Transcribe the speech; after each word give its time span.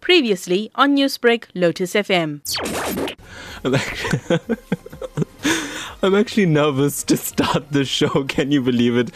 Previously 0.00 0.70
on 0.74 0.96
Newsbreak, 0.96 1.44
Lotus 1.54 1.94
FM. 1.94 2.40
I'm 6.02 6.14
actually, 6.14 6.46
nervous 6.46 7.04
to 7.04 7.16
start 7.16 7.72
the 7.72 7.84
show. 7.84 8.24
Can 8.24 8.50
you 8.50 8.62
believe 8.62 8.96
it? 8.96 9.10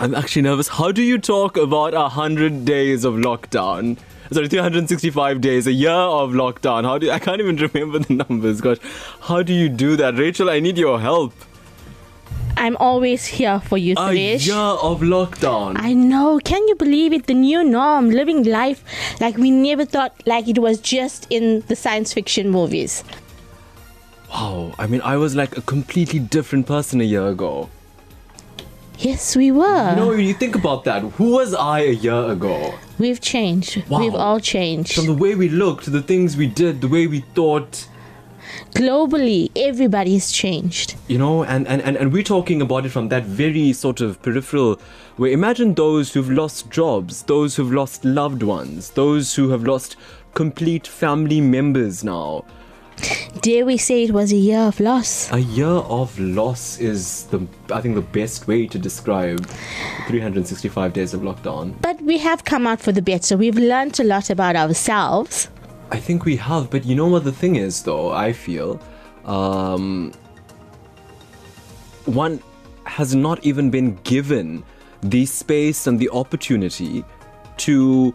I'm 0.00 0.14
actually 0.14 0.42
nervous. 0.42 0.68
How 0.68 0.90
do 0.90 1.02
you 1.02 1.18
talk 1.18 1.56
about 1.56 1.94
a 1.94 2.08
hundred 2.08 2.64
days 2.64 3.04
of 3.04 3.14
lockdown? 3.14 3.98
Sorry, 4.32 4.48
365 4.48 5.40
days, 5.40 5.66
a 5.66 5.72
year 5.72 5.90
of 5.90 6.32
lockdown. 6.32 6.84
How 6.84 6.98
do 6.98 7.10
I 7.10 7.18
can't 7.18 7.40
even 7.40 7.56
remember 7.72 8.00
the 8.00 8.14
numbers. 8.14 8.60
Gosh, 8.60 8.78
how 9.20 9.42
do 9.42 9.52
you 9.52 9.68
do 9.68 9.94
that, 9.96 10.16
Rachel? 10.16 10.50
I 10.50 10.58
need 10.58 10.78
your 10.78 11.00
help. 11.00 11.32
I'm 12.56 12.76
always 12.76 13.26
here 13.26 13.60
for 13.60 13.76
you, 13.78 13.94
A 13.94 13.96
Suresh. 13.96 14.46
year 14.46 14.56
of 14.56 15.00
lockdown. 15.00 15.76
I 15.78 15.92
know. 15.94 16.38
Can 16.44 16.66
you 16.68 16.74
believe 16.76 17.12
it? 17.12 17.26
The 17.26 17.34
new 17.34 17.64
norm, 17.64 18.10
living 18.10 18.44
life 18.44 18.84
like 19.20 19.36
we 19.36 19.50
never 19.50 19.84
thought, 19.84 20.14
like 20.26 20.48
it 20.48 20.58
was 20.58 20.80
just 20.80 21.26
in 21.30 21.62
the 21.68 21.76
science 21.76 22.12
fiction 22.12 22.50
movies. 22.50 23.02
wow. 24.30 24.74
I 24.78 24.86
mean, 24.86 25.00
I 25.02 25.16
was 25.16 25.34
like 25.34 25.56
a 25.58 25.62
completely 25.62 26.18
different 26.18 26.66
person 26.66 27.00
a 27.00 27.04
year 27.04 27.26
ago. 27.26 27.68
Yes, 28.98 29.34
we 29.34 29.50
were. 29.50 29.90
You 29.90 29.96
know, 29.96 30.08
when 30.08 30.20
you 30.20 30.34
think 30.34 30.54
about 30.54 30.84
that, 30.84 31.02
who 31.02 31.32
was 31.32 31.54
I 31.54 31.80
a 31.80 31.90
year 31.92 32.24
ago? 32.30 32.74
We've 32.98 33.20
changed. 33.20 33.82
Wow. 33.88 33.98
We've 33.98 34.14
all 34.14 34.38
changed. 34.38 34.94
From 34.94 35.06
the 35.06 35.14
way 35.14 35.34
we 35.34 35.48
looked, 35.48 35.90
the 35.90 36.02
things 36.02 36.36
we 36.36 36.46
did, 36.46 36.80
the 36.80 36.88
way 36.88 37.06
we 37.08 37.20
thought. 37.34 37.88
Globally, 38.74 39.50
everybody's 39.56 40.30
changed. 40.32 40.94
you 41.08 41.18
know 41.18 41.44
and, 41.44 41.66
and, 41.68 41.82
and, 41.82 41.96
and 41.96 42.12
we're 42.12 42.22
talking 42.22 42.62
about 42.62 42.86
it 42.86 42.90
from 42.90 43.08
that 43.08 43.24
very 43.24 43.72
sort 43.72 44.00
of 44.00 44.20
peripheral 44.22 44.80
where 45.16 45.30
imagine 45.30 45.74
those 45.74 46.12
who've 46.14 46.30
lost 46.30 46.70
jobs 46.70 47.22
those 47.24 47.56
who've 47.56 47.72
lost 47.72 48.04
loved 48.04 48.42
ones 48.42 48.90
those 48.90 49.34
who 49.34 49.50
have 49.50 49.64
lost 49.64 49.96
complete 50.34 50.86
family 50.86 51.40
members 51.40 52.02
now 52.02 52.44
Dare 53.40 53.64
we 53.66 53.76
say 53.78 54.04
it 54.04 54.12
was 54.12 54.32
a 54.32 54.36
year 54.36 54.60
of 54.60 54.78
loss? 54.78 55.30
a 55.32 55.38
year 55.40 55.66
of 55.66 56.18
loss 56.18 56.78
is 56.78 57.24
the 57.24 57.40
i 57.72 57.80
think 57.80 57.94
the 57.94 58.00
best 58.20 58.46
way 58.46 58.66
to 58.66 58.78
describe 58.78 59.44
365 60.08 60.92
days 60.92 61.14
of 61.14 61.20
lockdown 61.22 61.74
But 61.82 62.00
we 62.02 62.18
have 62.18 62.44
come 62.44 62.66
out 62.66 62.80
for 62.80 62.92
the 62.92 63.02
better. 63.02 63.36
We've 63.36 63.56
learned 63.58 63.98
a 64.00 64.04
lot 64.04 64.30
about 64.30 64.56
ourselves. 64.56 65.48
I 65.92 65.98
think 65.98 66.24
we 66.24 66.36
have 66.36 66.70
but 66.70 66.84
you 66.84 66.94
know 66.94 67.06
what 67.06 67.24
the 67.24 67.32
thing 67.32 67.56
is 67.56 67.82
though 67.82 68.10
i 68.10 68.32
feel 68.32 68.80
um, 69.24 70.12
one 72.06 72.42
has 72.84 73.14
not 73.14 73.44
even 73.44 73.70
been 73.70 73.94
given 74.02 74.64
the 75.02 75.24
space 75.26 75.86
and 75.86 75.98
the 75.98 76.10
opportunity 76.10 77.04
to 77.56 78.12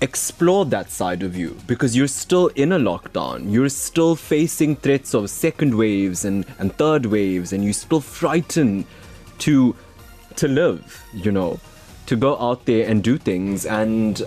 explore 0.00 0.64
that 0.66 0.90
side 0.90 1.22
of 1.22 1.36
you 1.36 1.56
because 1.66 1.96
you're 1.96 2.06
still 2.06 2.48
in 2.48 2.72
a 2.72 2.78
lockdown. 2.78 3.50
You're 3.50 3.68
still 3.68 4.14
facing 4.16 4.76
threats 4.76 5.14
of 5.14 5.30
second 5.30 5.74
waves 5.74 6.24
and, 6.24 6.44
and 6.58 6.76
third 6.76 7.06
waves, 7.06 7.52
and 7.52 7.64
you're 7.64 7.72
still 7.72 8.00
frightened 8.00 8.86
to 9.38 9.74
to 10.36 10.48
live, 10.48 11.02
you 11.14 11.30
know, 11.30 11.60
to 12.06 12.16
go 12.16 12.36
out 12.38 12.64
there 12.66 12.88
and 12.88 13.02
do 13.02 13.16
things 13.16 13.66
and 13.66 14.22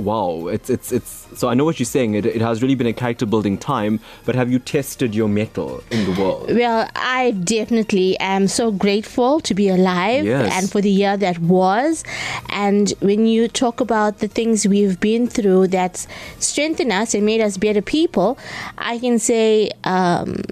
wow, 0.00 0.48
it's 0.48 0.68
it's 0.70 0.90
it's 0.92 1.26
so 1.34 1.48
I 1.48 1.54
know 1.54 1.64
what 1.64 1.78
you're 1.78 1.86
saying. 1.86 2.14
It, 2.14 2.26
it 2.26 2.40
has 2.40 2.60
really 2.62 2.74
been 2.74 2.86
a 2.86 2.92
character 2.92 3.26
building 3.26 3.56
time, 3.58 4.00
but 4.24 4.34
have 4.34 4.50
you 4.50 4.58
tested 4.58 5.14
your 5.14 5.28
mettle 5.28 5.82
in 5.90 6.04
the 6.12 6.20
world? 6.20 6.50
Well, 6.52 6.88
I 6.96 7.30
definitely 7.32 8.18
am 8.18 8.48
so 8.48 8.72
grateful 8.72 9.40
to 9.40 9.54
be 9.54 9.68
alive 9.68 10.24
Yes. 10.24 10.52
and 10.56 10.70
for 10.70 10.80
the 10.80 10.90
year 10.90 11.16
that 11.16 11.38
was. 11.38 12.02
And 12.48 12.90
when 13.00 13.26
you 13.26 13.48
talk 13.48 13.80
about 13.80 14.18
the 14.18 14.28
things 14.28 14.66
we've 14.66 14.98
been 15.00 15.28
through 15.28 15.68
that's 15.68 16.08
strengthened 16.38 16.92
us 16.92 17.14
and 17.14 17.24
made 17.24 17.40
us 17.40 17.56
better 17.56 17.82
people, 17.82 18.38
I 18.78 18.98
can 18.98 19.18
say, 19.18 19.70
um, 19.84 20.42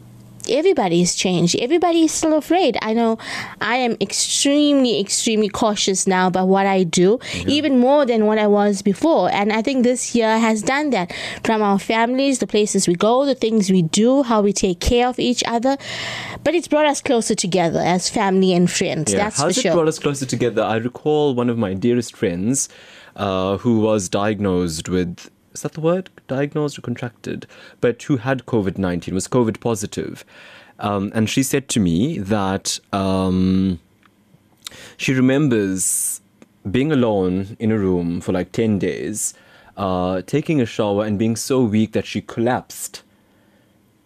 Everybody's 0.51 1.15
changed. 1.15 1.57
Everybody 1.61 2.05
is 2.05 2.13
still 2.13 2.37
afraid. 2.37 2.77
I 2.83 2.92
know 2.92 3.19
I 3.61 3.77
am 3.77 3.97
extremely, 4.01 5.01
extremely 5.01 5.48
cautious 5.48 6.07
now 6.07 6.27
about 6.27 6.48
what 6.48 6.67
I 6.67 6.85
do, 6.85 7.19
even 7.47 7.79
more 7.79 8.07
than 8.07 8.27
what 8.27 8.39
I 8.39 8.47
was 8.47 8.83
before. 8.83 9.31
And 9.31 9.53
I 9.53 9.63
think 9.63 9.85
this 9.85 10.14
year 10.14 10.39
has 10.39 10.63
done 10.63 10.91
that 10.91 11.13
from 11.45 11.63
our 11.63 11.79
families, 11.79 12.39
the 12.39 12.47
places 12.47 12.89
we 12.89 12.95
go, 12.95 13.25
the 13.25 13.35
things 13.35 13.70
we 13.70 13.83
do, 13.83 14.23
how 14.23 14.42
we 14.42 14.53
take 14.53 14.81
care 14.81 15.08
of 15.08 15.19
each 15.19 15.42
other. 15.47 15.77
But 16.45 16.55
it's 16.55 16.69
brought 16.69 16.87
us 16.87 17.01
closer 17.01 17.35
together 17.35 17.81
as 17.81 18.08
family 18.08 18.53
and 18.55 18.70
friends. 18.70 19.13
That's 19.13 19.41
How's 19.41 19.55
for 19.55 19.61
it 19.61 19.63
sure. 19.63 19.73
brought 19.73 19.89
us 19.89 19.98
closer 19.98 20.27
together? 20.27 20.63
I 20.63 20.77
recall 20.77 21.35
one 21.35 21.51
of 21.51 21.58
my 21.58 21.75
dearest 21.75 22.17
friends 22.17 22.69
uh, 23.17 23.58
who 23.58 23.81
was 23.81 24.08
diagnosed 24.08 24.89
with 24.89 25.31
is 25.53 25.63
that 25.63 25.73
the 25.73 25.81
word? 25.81 26.11
Diagnosed 26.27 26.79
or 26.79 26.83
contracted? 26.83 27.47
But 27.81 28.03
who 28.03 28.19
had 28.19 28.47
covid-19 28.47 29.13
was 29.13 29.29
covid 29.29 29.61
positive. 29.61 30.25
Um, 30.79 31.11
and 31.14 31.29
she 31.29 31.42
said 31.42 31.69
to 31.70 31.81
me 31.81 32.19
that 32.19 32.79
um, 32.92 33.81
she 34.97 35.13
remembers 35.13 36.20
being 36.70 36.92
alone 36.92 37.57
in 37.58 37.73
a 37.73 37.79
room 37.79 38.20
for 38.20 38.33
like 38.33 38.53
10 38.53 38.79
days 38.79 39.35
uh, 39.77 40.23
taking 40.23 40.61
a 40.61 40.67
shower 40.67 41.05
and 41.05 41.19
being 41.19 41.37
so 41.37 41.63
weak 41.63 41.92
that 41.92 42.05
she 42.05 42.20
collapsed. 42.20 43.03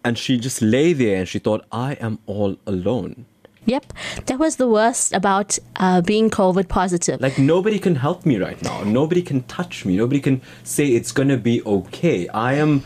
And 0.05 0.17
she 0.17 0.37
just 0.37 0.61
lay 0.61 0.93
there 0.93 1.17
and 1.17 1.27
she 1.27 1.39
thought 1.39 1.65
i 1.71 1.93
am 1.93 2.19
all 2.25 2.57
alone 2.67 3.25
Yep. 3.65 3.93
That 4.25 4.39
was 4.39 4.57
the 4.57 4.67
worst 4.67 5.13
about 5.13 5.57
uh, 5.77 6.01
being 6.01 6.29
COVID 6.29 6.67
positive. 6.67 7.21
Like 7.21 7.37
nobody 7.37 7.79
can 7.79 7.95
help 7.95 8.25
me 8.25 8.37
right 8.37 8.61
now. 8.61 8.83
Nobody 8.83 9.21
can 9.21 9.43
touch 9.43 9.85
me. 9.85 9.95
Nobody 9.97 10.19
can 10.19 10.41
say 10.63 10.87
it's 10.87 11.11
gonna 11.11 11.37
be 11.37 11.61
okay. 11.63 12.27
I 12.29 12.53
am 12.55 12.83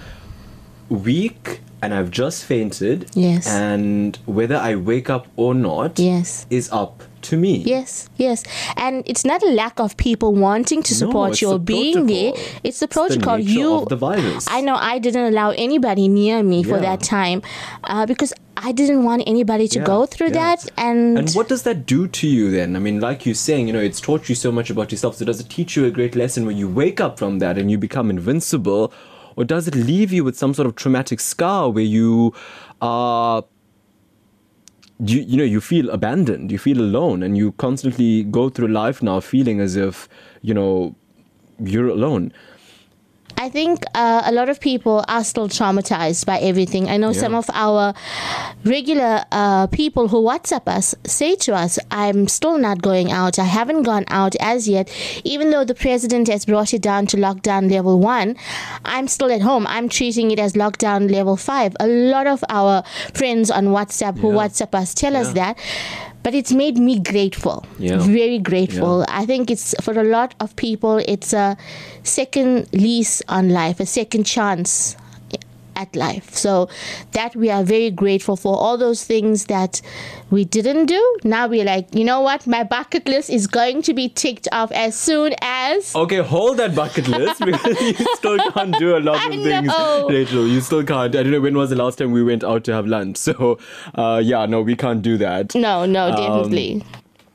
weak 0.89 1.61
and 1.81 1.93
I've 1.93 2.11
just 2.11 2.45
fainted. 2.45 3.09
Yes. 3.13 3.47
And 3.47 4.17
whether 4.25 4.55
I 4.55 4.75
wake 4.75 5.09
up 5.09 5.27
or 5.35 5.53
not 5.53 5.99
Yes. 5.99 6.45
is 6.49 6.69
up 6.71 7.03
to 7.23 7.37
me. 7.37 7.57
Yes, 7.57 8.09
yes. 8.15 8.43
And 8.77 9.03
it's 9.05 9.25
not 9.25 9.43
a 9.43 9.49
lack 9.49 9.79
of 9.79 9.97
people 9.97 10.33
wanting 10.33 10.81
to 10.83 10.95
support 10.95 11.31
it's 11.31 11.41
you 11.41 11.49
or 11.49 11.53
the 11.53 11.59
being 11.59 12.05
there. 12.07 12.33
It's 12.35 12.49
the 12.49 12.67
It's 12.67 12.79
the 12.79 12.87
protocol. 12.87 13.37
nature 13.37 13.49
you 13.51 13.73
of 13.73 13.89
the 13.89 13.95
virus. 13.95 14.47
I 14.49 14.61
know 14.61 14.75
I 14.75 14.97
didn't 14.99 15.25
allow 15.33 15.51
anybody 15.51 16.07
near 16.07 16.41
me 16.41 16.63
for 16.63 16.79
that 16.79 17.01
time 17.01 17.41
uh, 17.83 18.05
because 18.05 18.33
I 18.63 18.71
didn't 18.71 19.03
want 19.03 19.23
anybody 19.27 19.67
to 19.69 19.79
Yeah, 19.79 19.85
go 19.85 20.05
through 20.05 20.27
yeah. 20.27 20.55
that 20.55 20.69
and, 20.77 21.17
And 21.19 21.31
what 21.33 21.47
does 21.47 21.63
that 21.63 21.85
do 21.85 22.07
to 22.07 22.27
you 22.27 22.49
then? 22.51 22.75
I 22.75 22.79
mean, 22.79 22.99
like 22.99 23.25
you're 23.25 23.35
saying, 23.35 23.67
you 23.67 23.73
know, 23.73 23.79
it's 23.79 24.01
taught 24.01 24.29
you 24.29 24.35
so 24.35 24.51
much 24.51 24.69
about 24.69 24.91
yourself. 24.91 25.15
So 25.15 25.25
does 25.25 25.39
it 25.39 25.49
teach 25.49 25.75
you 25.75 25.85
a 25.85 25.91
great 25.91 26.15
lesson 26.15 26.45
when 26.45 26.57
you 26.57 26.67
wake 26.67 26.99
up 26.99 27.19
from 27.19 27.39
that 27.39 27.57
and 27.57 27.69
you 27.69 27.77
become 27.77 28.09
invincible? 28.09 28.91
Or 29.35 29.43
does 29.45 29.67
it 29.67 29.75
leave 29.75 30.11
you 30.11 30.23
with 30.23 30.35
some 30.37 30.53
sort 30.53 30.65
of 30.65 30.75
traumatic 30.75 31.19
scar 31.19 31.69
where 31.69 31.83
you 31.83 32.33
are 32.81 33.43
you, 34.99 35.21
you 35.21 35.37
know 35.37 35.43
you 35.43 35.61
feel 35.61 35.89
abandoned 35.91 36.51
you 36.51 36.57
feel 36.57 36.79
alone 36.81 37.21
and 37.21 37.37
you 37.37 37.51
constantly 37.53 38.23
go 38.23 38.49
through 38.49 38.67
life 38.67 39.03
now 39.03 39.19
feeling 39.19 39.59
as 39.59 39.75
if 39.75 40.09
you 40.41 40.55
know 40.55 40.95
you're 41.59 41.87
alone 41.87 42.33
I 43.39 43.49
think 43.49 43.83
uh, 43.93 44.23
a 44.25 44.31
lot 44.31 44.49
of 44.49 44.59
people 44.59 45.05
are 45.07 45.23
still 45.23 45.47
traumatized 45.47 46.25
by 46.25 46.39
everything. 46.39 46.89
I 46.89 46.97
know 46.97 47.13
some 47.13 47.35
of 47.35 47.49
our 47.53 47.93
regular 48.65 49.23
uh, 49.31 49.67
people 49.67 50.07
who 50.07 50.23
WhatsApp 50.23 50.67
us 50.67 50.95
say 51.05 51.35
to 51.35 51.53
us, 51.55 51.77
I'm 51.91 52.27
still 52.27 52.57
not 52.57 52.81
going 52.81 53.11
out. 53.11 53.37
I 53.37 53.43
haven't 53.43 53.83
gone 53.83 54.05
out 54.09 54.35
as 54.39 54.67
yet. 54.67 54.89
Even 55.23 55.51
though 55.51 55.63
the 55.63 55.75
president 55.75 56.27
has 56.29 56.45
brought 56.45 56.73
it 56.73 56.81
down 56.81 57.05
to 57.07 57.17
lockdown 57.17 57.69
level 57.71 57.99
one, 57.99 58.35
I'm 58.83 59.07
still 59.07 59.31
at 59.31 59.41
home. 59.41 59.67
I'm 59.67 59.87
treating 59.87 60.31
it 60.31 60.39
as 60.39 60.53
lockdown 60.53 61.09
level 61.11 61.37
five. 61.37 61.75
A 61.79 61.87
lot 61.87 62.25
of 62.27 62.43
our 62.49 62.83
friends 63.13 63.51
on 63.51 63.67
WhatsApp 63.67 64.17
who 64.17 64.29
Yeah. 64.31 64.37
WhatsApp 64.47 64.73
us 64.73 64.93
tell 64.95 65.15
us 65.15 65.33
that. 65.33 65.57
But 66.23 66.33
it's 66.33 66.51
made 66.51 66.77
me 66.77 66.99
grateful. 66.99 67.65
Yeah. 67.79 67.99
Very 67.99 68.39
grateful. 68.39 69.05
I 69.07 69.25
think 69.25 69.49
it's 69.49 69.73
for 69.81 69.97
a 69.97 70.03
lot 70.03 70.35
of 70.39 70.55
people, 70.55 70.97
it's 70.97 71.31
a 71.31 71.55
second 72.03 72.67
lease 72.73 73.21
on 73.29 73.49
life, 73.49 73.79
a 73.79 73.85
second 73.85 74.25
chance 74.25 74.97
at 75.77 75.95
life. 75.95 76.35
So 76.35 76.67
that 77.11 77.35
we 77.35 77.49
are 77.49 77.63
very 77.63 77.91
grateful 77.91 78.35
for 78.35 78.57
all 78.57 78.77
those 78.77 79.05
things 79.05 79.45
that 79.45 79.81
we 80.29 80.43
didn't 80.45 80.85
do. 80.87 81.17
Now 81.23 81.47
we're 81.47 81.63
like, 81.65 81.93
you 81.95 82.03
know 82.03 82.21
what? 82.21 82.45
My 82.47 82.63
bucket 82.63 83.07
list 83.07 83.29
is 83.29 83.47
going 83.47 83.81
to 83.83 83.93
be 83.93 84.09
ticked 84.09 84.47
off 84.51 84.71
as 84.71 84.95
soon 84.95 85.33
as 85.41 85.95
okay 85.95 86.17
hold 86.17 86.57
that 86.57 86.75
bucket 86.75 87.07
list 87.07 87.43
because 87.43 87.79
you 87.81 87.93
still 88.15 88.37
can't 88.51 88.77
do 88.77 88.97
a 88.97 88.99
lot 88.99 89.17
I 89.17 89.25
of 89.27 89.31
things 89.43 89.67
know. 89.67 90.07
rachel 90.09 90.47
you 90.47 90.61
still 90.61 90.83
can't 90.83 91.15
i 91.15 91.23
don't 91.23 91.31
know 91.31 91.41
when 91.41 91.57
was 91.57 91.69
the 91.69 91.75
last 91.75 91.97
time 91.97 92.11
we 92.11 92.23
went 92.23 92.43
out 92.43 92.63
to 92.65 92.73
have 92.73 92.85
lunch 92.87 93.17
so 93.17 93.57
uh, 93.95 94.21
yeah 94.23 94.45
no 94.45 94.61
we 94.61 94.75
can't 94.75 95.01
do 95.01 95.17
that 95.17 95.55
No, 95.55 95.85
no, 95.85 96.09
definitely. 96.15 96.83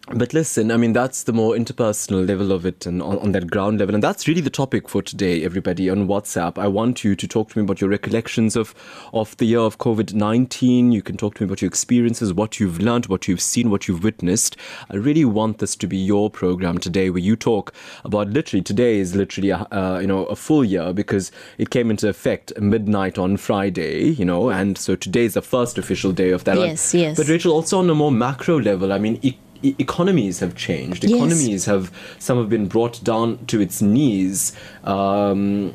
But 0.08 0.34
listen, 0.34 0.72
I 0.72 0.76
mean, 0.76 0.92
that's 0.92 1.22
the 1.22 1.32
more 1.32 1.54
interpersonal 1.54 2.26
level 2.26 2.50
of 2.50 2.66
it 2.66 2.86
and 2.86 3.00
on, 3.00 3.18
on, 3.20 3.32
that 3.32 3.48
ground 3.48 3.78
level. 3.78 3.94
And 3.94 4.02
that's 4.02 4.26
really 4.26 4.40
the 4.40 4.50
topic 4.50 4.88
for 4.88 5.00
today, 5.00 5.44
everybody, 5.44 5.88
on 5.88 6.08
WhatsApp. 6.08 6.58
I 6.58 6.66
want 6.66 7.04
you 7.04 7.14
to 7.14 7.28
talk 7.28 7.50
to 7.50 7.58
me 7.58 7.64
about 7.64 7.80
your 7.80 7.88
recollections 7.88 8.56
of, 8.56 8.74
of 9.12 9.36
the 9.36 9.44
year 9.44 9.60
of 9.60 9.78
COVID 9.78 10.12
19. 10.12 10.90
You 10.90 11.02
can 11.02 11.16
talk 11.16 11.36
to 11.36 11.42
me 11.42 11.46
about 11.46 11.62
your 11.62 11.68
experiences, 11.68 12.34
what 12.34 12.58
you've 12.58 12.80
learned, 12.80 13.06
what 13.06 13.28
you've 13.28 13.40
seen, 13.40 13.70
what 13.70 13.86
you've 13.86 14.02
witnessed. 14.02 14.56
I 14.90 14.96
really 14.96 15.24
want 15.24 15.58
this 15.58 15.76
to 15.76 15.86
be 15.86 15.98
your 15.98 16.30
program 16.30 16.78
today 16.78 17.08
where 17.08 17.20
you 17.20 17.36
talk 17.36 17.72
about 18.04 18.28
literally, 18.28 18.62
today 18.62 18.98
is 18.98 19.14
literally, 19.14 19.50
a, 19.50 19.68
uh, 19.70 20.00
you 20.00 20.08
know, 20.08 20.24
a 20.24 20.34
full 20.34 20.64
year 20.64 20.92
because 20.92 21.30
it 21.58 21.70
came 21.70 21.92
into 21.92 22.08
effect 22.08 22.52
midnight 22.60 23.18
on 23.18 23.36
Friday, 23.36 24.08
you 24.08 24.24
know, 24.24 24.50
and 24.50 24.76
so 24.76 24.96
today 24.96 25.26
is 25.26 25.34
the 25.34 25.42
first 25.42 25.78
official 25.78 26.10
day 26.10 26.30
of 26.30 26.42
that. 26.42 26.58
Yes, 26.58 26.92
yes. 26.92 27.16
But 27.16 27.28
Rachel, 27.28 27.52
also 27.52 27.78
on 27.78 27.88
a 27.88 27.94
more 27.94 28.10
macro 28.10 28.58
level, 28.60 28.92
I 28.92 28.98
mean, 28.98 29.20
it, 29.22 29.36
e- 29.62 29.74
economies 29.78 30.40
have 30.40 30.54
changed. 30.54 31.04
Yes. 31.04 31.12
Economies 31.12 31.64
have 31.66 31.92
some 32.18 32.38
have 32.38 32.48
been 32.48 32.66
brought 32.66 33.02
down 33.04 33.44
to 33.46 33.60
its 33.60 33.80
knees. 33.82 34.52
Um, 34.84 35.72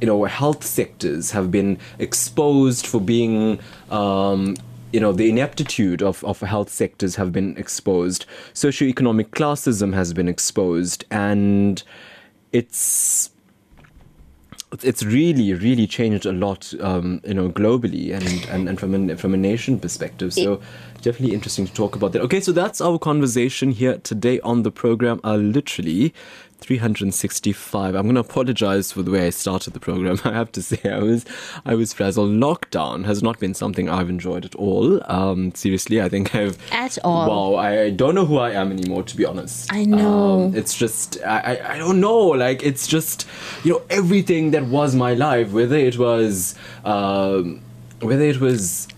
you 0.00 0.06
know, 0.06 0.24
health 0.24 0.64
sectors 0.64 1.32
have 1.32 1.50
been 1.50 1.78
exposed 1.98 2.86
for 2.86 3.00
being. 3.00 3.58
Um, 3.90 4.56
you 4.92 4.98
know 4.98 5.12
the 5.12 5.28
ineptitude 5.28 6.02
of, 6.02 6.24
of 6.24 6.40
health 6.40 6.68
sectors 6.68 7.14
have 7.14 7.32
been 7.32 7.56
exposed 7.56 8.26
socioeconomic 8.54 9.26
classism 9.26 9.94
has 9.94 10.12
been 10.12 10.26
exposed 10.26 11.04
and 11.12 11.84
it's 12.50 13.30
it's 14.82 15.02
really 15.02 15.52
really 15.54 15.86
changed 15.86 16.26
a 16.26 16.32
lot 16.32 16.72
um, 16.80 17.20
you 17.24 17.34
know 17.34 17.48
globally 17.48 18.14
and, 18.14 18.26
and, 18.48 18.68
and 18.68 18.78
from 18.78 18.94
a 18.94 19.16
from 19.16 19.34
a 19.34 19.36
nation 19.36 19.78
perspective. 19.78 20.32
So 20.32 20.60
definitely 21.02 21.34
interesting 21.34 21.66
to 21.66 21.72
talk 21.72 21.96
about 21.96 22.12
that. 22.12 22.22
Okay 22.22 22.40
so 22.40 22.52
that's 22.52 22.80
our 22.80 22.98
conversation 22.98 23.72
here 23.72 23.98
today 23.98 24.40
on 24.40 24.62
the 24.62 24.70
program 24.70 25.20
uh, 25.24 25.36
literally 25.36 26.14
365 26.60 27.94
i'm 27.94 28.02
going 28.02 28.14
to 28.14 28.20
apologize 28.20 28.92
for 28.92 29.02
the 29.02 29.10
way 29.10 29.26
i 29.26 29.30
started 29.30 29.72
the 29.72 29.80
program 29.80 30.18
i 30.24 30.32
have 30.32 30.52
to 30.52 30.62
say. 30.62 30.78
I 30.90 30.98
was 30.98 31.24
i 31.64 31.74
was 31.74 31.92
frazzled. 31.92 32.30
Lockdown 32.30 33.04
has 33.06 33.22
not 33.22 33.38
been 33.38 33.54
something 33.54 33.88
i've 33.88 34.08
enjoyed 34.10 34.44
at 34.44 34.54
all. 34.54 35.00
Um 35.10 35.54
seriously 35.54 36.00
i 36.02 36.08
think 36.08 36.34
i've 36.34 36.56
At 36.72 36.98
all. 37.04 37.28
wow 37.54 37.58
i 37.60 37.90
don't 37.90 38.14
know 38.14 38.26
who 38.26 38.38
i 38.38 38.50
am 38.52 38.70
anymore 38.72 39.02
to 39.04 39.16
be 39.16 39.24
honest. 39.24 39.72
I 39.72 39.84
know. 39.84 40.42
um, 40.46 40.54
it's 40.54 40.74
just 40.76 41.18
I, 41.24 41.38
I 41.52 41.74
I 41.74 41.78
don't 41.78 42.00
know. 42.00 42.18
Like 42.44 42.62
it's 42.62 42.86
just 42.86 43.26
you 43.64 43.72
know 43.72 43.82
everything 43.90 44.50
that 44.52 44.64
was 44.64 44.94
my 44.94 45.14
life 45.14 45.52
whether 45.52 45.76
it 45.76 45.96
was 45.98 46.54
um, 46.84 47.60
whether 48.00 48.24
it 48.24 48.40
was 48.40 48.88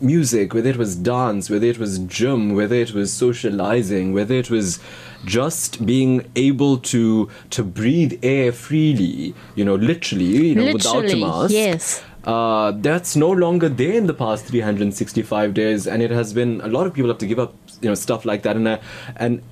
music 0.00 0.52
whether 0.54 0.68
it 0.70 0.76
was 0.76 0.96
dance 0.96 1.48
whether 1.48 1.66
it 1.66 1.78
was 1.78 1.98
gym 2.00 2.54
whether 2.54 2.74
it 2.74 2.92
was 2.92 3.12
socializing 3.12 4.12
whether 4.12 4.34
it 4.34 4.50
was 4.50 4.78
just 5.24 5.84
being 5.86 6.30
able 6.36 6.78
to 6.78 7.28
to 7.50 7.62
breathe 7.62 8.18
air 8.22 8.52
freely 8.52 9.34
you 9.54 9.64
know 9.64 9.74
literally 9.74 10.48
you 10.48 10.54
know 10.54 10.72
without 10.72 11.04
a 11.10 11.16
mask 11.16 11.52
yes. 11.52 12.02
uh, 12.24 12.70
that's 12.72 13.16
no 13.16 13.30
longer 13.30 13.68
there 13.68 13.92
in 13.92 14.06
the 14.06 14.14
past 14.14 14.44
365 14.46 15.54
days 15.54 15.86
and 15.86 16.02
it 16.02 16.10
has 16.10 16.32
been 16.32 16.60
a 16.62 16.68
lot 16.68 16.86
of 16.86 16.94
people 16.94 17.08
have 17.10 17.18
to 17.18 17.26
give 17.26 17.38
up 17.38 17.54
you 17.80 17.88
know 17.88 17.94
stuff 17.94 18.24
like 18.24 18.42
that 18.42 18.56
and 18.56 18.68
uh, 18.68 18.78
and 19.16 19.42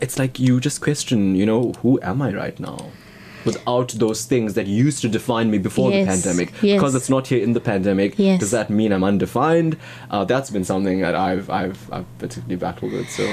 it's 0.00 0.18
like 0.18 0.38
you 0.38 0.60
just 0.60 0.80
question 0.80 1.34
you 1.34 1.46
know 1.46 1.72
who 1.82 1.98
am 2.02 2.20
i 2.22 2.32
right 2.32 2.58
now 2.60 2.90
without 3.44 3.88
those 3.90 4.24
things 4.24 4.54
that 4.54 4.66
used 4.66 5.00
to 5.00 5.08
define 5.08 5.50
me 5.52 5.58
before 5.58 5.90
Yes, 5.92 6.04
the 6.04 6.10
pandemic 6.28 6.52
yes. 6.62 6.76
because 6.78 6.96
it's 6.96 7.08
not 7.08 7.28
here 7.28 7.42
in 7.42 7.52
the 7.52 7.60
pandemic 7.60 8.18
Yes. 8.18 8.40
does 8.40 8.50
that 8.50 8.70
mean 8.70 8.92
i'm 8.92 9.04
undefined 9.04 9.76
uh, 10.10 10.24
that's 10.24 10.50
been 10.50 10.64
something 10.64 11.00
that 11.00 11.14
i've 11.14 11.48
i've 11.48 11.92
i've 11.92 12.18
particularly 12.18 12.56
battled 12.56 12.92
with 12.92 13.08
so 13.08 13.24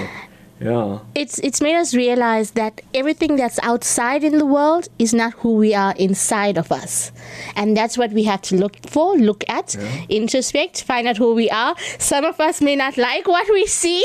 yeah. 0.64 1.00
It's 1.16 1.40
it's 1.40 1.62
made 1.62 1.76
us 1.76 1.94
realize 1.94 2.52
that 2.52 2.82
everything 2.94 3.36
that's 3.36 3.60
outside 3.64 4.24
in 4.24 4.38
the 4.38 4.46
world 4.46 4.88
is 4.98 5.14
not 5.14 5.34
who 5.42 5.56
we 5.56 5.74
are 5.76 5.94
inside 5.98 6.58
of 6.58 6.72
us. 6.72 7.12
And 7.56 7.76
that's 7.78 7.98
what 7.98 8.12
we 8.12 8.24
have 8.24 8.42
to 8.44 8.56
look 8.56 8.76
for 8.88 9.16
look 9.18 9.44
at 9.50 9.76
introspect 10.10 10.84
find 10.84 11.08
out 11.08 11.18
who 11.18 11.34
we 11.36 11.50
are. 11.50 11.76
Some 12.00 12.26
of 12.26 12.40
us 12.40 12.62
may 12.62 12.76
not 12.76 12.98
like 12.98 13.28
what 13.28 13.48
we 13.54 13.66
see. 13.68 14.04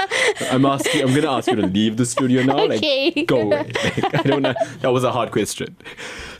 I'm 0.50 0.64
asking 0.66 1.02
i'm 1.02 1.14
gonna 1.14 1.30
ask 1.38 1.48
you 1.48 1.56
to 1.56 1.66
leave 1.66 1.96
the 1.96 2.06
studio 2.06 2.42
now 2.42 2.58
Okay. 2.60 3.12
like 3.16 3.26
go 3.26 3.40
away. 3.42 3.72
Like, 4.02 4.14
i 4.14 4.22
don't 4.22 4.42
know. 4.42 4.54
That 4.80 4.92
was 4.92 5.04
a 5.04 5.12
hard 5.12 5.30
question 5.30 5.76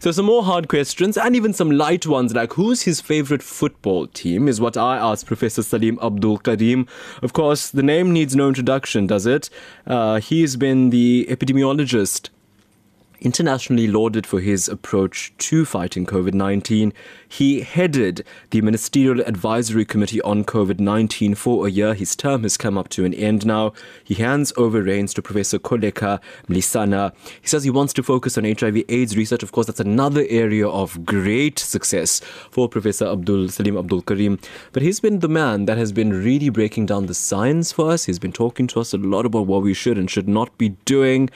so 0.02 0.10
some 0.10 0.26
more 0.26 0.42
hard 0.42 0.66
questions 0.66 1.16
and 1.16 1.36
even 1.36 1.52
some 1.52 1.70
light 1.70 2.08
ones 2.08 2.34
like 2.34 2.54
who's 2.54 2.82
his 2.82 3.00
favorite 3.00 3.40
football 3.40 4.08
team 4.08 4.48
is 4.48 4.60
what 4.60 4.76
i 4.76 4.96
asked 4.96 5.26
professor 5.26 5.62
salim 5.62 5.96
abdool 6.02 6.42
karim 6.42 6.88
of 7.22 7.32
course 7.32 7.70
the 7.70 7.84
name 7.84 8.12
needs 8.12 8.34
no 8.34 8.48
introduction 8.48 9.06
does 9.06 9.26
it 9.26 9.48
uh, 9.86 10.18
he's 10.18 10.56
been 10.56 10.90
the 10.90 11.24
epidemiologist 11.30 12.30
internationally 13.22 13.86
lauded 13.86 14.26
for 14.26 14.40
his 14.40 14.68
approach 14.68 15.32
to 15.38 15.64
fighting 15.64 16.04
COVID 16.04 16.34
19. 16.34 16.92
He 17.32 17.62
headed 17.62 18.26
the 18.50 18.60
Ministerial 18.60 19.22
Advisory 19.22 19.86
Committee 19.86 20.20
on 20.20 20.44
COVID 20.44 20.78
19 20.78 21.34
for 21.34 21.66
a 21.66 21.70
year. 21.70 21.94
His 21.94 22.14
term 22.14 22.42
has 22.42 22.58
come 22.58 22.76
up 22.76 22.90
to 22.90 23.06
an 23.06 23.14
end 23.14 23.46
now. 23.46 23.72
He 24.04 24.16
hands 24.16 24.52
over 24.58 24.82
reins 24.82 25.14
to 25.14 25.22
Professor 25.22 25.58
Koleka 25.58 26.20
Mlisana. 26.50 27.14
He 27.40 27.48
says 27.48 27.64
he 27.64 27.70
wants 27.70 27.94
to 27.94 28.02
focus 28.02 28.36
on 28.36 28.44
HIV 28.44 28.82
AIDS 28.86 29.16
research. 29.16 29.42
Of 29.42 29.50
course, 29.50 29.66
that's 29.66 29.80
another 29.80 30.26
area 30.28 30.68
of 30.68 31.06
great 31.06 31.58
success 31.58 32.20
for 32.50 32.68
Professor 32.68 33.06
Abdool 33.06 33.50
Salim 33.50 33.78
Abdool 33.78 34.02
Karim. 34.02 34.38
But 34.72 34.82
he's 34.82 35.00
been 35.00 35.20
the 35.20 35.28
man 35.30 35.64
that 35.64 35.78
has 35.78 35.90
been 35.90 36.12
really 36.12 36.50
breaking 36.50 36.84
down 36.84 37.06
the 37.06 37.14
science 37.14 37.72
for 37.72 37.90
us. 37.90 38.04
He's 38.04 38.18
been 38.18 38.32
talking 38.32 38.66
to 38.66 38.80
us 38.80 38.92
a 38.92 38.98
lot 38.98 39.24
about 39.24 39.46
what 39.46 39.62
we 39.62 39.72
should 39.72 39.96
and 39.96 40.10
should 40.10 40.28
not 40.28 40.58
be 40.58 40.76
doing. 40.84 41.30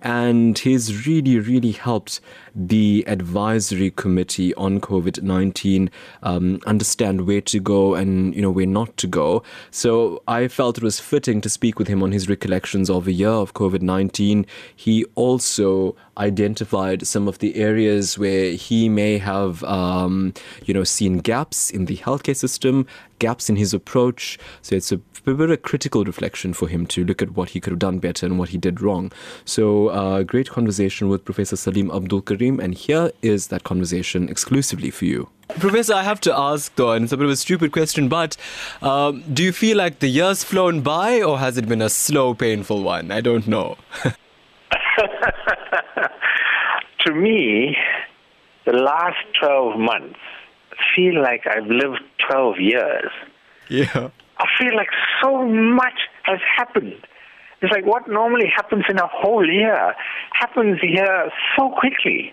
And 0.00 0.58
he's 0.58 1.06
really, 1.06 1.38
really 1.38 1.72
helped 1.72 2.22
the 2.54 3.04
advisory 3.06 3.90
committee 3.90 4.54
on 4.54 4.80
COVID 4.80 5.22
19 5.22 5.90
um, 6.22 6.60
understand 6.66 7.26
where 7.26 7.40
to 7.40 7.60
go 7.60 7.94
and, 7.94 8.34
you 8.34 8.42
know, 8.42 8.50
where 8.50 8.66
not 8.66 8.96
to 8.98 9.06
go. 9.06 9.42
So 9.70 10.22
I 10.28 10.48
felt 10.48 10.78
it 10.78 10.84
was 10.84 11.00
fitting 11.00 11.40
to 11.40 11.48
speak 11.48 11.78
with 11.78 11.88
him 11.88 12.02
on 12.02 12.12
his 12.12 12.28
recollections 12.28 12.90
of 12.90 13.06
a 13.06 13.12
year 13.12 13.28
of 13.28 13.54
COVID 13.54 13.82
19. 13.82 14.46
He 14.74 15.04
also 15.14 15.96
identified 16.18 17.06
some 17.06 17.26
of 17.28 17.38
the 17.38 17.56
areas 17.56 18.18
where 18.18 18.52
he 18.52 18.88
may 18.88 19.18
have, 19.18 19.64
um, 19.64 20.34
you 20.64 20.74
know, 20.74 20.84
seen 20.84 21.18
gaps 21.18 21.70
in 21.70 21.86
the 21.86 21.96
healthcare 21.96 22.36
system, 22.36 22.86
gaps 23.18 23.48
in 23.48 23.56
his 23.56 23.72
approach. 23.72 24.38
So 24.60 24.76
it's 24.76 24.92
a 24.92 25.00
bit 25.24 25.40
of 25.40 25.50
a 25.50 25.56
critical 25.56 26.04
reflection 26.04 26.52
for 26.52 26.68
him 26.68 26.86
to 26.86 27.04
look 27.04 27.22
at 27.22 27.36
what 27.36 27.50
he 27.50 27.60
could 27.60 27.70
have 27.70 27.78
done 27.78 27.98
better 27.98 28.26
and 28.26 28.38
what 28.38 28.50
he 28.50 28.58
did 28.58 28.80
wrong. 28.80 29.12
So, 29.44 29.88
uh, 29.88 30.22
great 30.22 30.50
conversation 30.50 31.08
with 31.08 31.24
Professor 31.24 31.56
Salim 31.56 31.90
Abdool 31.90 32.22
Karim, 32.22 32.60
and 32.60 32.74
here 32.74 33.12
is 33.22 33.48
that 33.48 33.64
conversation 33.64 34.28
exclusively 34.28 34.90
for 34.90 35.04
you. 35.04 35.28
Professor, 35.58 35.94
I 35.94 36.02
have 36.02 36.20
to 36.22 36.36
ask 36.36 36.74
though, 36.76 36.92
and 36.92 37.04
it's 37.04 37.12
a 37.12 37.16
bit 37.16 37.26
of 37.26 37.30
a 37.30 37.36
stupid 37.36 37.72
question, 37.72 38.08
but 38.08 38.36
um, 38.80 39.22
do 39.32 39.42
you 39.42 39.52
feel 39.52 39.76
like 39.76 39.98
the 39.98 40.08
year's 40.08 40.42
flown 40.44 40.80
by, 40.80 41.22
or 41.22 41.38
has 41.38 41.58
it 41.58 41.68
been 41.68 41.82
a 41.82 41.90
slow, 41.90 42.34
painful 42.34 42.82
one? 42.82 43.10
I 43.10 43.20
don't 43.20 43.46
know. 43.46 43.76
to 47.00 47.14
me, 47.14 47.76
the 48.64 48.72
last 48.72 49.18
12 49.40 49.78
months 49.78 50.18
feel 50.96 51.20
like 51.22 51.46
I've 51.46 51.66
lived 51.66 52.00
12 52.28 52.60
years. 52.60 53.10
yeah. 53.68 54.10
I 54.42 54.46
feel 54.58 54.76
like 54.76 54.90
so 55.22 55.46
much 55.46 56.08
has 56.24 56.40
happened. 56.56 56.94
It's 57.60 57.72
like 57.72 57.86
what 57.86 58.08
normally 58.08 58.50
happens 58.54 58.84
in 58.88 58.98
a 58.98 59.06
whole 59.06 59.46
year 59.48 59.94
happens 60.32 60.80
here 60.80 61.30
so 61.56 61.70
quickly. 61.78 62.32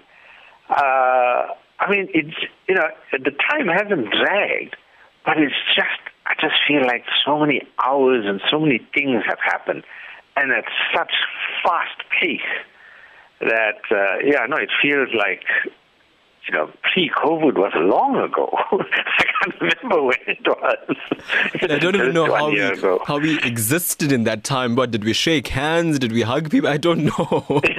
Uh, 0.69 1.53
I 1.79 1.89
mean, 1.89 2.09
it's 2.13 2.35
you 2.67 2.75
know 2.75 2.87
the 3.11 3.31
time 3.49 3.67
hasn't 3.67 4.09
dragged, 4.11 4.75
but 5.23 5.37
it's 5.37 5.53
just 5.75 6.01
I 6.25 6.33
just 6.41 6.55
feel 6.67 6.81
like 6.81 7.05
so 7.23 7.39
many 7.39 7.61
hours 7.85 8.25
and 8.25 8.41
so 8.49 8.59
many 8.59 8.79
things 8.93 9.23
have 9.27 9.39
happened, 9.43 9.83
and 10.35 10.51
at 10.51 10.65
such 10.95 11.13
fast 11.63 12.01
pace 12.19 12.41
that 13.41 13.81
uh, 13.91 14.17
yeah, 14.25 14.47
no, 14.49 14.57
it 14.57 14.69
feels 14.81 15.09
like 15.13 15.45
you 16.49 16.57
know, 16.57 16.71
pre-COVID 16.93 17.55
was 17.55 17.73
long 17.75 18.17
ago. 18.17 18.49
I 19.41 19.45
can't 19.45 19.61
remember 19.61 20.03
when 20.03 20.17
it 20.27 20.45
was. 20.45 20.97
I 21.61 21.79
don't 21.79 21.95
even 21.95 22.13
know 22.13 22.33
how 22.33 22.49
we, 22.49 22.59
ago. 22.59 23.01
how 23.05 23.19
we 23.19 23.41
existed 23.43 24.11
in 24.11 24.23
that 24.25 24.43
time. 24.43 24.75
What 24.75 24.91
did 24.91 25.03
we 25.03 25.13
shake 25.13 25.47
hands? 25.49 25.99
Did 25.99 26.11
we 26.11 26.21
hug 26.21 26.49
people? 26.49 26.69
I 26.69 26.77
don't 26.77 27.05
know. 27.05 27.61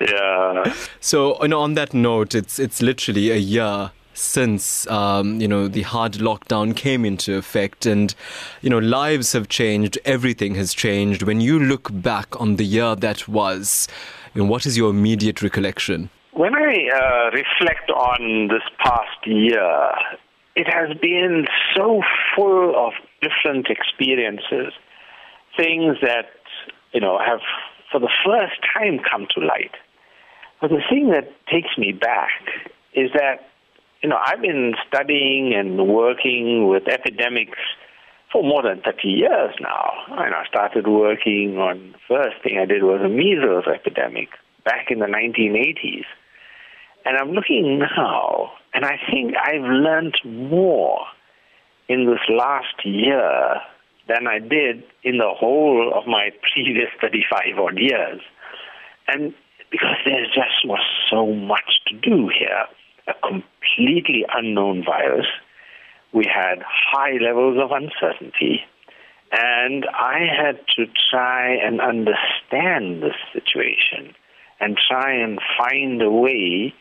yeah. 0.00 0.74
So, 1.00 1.40
you 1.42 1.48
know, 1.48 1.60
on 1.60 1.74
that 1.74 1.92
note, 1.94 2.34
it's 2.34 2.58
it's 2.58 2.82
literally 2.82 3.30
a 3.30 3.36
year 3.36 3.90
since 4.12 4.86
um, 4.88 5.40
you 5.40 5.48
know 5.48 5.66
the 5.66 5.82
hard 5.82 6.14
lockdown 6.14 6.76
came 6.76 7.04
into 7.04 7.36
effect, 7.36 7.86
and 7.86 8.14
you 8.62 8.70
know 8.70 8.78
lives 8.78 9.32
have 9.32 9.48
changed, 9.48 9.98
everything 10.04 10.54
has 10.54 10.74
changed. 10.74 11.22
When 11.22 11.40
you 11.40 11.58
look 11.58 11.88
back 11.92 12.40
on 12.40 12.56
the 12.56 12.64
year 12.64 12.94
that 12.96 13.28
was, 13.28 13.88
you 14.34 14.42
know, 14.42 14.48
what 14.48 14.66
is 14.66 14.76
your 14.76 14.90
immediate 14.90 15.42
recollection? 15.42 16.10
When 16.32 16.54
I 16.54 16.88
uh, 16.94 17.30
reflect 17.32 17.90
on 17.90 18.48
this 18.48 18.62
past 18.78 19.26
year, 19.26 19.90
it 20.54 20.66
has 20.72 20.96
been 20.98 21.46
so 21.74 22.02
full 22.36 22.74
of 22.76 22.92
different 23.20 23.66
experiences 23.68 24.72
things 25.56 25.96
that, 26.02 26.30
you 26.92 27.00
know, 27.00 27.18
have 27.18 27.40
for 27.90 27.98
the 27.98 28.10
first 28.24 28.54
time 28.74 29.00
come 29.10 29.26
to 29.34 29.40
light. 29.40 29.74
But 30.60 30.70
the 30.70 30.82
thing 30.88 31.10
that 31.10 31.32
takes 31.46 31.76
me 31.76 31.92
back 31.92 32.30
is 32.94 33.10
that, 33.14 33.48
you 34.02 34.08
know, 34.08 34.18
I've 34.24 34.40
been 34.40 34.74
studying 34.86 35.52
and 35.54 35.88
working 35.88 36.68
with 36.68 36.86
epidemics 36.86 37.58
for 38.30 38.44
more 38.44 38.62
than 38.62 38.80
30 38.82 39.08
years 39.08 39.54
now. 39.60 39.92
And 40.10 40.34
I 40.34 40.44
started 40.46 40.86
working 40.86 41.58
on, 41.58 41.96
first 42.06 42.36
thing 42.42 42.58
I 42.58 42.66
did 42.66 42.84
was 42.84 43.00
a 43.04 43.08
measles 43.08 43.64
epidemic 43.66 44.28
back 44.64 44.90
in 44.90 45.00
the 45.00 45.06
1980s. 45.06 46.04
And 47.04 47.16
I'm 47.16 47.32
looking 47.32 47.78
now, 47.78 48.52
and 48.74 48.84
I 48.84 48.98
think 49.10 49.34
I've 49.36 49.62
learned 49.62 50.16
more 50.24 51.06
in 51.88 52.06
this 52.06 52.20
last 52.28 52.84
year 52.84 53.56
than 54.08 54.26
I 54.26 54.38
did 54.38 54.84
in 55.02 55.18
the 55.18 55.32
whole 55.34 55.92
of 55.94 56.06
my 56.06 56.30
previous 56.52 56.88
35 57.00 57.58
odd 57.58 57.78
years. 57.78 58.20
And 59.08 59.34
because 59.70 59.96
there 60.04 60.24
just 60.26 60.64
was 60.64 60.84
so 61.10 61.26
much 61.32 61.80
to 61.86 61.96
do 61.96 62.28
here, 62.28 62.66
a 63.06 63.14
completely 63.26 64.24
unknown 64.34 64.84
virus. 64.84 65.26
We 66.12 66.26
had 66.26 66.62
high 66.66 67.18
levels 67.20 67.58
of 67.62 67.70
uncertainty. 67.70 68.62
And 69.32 69.86
I 69.86 70.26
had 70.26 70.58
to 70.76 70.86
try 71.10 71.54
and 71.54 71.80
understand 71.80 73.02
the 73.02 73.14
situation 73.32 74.14
and 74.58 74.76
try 74.88 75.14
and 75.14 75.38
find 75.56 76.02
a 76.02 76.10
way 76.10 76.74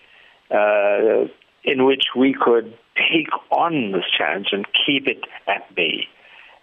uh, 0.52 1.28
in 1.64 1.86
which 1.86 2.06
we 2.16 2.34
could 2.34 2.74
take 2.96 3.30
on 3.52 3.92
this 3.92 4.06
challenge 4.18 4.50
and 4.52 4.66
keep 4.86 5.08
it 5.08 5.24
at 5.48 5.74
bay. 5.76 6.08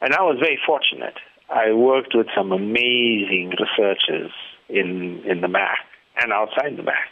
And 0.01 0.15
I 0.15 0.23
was 0.23 0.39
very 0.39 0.59
fortunate. 0.67 1.15
I 1.49 1.73
worked 1.73 2.15
with 2.15 2.27
some 2.35 2.53
amazing 2.53 3.53
researchers 3.59 4.33
in, 4.69 5.23
in 5.25 5.41
the 5.41 5.49
MAC 5.49 5.79
and 6.21 6.33
outside 6.33 6.77
the 6.77 6.83
MAC. 6.83 7.09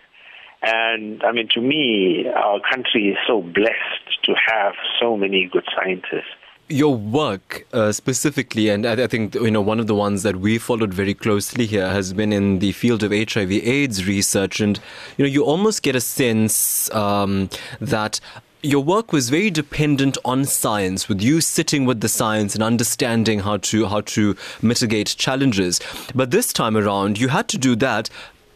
And 0.62 1.22
I 1.22 1.32
mean, 1.32 1.48
to 1.54 1.60
me, 1.60 2.26
our 2.28 2.58
country 2.60 3.08
is 3.08 3.18
so 3.26 3.42
blessed 3.42 4.24
to 4.24 4.34
have 4.46 4.74
so 5.00 5.16
many 5.16 5.48
good 5.50 5.64
scientists 5.76 6.34
your 6.68 6.94
work 6.96 7.66
uh, 7.72 7.92
specifically, 7.92 8.68
and 8.68 8.86
I, 8.86 9.04
I, 9.04 9.06
think 9.06 9.34
you 9.34 9.50
know 9.50 9.60
one 9.60 9.80
of 9.80 9.86
the 9.86 9.94
ones 9.94 10.22
that 10.22 10.36
we 10.36 10.58
followed 10.58 10.94
very 10.94 11.14
closely 11.14 11.66
here 11.66 11.88
has 11.88 12.12
been 12.12 12.32
in 12.32 12.58
the 12.58 12.72
field 12.72 13.02
of 13.02 13.10
HIV/AIDS 13.10 14.06
research, 14.06 14.60
and 14.60 14.80
you 15.16 15.24
know 15.24 15.30
you 15.30 15.44
almost 15.44 15.82
get 15.82 15.94
a 15.94 16.00
sense 16.00 16.92
um, 16.94 17.50
that 17.80 18.20
your 18.64 18.82
work 18.82 19.12
was 19.12 19.28
very 19.28 19.50
dependent 19.50 20.16
on 20.24 20.46
science, 20.46 21.06
with 21.06 21.20
you 21.20 21.42
sitting 21.42 21.84
with 21.84 22.00
the 22.00 22.08
science 22.08 22.54
and 22.54 22.62
understanding 22.62 23.40
how 23.40 23.58
to 23.58 23.86
how 23.86 24.00
to 24.00 24.34
mitigate 24.62 25.14
challenges. 25.18 25.80
But 26.14 26.30
this 26.30 26.52
time 26.52 26.76
around, 26.76 27.20
you 27.20 27.28
had 27.28 27.46
to 27.48 27.58
do 27.58 27.76
that 27.76 28.08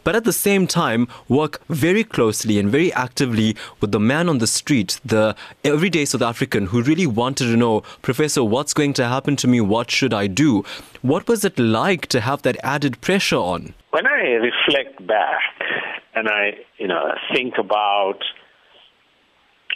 but 0.05 0.17
at 0.17 0.25
the 0.25 0.33
same 0.33 0.67
time 0.67 1.09
work 1.29 1.61
very 1.69 2.05
closely 2.05 2.59
and 2.59 2.71
very 2.71 2.93
actively 2.93 3.57
with 3.81 3.93
the 3.93 4.01
man 4.01 4.29
on 4.29 4.39
the 4.39 4.47
street, 4.47 5.01
the 5.05 5.37
everyday 5.65 6.05
South 6.05 6.23
African 6.23 6.67
who 6.67 6.83
really 6.83 7.07
wanted 7.07 7.47
to 7.47 7.57
know, 7.57 7.81
Professor, 8.03 8.43
what's 8.45 8.75
going 8.75 8.93
to 8.95 9.07
happen 9.07 9.37
to 9.37 9.49
me? 9.49 9.61
What 9.61 9.91
should 9.91 10.15
I 10.15 10.27
do? 10.27 10.65
What 11.03 11.29
was 11.29 11.45
it 11.45 11.59
like 11.59 12.07
to 12.07 12.21
have 12.21 12.43
that 12.43 12.57
added 12.63 13.01
pressure 13.01 13.37
on? 13.37 13.75
When 13.91 14.07
I 14.07 14.39
reflect 14.51 15.07
back 15.07 15.41
and 16.15 16.29
I, 16.29 16.59
you 16.79 16.89
know, 16.89 17.15
think 17.35 17.55
about 17.59 18.19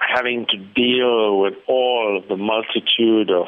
having 0.01 0.47
to 0.51 0.57
deal 0.57 1.39
with 1.41 1.55
all 1.67 2.19
of 2.21 2.29
the 2.29 2.37
multitude 2.37 3.31
of, 3.31 3.47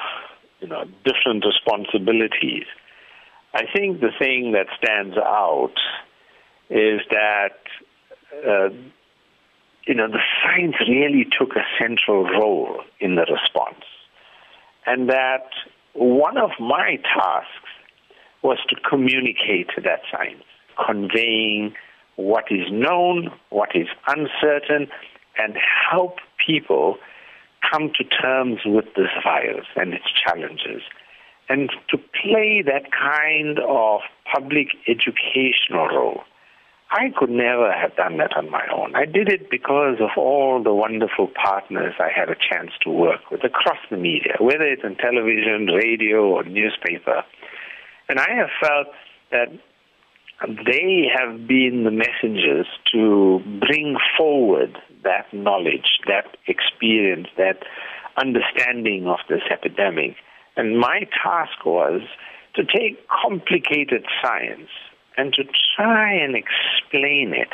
you 0.60 0.68
know, 0.68 0.84
different 1.04 1.44
responsibilities, 1.44 2.64
I 3.52 3.62
think 3.72 4.00
the 4.00 4.10
thing 4.18 4.52
that 4.52 4.66
stands 4.82 5.16
out 5.16 5.74
is 6.70 7.00
that 7.10 7.58
uh, 8.46 8.68
you 9.86 9.94
know 9.94 10.08
the 10.08 10.20
science 10.42 10.76
really 10.88 11.26
took 11.38 11.56
a 11.56 11.64
central 11.80 12.24
role 12.24 12.82
in 13.00 13.16
the 13.16 13.26
response, 13.30 13.84
and 14.86 15.08
that 15.10 15.48
one 15.92 16.36
of 16.36 16.50
my 16.58 16.96
tasks 17.02 17.48
was 18.42 18.58
to 18.68 18.76
communicate 18.88 19.70
that 19.82 20.00
science, 20.10 20.44
conveying 20.86 21.74
what 22.16 22.44
is 22.50 22.70
known, 22.70 23.30
what 23.50 23.70
is 23.74 23.88
uncertain, 24.06 24.88
and 25.38 25.56
help 25.90 26.18
people 26.46 26.96
come 27.70 27.90
to 27.96 28.04
terms 28.04 28.60
with 28.64 28.86
this 28.96 29.08
virus 29.22 29.66
and 29.76 29.94
its 29.94 30.04
challenges. 30.26 30.82
And 31.48 31.70
to 31.90 31.98
play 31.98 32.62
that 32.66 32.90
kind 32.92 33.58
of 33.58 34.00
public 34.32 34.68
educational 34.88 35.88
role 35.88 36.22
I 36.94 37.10
could 37.18 37.30
never 37.30 37.72
have 37.72 37.96
done 37.96 38.18
that 38.18 38.36
on 38.36 38.48
my 38.50 38.62
own. 38.72 38.94
I 38.94 39.04
did 39.04 39.28
it 39.28 39.50
because 39.50 39.96
of 39.98 40.10
all 40.16 40.62
the 40.62 40.72
wonderful 40.72 41.26
partners 41.26 41.94
I 41.98 42.08
had 42.14 42.30
a 42.30 42.36
chance 42.36 42.70
to 42.84 42.90
work 42.90 43.32
with 43.32 43.42
across 43.42 43.78
the 43.90 43.96
media, 43.96 44.36
whether 44.38 44.62
it's 44.62 44.84
in 44.84 44.94
television, 44.94 45.66
radio, 45.74 46.22
or 46.22 46.44
newspaper. 46.44 47.24
And 48.08 48.20
I 48.20 48.30
have 48.36 48.48
felt 48.62 48.94
that 49.32 49.48
they 50.46 51.10
have 51.18 51.48
been 51.48 51.82
the 51.82 51.90
messengers 51.90 52.68
to 52.92 53.42
bring 53.58 53.96
forward 54.16 54.78
that 55.02 55.26
knowledge, 55.32 55.98
that 56.06 56.36
experience, 56.46 57.26
that 57.36 57.58
understanding 58.16 59.08
of 59.08 59.18
this 59.28 59.42
epidemic. 59.50 60.14
And 60.56 60.78
my 60.78 61.08
task 61.24 61.66
was 61.66 62.02
to 62.54 62.62
take 62.64 63.04
complicated 63.08 64.06
science 64.22 64.70
and 65.16 65.32
to 65.34 65.44
try 65.76 66.12
and 66.12 66.34
explain 66.36 67.32
it 67.34 67.50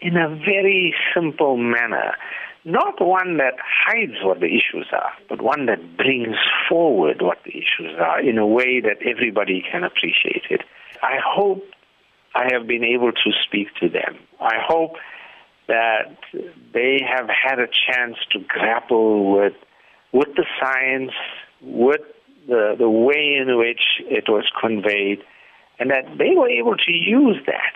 in 0.00 0.16
a 0.16 0.28
very 0.28 0.94
simple 1.14 1.56
manner. 1.56 2.14
Not 2.64 3.00
one 3.00 3.36
that 3.36 3.54
hides 3.62 4.18
what 4.22 4.40
the 4.40 4.46
issues 4.46 4.88
are, 4.92 5.12
but 5.28 5.40
one 5.40 5.66
that 5.66 5.96
brings 5.96 6.36
forward 6.68 7.22
what 7.22 7.38
the 7.44 7.52
issues 7.52 7.96
are 7.98 8.20
in 8.20 8.38
a 8.38 8.46
way 8.46 8.80
that 8.80 8.98
everybody 9.06 9.64
can 9.70 9.84
appreciate 9.84 10.42
it. 10.50 10.62
I 11.02 11.18
hope 11.24 11.62
I 12.34 12.48
have 12.52 12.66
been 12.66 12.82
able 12.82 13.12
to 13.12 13.30
speak 13.46 13.68
to 13.80 13.88
them. 13.88 14.18
I 14.40 14.56
hope 14.66 14.96
that 15.68 16.16
they 16.72 17.00
have 17.08 17.28
had 17.28 17.60
a 17.60 17.66
chance 17.66 18.16
to 18.32 18.40
grapple 18.40 19.32
with 19.32 19.54
with 20.12 20.28
the 20.36 20.44
science, 20.60 21.12
with 21.60 22.00
the, 22.48 22.74
the 22.78 22.88
way 22.88 23.36
in 23.40 23.58
which 23.58 23.80
it 24.00 24.24
was 24.28 24.44
conveyed, 24.58 25.18
and 25.78 25.90
that 25.90 26.04
they 26.18 26.34
were 26.36 26.48
able 26.48 26.76
to 26.76 26.92
use 26.92 27.36
that 27.46 27.74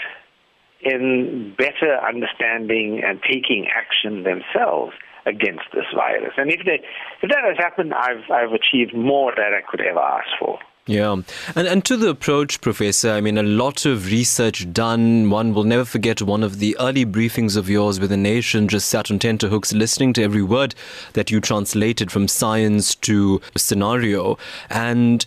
in 0.83 1.55
better 1.59 1.99
understanding 2.07 3.03
and 3.05 3.21
taking 3.23 3.67
action 3.69 4.23
themselves 4.23 4.93
against 5.27 5.65
this 5.75 5.85
virus. 5.95 6.33
And 6.37 6.51
if, 6.51 6.65
they, 6.65 6.81
if 7.23 7.29
that 7.29 7.45
has 7.45 7.59
happened, 7.59 7.93
I've, 7.93 8.31
I've 8.31 8.53
achieved 8.53 8.95
more 8.95 9.33
than 9.37 9.53
I 9.53 9.61
could 9.69 9.81
ever 9.83 10.01
ask 10.01 10.29
for. 10.39 10.59
Yeah. 10.87 11.13
And 11.55 11.69
and 11.69 11.85
to 11.85 11.97
the 11.97 12.09
approach, 12.09 12.61
Professor, 12.61 13.13
I 13.13 13.21
mean, 13.21 13.39
a 13.39 13.45
lot 13.45 13.85
of 13.87 14.07
research 14.07 14.73
done. 14.73 15.31
One 15.31 15.55
will 15.55 15.63
never 15.63 15.85
forget 15.85 16.21
one 16.21 16.43
of 16.43 16.59
the 16.59 16.77
early 16.81 17.07
briefings 17.07 17.57
of 17.57 17.69
yours 17.69 18.01
with 18.01 18.11
the 18.11 18.17
nation, 18.17 18.67
just 18.67 18.89
sat 18.89 19.11
on 19.11 19.21
tenterhooks 19.21 19.73
listening 19.73 20.15
to 20.15 20.23
every 20.25 20.43
word 20.43 20.75
that 21.13 21.31
you 21.31 21.41
translated 21.41 22.11
from 22.11 22.27
science 22.27 22.97
to 22.97 23.41
scenario. 23.57 24.37
And 24.69 25.25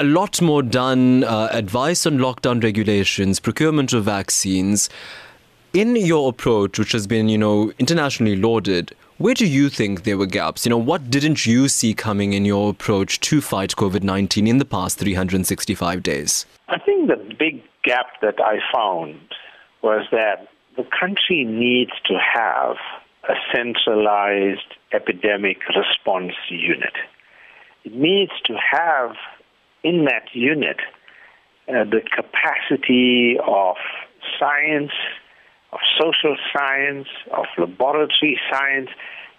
a 0.00 0.04
lot 0.04 0.40
more 0.40 0.62
done, 0.62 1.24
uh, 1.24 1.50
advice 1.52 2.06
on 2.06 2.16
lockdown 2.16 2.62
regulations, 2.62 3.38
procurement 3.38 3.92
of 3.92 4.02
vaccines. 4.04 4.88
In 5.74 5.94
your 5.94 6.30
approach, 6.30 6.78
which 6.78 6.92
has 6.92 7.06
been, 7.06 7.28
you 7.28 7.36
know, 7.36 7.70
internationally 7.78 8.34
lauded, 8.34 8.96
where 9.18 9.34
do 9.34 9.46
you 9.46 9.68
think 9.68 10.04
there 10.04 10.16
were 10.16 10.24
gaps? 10.24 10.64
You 10.64 10.70
know, 10.70 10.78
what 10.78 11.10
didn't 11.10 11.44
you 11.44 11.68
see 11.68 11.92
coming 11.92 12.32
in 12.32 12.46
your 12.46 12.70
approach 12.70 13.20
to 13.20 13.42
fight 13.42 13.76
COVID 13.76 14.02
19 14.02 14.46
in 14.46 14.56
the 14.56 14.64
past 14.64 14.98
365 14.98 16.02
days? 16.02 16.46
I 16.68 16.78
think 16.78 17.08
the 17.08 17.22
big 17.38 17.62
gap 17.84 18.06
that 18.22 18.40
I 18.40 18.58
found 18.72 19.20
was 19.82 20.06
that 20.12 20.48
the 20.78 20.86
country 20.98 21.44
needs 21.44 21.92
to 22.06 22.14
have 22.18 22.76
a 23.28 23.34
centralized 23.54 24.76
epidemic 24.94 25.58
response 25.68 26.32
unit. 26.48 26.94
It 27.84 27.94
needs 27.94 28.32
to 28.46 28.54
have 28.54 29.14
in 29.82 30.04
that 30.04 30.24
unit 30.32 30.78
uh, 31.70 31.84
the 31.84 32.00
capacity 32.00 33.36
of 33.46 33.76
science, 34.38 34.92
of 35.72 35.78
social 36.00 36.36
science, 36.52 37.06
of 37.32 37.46
laboratory 37.58 38.40
science 38.50 38.90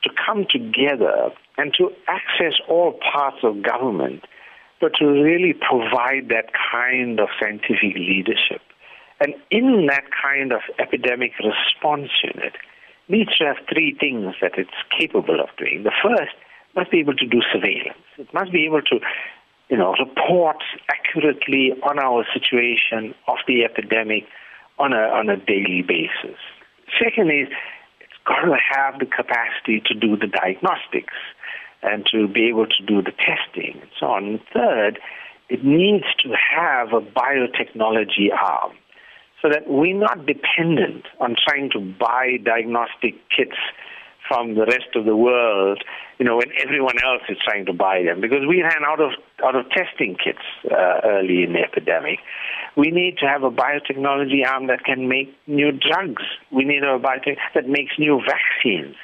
to 0.03 0.09
come 0.25 0.45
together 0.49 1.31
and 1.57 1.73
to 1.77 1.89
access 2.07 2.53
all 2.69 2.97
parts 3.11 3.37
of 3.43 3.61
government, 3.63 4.23
but 4.79 4.93
to 4.95 5.05
really 5.05 5.53
provide 5.53 6.29
that 6.29 6.51
kind 6.71 7.19
of 7.19 7.27
scientific 7.39 7.95
leadership. 7.95 8.61
And 9.19 9.35
in 9.51 9.87
that 9.87 10.05
kind 10.23 10.53
of 10.53 10.61
epidemic 10.79 11.33
response 11.37 12.09
unit, 12.23 12.53
needs 13.09 13.35
to 13.37 13.45
have 13.45 13.57
three 13.67 13.95
things 13.99 14.35
that 14.41 14.53
it's 14.57 14.71
capable 14.97 15.39
of 15.41 15.49
doing. 15.57 15.83
The 15.83 15.91
first 16.01 16.33
must 16.75 16.91
be 16.91 16.99
able 16.99 17.15
to 17.15 17.25
do 17.27 17.41
surveillance. 17.51 17.99
It 18.17 18.33
must 18.33 18.51
be 18.51 18.65
able 18.65 18.81
to 18.83 18.99
you 19.71 19.77
know, 19.77 19.95
report 19.97 20.57
accurately 20.89 21.71
on 21.81 21.97
our 21.97 22.25
situation 22.33 23.15
of 23.29 23.37
the 23.47 23.63
epidemic 23.63 24.25
on 24.77 24.91
a, 24.91 24.97
on 24.97 25.29
a 25.29 25.37
daily 25.37 25.81
basis. 25.81 26.37
Second 27.01 27.31
is 27.31 27.47
it's 28.01 28.19
got 28.27 28.41
to 28.41 28.57
have 28.75 28.99
the 28.99 29.05
capacity 29.05 29.81
to 29.85 29.93
do 29.93 30.17
the 30.17 30.27
diagnostics 30.27 31.13
and 31.81 32.05
to 32.11 32.27
be 32.27 32.49
able 32.49 32.67
to 32.67 32.85
do 32.85 33.01
the 33.01 33.13
testing 33.13 33.79
and 33.81 33.89
so 33.97 34.07
on. 34.07 34.25
And 34.25 34.39
third, 34.53 34.99
it 35.47 35.63
needs 35.63 36.05
to 36.23 36.33
have 36.35 36.89
a 36.91 36.99
biotechnology 36.99 38.27
arm 38.37 38.73
so 39.41 39.49
that 39.49 39.67
we're 39.67 39.97
not 39.97 40.25
dependent 40.25 41.05
on 41.21 41.35
trying 41.47 41.69
to 41.71 41.79
buy 41.79 42.37
diagnostic 42.43 43.15
kits 43.35 43.57
from 44.31 44.55
the 44.55 44.65
rest 44.65 44.95
of 44.95 45.05
the 45.05 45.15
world, 45.15 45.83
you 46.17 46.25
know, 46.25 46.37
when 46.37 46.47
everyone 46.63 46.95
else 47.03 47.23
is 47.27 47.37
trying 47.43 47.65
to 47.65 47.73
buy 47.73 48.03
them. 48.03 48.21
Because 48.21 48.47
we 48.47 48.61
ran 48.61 48.83
out 48.87 49.01
of 49.01 49.11
out 49.43 49.55
of 49.55 49.65
testing 49.69 50.15
kits 50.15 50.45
uh, 50.71 51.01
early 51.03 51.43
in 51.43 51.53
the 51.53 51.59
epidemic. 51.59 52.19
We 52.77 52.91
need 52.91 53.17
to 53.17 53.27
have 53.27 53.43
a 53.43 53.51
biotechnology 53.51 54.47
arm 54.47 54.67
that 54.67 54.85
can 54.85 55.09
make 55.09 55.35
new 55.47 55.71
drugs. 55.71 56.23
We 56.51 56.63
need 56.63 56.83
a 56.83 56.99
biotech 56.99 57.37
that 57.53 57.67
makes 57.67 57.99
new 57.99 58.21
vaccines. 58.25 58.95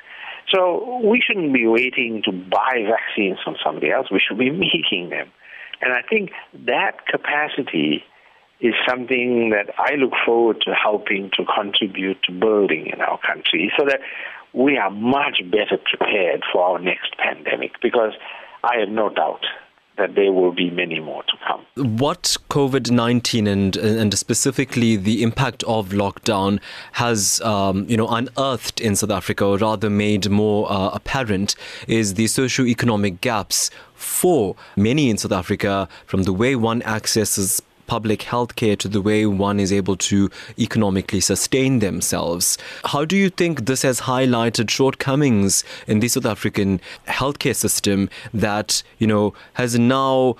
So 0.53 1.01
we 1.03 1.21
shouldn't 1.25 1.53
be 1.53 1.67
waiting 1.67 2.21
to 2.23 2.31
buy 2.31 2.85
vaccines 2.87 3.39
from 3.43 3.55
somebody 3.63 3.91
else. 3.91 4.07
We 4.09 4.21
should 4.25 4.37
be 4.37 4.49
making 4.67 5.09
them. 5.09 5.27
And 5.81 5.93
I 5.93 6.01
think 6.07 6.31
that 6.65 7.05
capacity 7.07 8.03
is 8.59 8.73
something 8.87 9.51
that 9.51 9.73
I 9.77 9.95
look 9.95 10.13
forward 10.25 10.61
to 10.61 10.73
helping 10.73 11.29
to 11.35 11.45
contribute 11.45 12.17
to 12.23 12.31
building 12.31 12.87
in 12.91 13.01
our 13.01 13.19
country 13.19 13.71
so 13.77 13.85
that 13.85 13.99
we 14.57 14.75
are 14.75 14.89
much 14.89 15.39
better 15.51 15.77
prepared 15.77 16.43
for 16.51 16.63
our 16.63 16.79
next 16.79 17.15
pandemic 17.17 17.73
because 17.81 18.13
I 18.63 18.77
have 18.79 18.89
no 18.89 19.09
doubt 19.09 19.45
that 19.97 20.15
there 20.15 20.31
will 20.31 20.51
be 20.51 20.69
many 20.69 20.99
more 20.99 21.23
to 21.23 21.33
come. 21.47 21.65
What 21.97 22.37
COVID 22.49 22.89
19 22.91 23.47
and, 23.47 23.75
and 23.77 24.13
specifically 24.17 24.95
the 24.95 25.21
impact 25.21 25.63
of 25.63 25.89
lockdown 25.89 26.59
has 26.93 27.39
um, 27.41 27.85
you 27.87 27.97
know, 27.97 28.07
unearthed 28.07 28.79
in 28.81 28.95
South 28.95 29.11
Africa, 29.11 29.45
or 29.45 29.57
rather 29.57 29.89
made 29.89 30.29
more 30.29 30.71
uh, 30.71 30.89
apparent, 30.89 31.55
is 31.87 32.15
the 32.15 32.27
socio-economic 32.27 33.21
gaps 33.21 33.69
for 33.93 34.55
many 34.75 35.09
in 35.09 35.17
South 35.17 35.31
Africa 35.31 35.87
from 36.05 36.23
the 36.23 36.33
way 36.33 36.55
one 36.55 36.81
accesses 36.83 37.61
public 37.87 38.23
health 38.23 38.55
care 38.55 38.75
to 38.75 38.87
the 38.87 39.01
way 39.01 39.25
one 39.25 39.59
is 39.59 39.73
able 39.73 39.95
to 39.95 40.29
economically 40.59 41.21
sustain 41.21 41.79
themselves. 41.79 42.57
How 42.85 43.05
do 43.05 43.15
you 43.15 43.29
think 43.29 43.65
this 43.65 43.81
has 43.81 44.01
highlighted 44.01 44.69
shortcomings 44.69 45.63
in 45.87 46.01
the 46.01 46.09
South 46.09 46.25
African 46.25 46.79
healthcare 47.07 47.55
system 47.55 48.09
that, 48.33 48.83
you 48.99 49.07
know, 49.07 49.33
has 49.53 49.79
now 49.79 50.35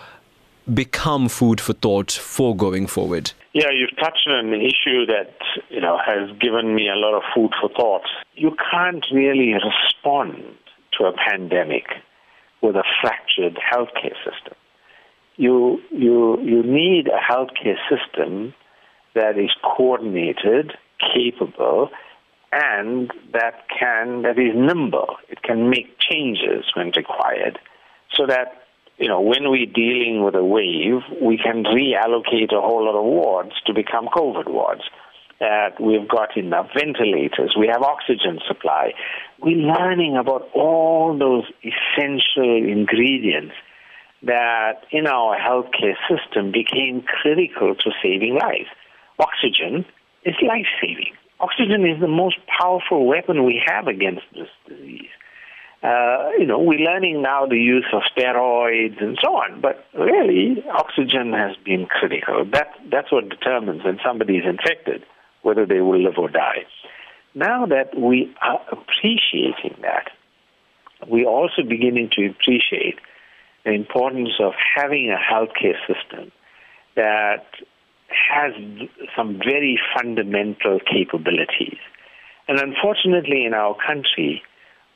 become 0.74 1.30
food 1.30 1.62
for 1.62 1.74
thought 1.74 2.12
for 2.12 2.56
going 2.56 2.88
forward? 2.88 3.32
Yeah, 3.54 3.72
you've 3.72 3.96
touched 3.98 4.28
on 4.28 4.54
an 4.54 4.62
issue 4.62 5.06
that, 5.08 5.34
you 5.70 5.82
know, 5.82 5.98
has 6.06 6.30
given 6.40 6.76
me 6.76 6.90
a 6.90 6.96
lot 6.96 7.16
of 7.16 7.24
food 7.34 7.52
for 7.60 7.70
thought. 7.70 8.06
You 8.36 8.56
can't 8.72 9.06
really 9.12 9.54
respond 9.54 10.44
to 10.98 11.06
a 11.06 11.14
pandemic 11.14 11.86
with 12.62 12.76
a 12.76 12.84
fractured 13.02 13.58
healthcare 13.58 14.16
system 14.26 14.57
you 15.38 15.80
you 15.92 16.40
you 16.42 16.64
need 16.64 17.08
a 17.08 17.20
healthcare 17.32 17.78
system 17.90 18.54
that 19.14 19.38
is 19.38 19.52
coordinated, 19.64 20.74
capable, 21.14 21.90
and 22.52 23.12
that 23.34 23.66
can 23.80 24.24
that 24.24 24.38
is 24.40 24.54
nimble. 24.56 25.16
It 25.30 25.42
can 25.44 25.70
make 25.70 25.98
changes 26.00 26.66
when 26.76 26.92
required, 26.96 27.60
so 28.14 28.26
that 28.26 28.64
you 28.98 29.08
know 29.08 29.22
when 29.22 29.50
we're 29.50 29.72
dealing 29.72 30.24
with 30.24 30.36
a 30.36 30.44
wave, 30.44 31.02
we 31.22 31.38
can 31.38 31.64
reallocate 31.64 32.52
a 32.52 32.62
whole 32.62 32.84
lot 32.86 32.98
of 32.98 33.06
wards 33.06 33.54
to 33.68 33.74
become 33.74 34.08
COVID 34.08 34.50
wards. 34.50 34.84
That 35.40 35.80
we've 35.80 36.08
got 36.08 36.36
enough 36.36 36.70
ventilators, 36.76 37.56
we 37.56 37.68
have 37.68 37.84
oxygen 37.84 38.40
supply. 38.48 38.94
We're 39.40 39.58
learning 39.72 40.18
about 40.18 40.50
all 40.56 41.16
those 41.16 41.44
essential 41.62 42.56
ingredients 42.56 43.54
that 44.24 44.84
in 44.92 45.08
our 45.08 45.38
healthcare 45.38 45.96
system 46.10 46.52
became 46.52 47.04
critical 47.04 47.76
to 47.76 47.92
saving 48.02 48.36
lives. 48.36 48.70
Oxygen 49.20 49.86
is 50.24 50.36
life 50.42 50.66
saving. 50.82 51.14
Oxygen 51.40 51.86
is 51.86 52.00
the 52.00 52.08
most 52.08 52.38
powerful 52.48 53.06
weapon 53.06 53.46
we 53.46 53.62
have 53.66 53.88
against 53.88 54.24
this 54.34 54.50
disease. 54.68 55.10
Uh, 55.84 56.32
you 56.40 56.46
know, 56.46 56.58
we're 56.58 56.80
learning 56.80 57.22
now 57.22 57.46
the 57.46 57.58
use 57.58 57.86
of 57.94 58.02
steroids 58.16 59.02
and 59.02 59.18
so 59.24 59.36
on, 59.36 59.62
but 59.62 59.86
really, 59.94 60.64
oxygen 60.74 61.34
has 61.34 61.56
been 61.64 61.86
critical. 61.86 62.44
That, 62.52 62.74
that's 62.92 63.12
what 63.12 63.30
determines 63.30 63.84
when 63.84 64.00
somebody 64.04 64.38
is 64.38 64.46
infected 64.46 65.04
whether 65.48 65.66
they 65.66 65.80
will 65.80 66.04
live 66.04 66.18
or 66.18 66.30
die. 66.30 66.66
Now 67.34 67.68
that 67.68 67.98
we 67.98 68.36
are 68.42 68.60
appreciating 68.72 69.78
that, 69.82 70.10
we're 71.08 71.30
also 71.30 71.62
beginning 71.62 72.10
to 72.14 72.26
appreciate 72.26 73.00
the 73.68 73.74
importance 73.74 74.30
of 74.40 74.54
having 74.76 75.12
a 75.12 75.18
healthcare 75.18 75.76
system 75.86 76.32
that 76.96 77.44
has 78.10 78.54
some 79.14 79.38
very 79.38 79.78
fundamental 79.94 80.80
capabilities. 80.80 81.78
And 82.48 82.60
unfortunately, 82.60 83.46
in 83.46 83.54
our 83.54 83.76
country, 83.86 84.42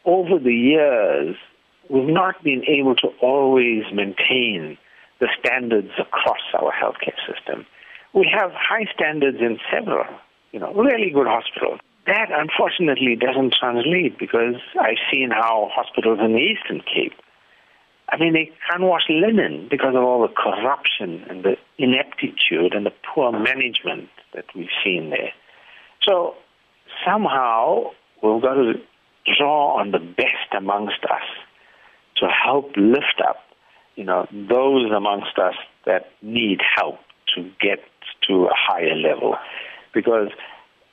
over 0.05 0.39
the 0.39 0.55
years, 0.55 1.35
we've 1.89 2.07
not 2.07 2.41
been 2.45 2.63
able 2.65 2.95
to 2.95 3.09
always 3.21 3.83
maintain 3.93 4.77
the 5.19 5.27
standards 5.37 5.91
across 5.99 6.39
our 6.57 6.71
healthcare 6.71 7.19
system. 7.27 7.65
We 8.13 8.31
have 8.33 8.51
high 8.53 8.85
standards 8.95 9.39
in 9.41 9.59
several, 9.69 10.05
you 10.53 10.61
know, 10.61 10.73
really 10.73 11.09
good 11.09 11.27
hospitals. 11.27 11.81
That 12.07 12.29
unfortunately 12.31 13.17
doesn't 13.17 13.53
translate 13.59 14.17
because 14.17 14.55
I've 14.79 15.03
seen 15.11 15.29
how 15.29 15.69
hospitals 15.73 16.19
in 16.23 16.31
the 16.31 16.39
Eastern 16.39 16.81
Cape 16.81 17.13
I 18.11 18.17
mean, 18.17 18.33
they 18.33 18.51
can't 18.69 18.83
wash 18.83 19.03
linen 19.09 19.67
because 19.71 19.95
of 19.95 20.03
all 20.03 20.21
the 20.21 20.33
corruption 20.33 21.23
and 21.29 21.43
the 21.43 21.55
ineptitude 21.77 22.73
and 22.73 22.85
the 22.85 22.91
poor 23.13 23.31
management 23.31 24.09
that 24.33 24.45
we've 24.53 24.67
seen 24.83 25.11
there. 25.11 25.31
So 26.03 26.35
somehow 27.05 27.91
we've 28.21 28.41
got 28.41 28.55
to 28.55 28.73
draw 29.37 29.79
on 29.79 29.91
the 29.91 29.99
best 29.99 30.53
amongst 30.57 31.03
us 31.05 31.23
to 32.17 32.27
help 32.27 32.71
lift 32.75 33.21
up, 33.25 33.37
you 33.95 34.03
know, 34.03 34.27
those 34.31 34.91
amongst 34.91 35.37
us 35.37 35.55
that 35.85 36.11
need 36.21 36.59
help 36.75 36.99
to 37.35 37.49
get 37.61 37.79
to 38.27 38.45
a 38.45 38.53
higher 38.53 38.95
level, 38.95 39.37
because 39.93 40.29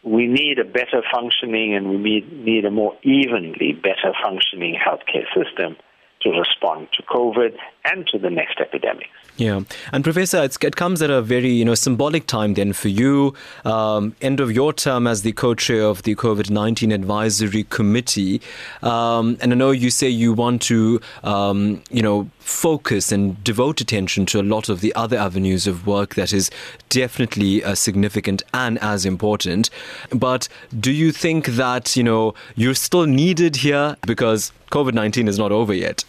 we 0.05 0.29
need 0.29 0.61
a 0.61 0.65
better 0.65 1.03
functioning 1.13 1.75
and 1.75 1.91
we 1.91 1.97
need, 1.97 2.33
need 2.45 2.65
a 2.65 2.71
more 2.71 2.97
evenly 3.03 3.73
better 3.73 4.15
functioning 4.23 4.77
healthcare 4.77 5.27
system 5.35 5.77
to 6.23 6.31
respond 6.31 6.89
to 6.97 7.03
COVID 7.03 7.57
and 7.85 8.07
to 8.09 8.19
the 8.19 8.31
next 8.31 8.61
epidemic. 8.61 9.09
Yeah, 9.39 9.61
and 9.93 10.03
Professor, 10.03 10.43
it 10.43 10.75
comes 10.75 11.01
at 11.01 11.11
a 11.11 11.23
very 11.23 11.53
you 11.53 11.65
know 11.65 11.77
symbolic 11.77 12.27
time 12.27 12.55
then 12.55 12.73
for 12.73 12.89
you, 12.89 13.35
um, 13.65 14.17
end 14.21 14.41
of 14.41 14.51
your 14.51 14.73
term 14.73 15.07
as 15.07 15.23
the 15.23 15.31
co-chair 15.31 15.85
of 15.85 16.03
the 16.03 16.17
COVID 16.17 16.51
nineteen 16.51 16.91
advisory 16.91 17.63
committee, 17.63 18.43
um, 18.83 19.39
and 19.41 19.53
I 19.53 19.55
know 19.55 19.71
you 19.71 19.91
say 19.91 20.09
you 20.09 20.33
want 20.33 20.63
to 20.63 21.01
um, 21.23 21.81
you 21.89 22.03
know 22.03 22.29
focus 22.41 23.13
and 23.13 23.43
devote 23.45 23.81
attention 23.81 24.27
to 24.27 24.41
a 24.41 24.43
lot 24.43 24.69
of 24.69 24.81
the 24.81 24.93
other 24.97 25.17
avenues 25.17 25.69
of 25.69 25.87
work 25.87 26.17
that 26.17 26.33
is 26.33 26.51
definitely 26.89 27.63
uh, 27.63 27.77
significant 27.77 28.43
and 28.53 28.77
as 28.79 29.07
important. 29.07 29.71
But 30.11 30.49
do 30.81 30.91
you 30.91 31.13
think 31.13 31.47
that 31.47 31.97
you 31.97 32.03
know 32.03 32.35
you're 32.57 32.75
still 32.75 33.07
needed 33.07 33.55
here 33.55 33.97
because 34.05 34.51
COVID 34.73 34.95
nineteen 34.95 35.29
is 35.29 35.39
not 35.39 35.53
over 35.53 35.73
yet? 35.73 36.05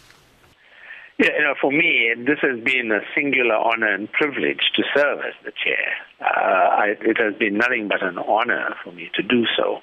Yeah, 1.20 1.36
you 1.36 1.44
know, 1.44 1.54
for 1.60 1.70
me, 1.70 2.14
this 2.16 2.38
has 2.40 2.58
been 2.64 2.90
a 2.90 3.00
singular 3.14 3.54
honor 3.54 3.92
and 3.92 4.10
privilege 4.10 4.70
to 4.74 4.82
serve 4.96 5.18
as 5.18 5.34
the 5.44 5.52
chair. 5.52 5.92
Uh, 6.18 6.24
I, 6.24 6.86
it 6.98 7.18
has 7.18 7.34
been 7.34 7.58
nothing 7.58 7.88
but 7.88 8.02
an 8.02 8.16
honor 8.16 8.74
for 8.82 8.90
me 8.90 9.10
to 9.16 9.22
do 9.22 9.44
so, 9.54 9.80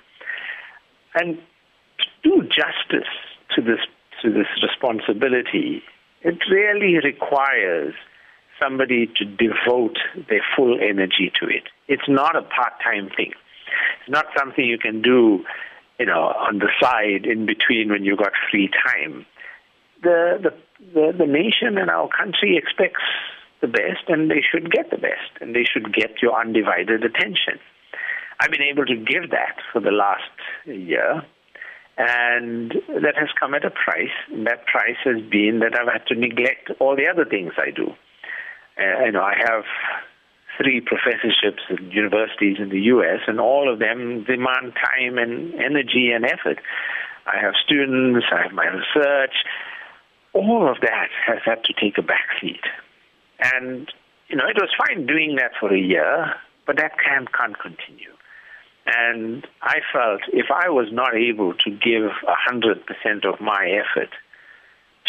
and 1.13 1.37
to 1.37 2.05
do 2.23 2.41
justice 2.41 3.13
to 3.55 3.61
this 3.61 3.81
to 4.23 4.31
this 4.31 4.47
responsibility. 4.63 5.83
It 6.23 6.39
really 6.49 6.97
requires 7.03 7.93
somebody 8.59 9.05
to 9.17 9.23
devote 9.23 9.99
their 10.27 10.43
full 10.55 10.79
energy 10.81 11.31
to 11.39 11.47
it. 11.47 11.65
It's 11.87 12.09
not 12.09 12.35
a 12.35 12.41
part-time 12.41 13.11
thing. 13.15 13.33
It's 14.01 14.09
not 14.09 14.25
something 14.35 14.65
you 14.65 14.79
can 14.79 15.03
do, 15.03 15.45
you 15.99 16.07
know, 16.07 16.33
on 16.33 16.57
the 16.57 16.69
side 16.81 17.27
in 17.27 17.45
between 17.45 17.91
when 17.91 18.03
you've 18.03 18.17
got 18.17 18.31
free 18.49 18.71
time. 18.83 19.27
The 20.01 20.39
the 20.41 20.53
the, 20.79 21.13
the 21.17 21.25
nation 21.25 21.77
and 21.77 21.89
our 21.89 22.09
country 22.09 22.57
expects 22.57 23.03
the 23.61 23.67
best, 23.67 24.07
and 24.07 24.29
they 24.29 24.41
should 24.41 24.71
get 24.71 24.91
the 24.91 24.97
best, 24.97 25.31
and 25.41 25.55
they 25.55 25.63
should 25.63 25.93
get 25.93 26.21
your 26.21 26.39
undivided 26.39 27.03
attention. 27.03 27.59
I've 28.39 28.51
been 28.51 28.61
able 28.61 28.85
to 28.85 28.95
give 28.95 29.31
that 29.31 29.57
for 29.73 29.81
the 29.81 29.91
last 29.91 30.29
year, 30.65 31.23
and 31.97 32.71
that 32.87 33.17
has 33.17 33.29
come 33.39 33.55
at 33.55 33.65
a 33.65 33.71
price. 33.71 34.13
And 34.31 34.45
that 34.45 34.67
price 34.67 34.97
has 35.03 35.21
been 35.31 35.59
that 35.61 35.73
I've 35.73 35.91
had 35.91 36.05
to 36.07 36.15
neglect 36.15 36.69
all 36.79 36.95
the 36.95 37.07
other 37.11 37.25
things 37.25 37.53
I 37.57 37.71
do. 37.71 37.93
Uh, 38.77 39.05
you 39.05 39.11
know, 39.11 39.23
I 39.23 39.33
have 39.37 39.63
three 40.61 40.81
professorships 40.81 41.63
at 41.71 41.81
universities 41.91 42.57
in 42.59 42.69
the 42.69 42.81
U.S., 42.93 43.21
and 43.27 43.39
all 43.39 43.71
of 43.71 43.79
them 43.79 44.23
demand 44.25 44.73
time 44.77 45.17
and 45.17 45.55
energy 45.55 46.11
and 46.13 46.25
effort. 46.25 46.61
I 47.25 47.41
have 47.41 47.53
students, 47.65 48.25
I 48.31 48.43
have 48.43 48.51
my 48.53 48.65
research. 48.65 49.33
All 50.33 50.69
of 50.69 50.81
that 50.81 51.09
has 51.25 51.39
had 51.45 51.63
to 51.65 51.73
take 51.73 51.97
a 51.97 52.01
back 52.01 52.27
seat. 52.39 52.61
And, 53.39 53.91
you 54.27 54.35
know, 54.35 54.45
it 54.47 54.57
was 54.59 54.69
fine 54.77 55.05
doing 55.05 55.35
that 55.35 55.51
for 55.59 55.73
a 55.73 55.79
year, 55.79 56.33
but 56.65 56.77
that 56.77 56.93
can, 56.99 57.25
can't 57.27 57.57
continue. 57.59 58.13
And 58.85 59.45
I 59.61 59.79
felt 59.91 60.21
if 60.31 60.47
I 60.49 60.69
was 60.69 60.87
not 60.91 61.13
able 61.13 61.53
to 61.53 61.69
give 61.69 62.11
100% 62.51 63.25
of 63.25 63.41
my 63.41 63.67
effort 63.67 64.09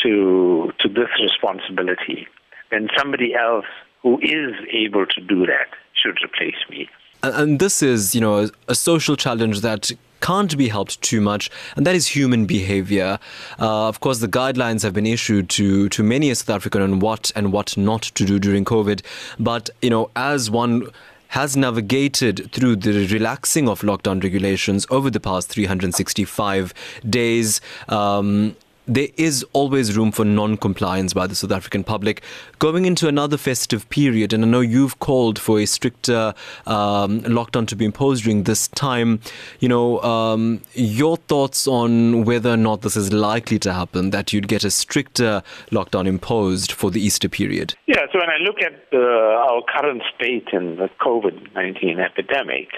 to, 0.02 0.72
to 0.81 0.88
this 0.88 1.09
responsibility, 1.22 2.26
then 2.70 2.88
somebody 2.96 3.35
else 3.35 3.66
who 4.02 4.18
is 4.20 4.54
able 4.72 5.07
to 5.07 5.20
do 5.20 5.46
that 5.46 5.68
should 5.94 6.18
replace 6.22 6.59
me. 6.68 6.88
And 7.22 7.59
this 7.59 7.83
is, 7.83 8.14
you 8.14 8.20
know, 8.20 8.48
a 8.68 8.74
social 8.74 9.16
challenge 9.16 9.61
that 9.61 9.90
can't 10.20 10.57
be 10.59 10.68
helped 10.68 11.00
too 11.00 11.20
much, 11.20 11.50
and 11.76 11.87
that 11.87 11.94
is 11.94 12.09
human 12.09 12.46
behavior. 12.46 13.18
Uh, 13.59 13.88
of 13.88 14.00
course, 14.00 14.18
the 14.18 14.28
guidelines 14.28 14.83
have 14.83 14.92
been 14.92 15.07
issued 15.07 15.48
to 15.50 15.88
to 15.90 16.02
many 16.02 16.31
a 16.31 16.35
South 16.35 16.50
African 16.50 16.83
on 16.83 16.98
what 16.98 17.31
and 17.37 17.52
what 17.52 17.76
not 17.76 18.02
to 18.02 18.24
do 18.24 18.38
during 18.38 18.64
COVID. 18.64 19.02
But 19.38 19.70
you 19.83 19.90
know, 19.90 20.11
as 20.16 20.50
one 20.50 20.88
has 21.28 21.57
navigated 21.57 22.50
through 22.52 22.76
the 22.76 23.07
relaxing 23.09 23.68
of 23.68 23.83
lockdown 23.83 24.22
regulations 24.22 24.87
over 24.90 25.11
the 25.11 25.20
past 25.20 25.48
365 25.50 26.72
days. 27.09 27.61
Um, 27.88 28.57
there 28.88 29.09
is 29.16 29.44
always 29.53 29.96
room 29.96 30.11
for 30.11 30.24
non-compliance 30.24 31.12
by 31.12 31.27
the 31.27 31.35
South 31.35 31.53
African 31.53 31.85
public 31.85 32.22
going 32.59 32.87
into 32.87 33.07
another 33.07 33.37
festive 33.37 33.88
period. 33.90 34.33
And 34.33 34.44
I 34.44 34.48
know 34.48 34.61
you've 34.61 34.98
called 34.98 35.38
for 35.38 35.61
a 35.61 35.66
stricter 35.66 36.35
um, 36.66 37.20
lockdown 37.22 37.68
to 37.68 37.77
be 37.77 37.85
imposed 37.85 38.24
during 38.24 38.44
this 38.44 38.68
time. 38.68 39.20
You 39.61 39.68
know, 39.68 40.01
um, 40.03 40.62
your 40.72 41.18
thoughts 41.18 41.68
on 41.68 42.24
whether 42.24 42.51
or 42.51 42.57
not 42.57 42.81
this 42.81 42.96
is 42.96 43.12
likely 43.12 43.59
to 43.61 43.72
happen, 43.72 44.11
that 44.11 44.33
you'd 44.33 44.48
get 44.48 44.64
a 44.64 44.70
stricter 44.70 45.42
lockdown 45.70 46.07
imposed 46.07 46.72
for 46.72 46.90
the 46.90 47.01
Easter 47.01 47.29
period? 47.29 47.74
Yeah, 47.87 48.07
so 48.12 48.18
when 48.18 48.31
I 48.31 48.38
look 48.42 48.57
at 48.62 48.96
our 48.96 49.62
current 49.62 50.03
state 50.16 50.48
in 50.53 50.77
the 50.77 50.88
COVID-19 51.01 51.98
epidemic, 51.98 52.68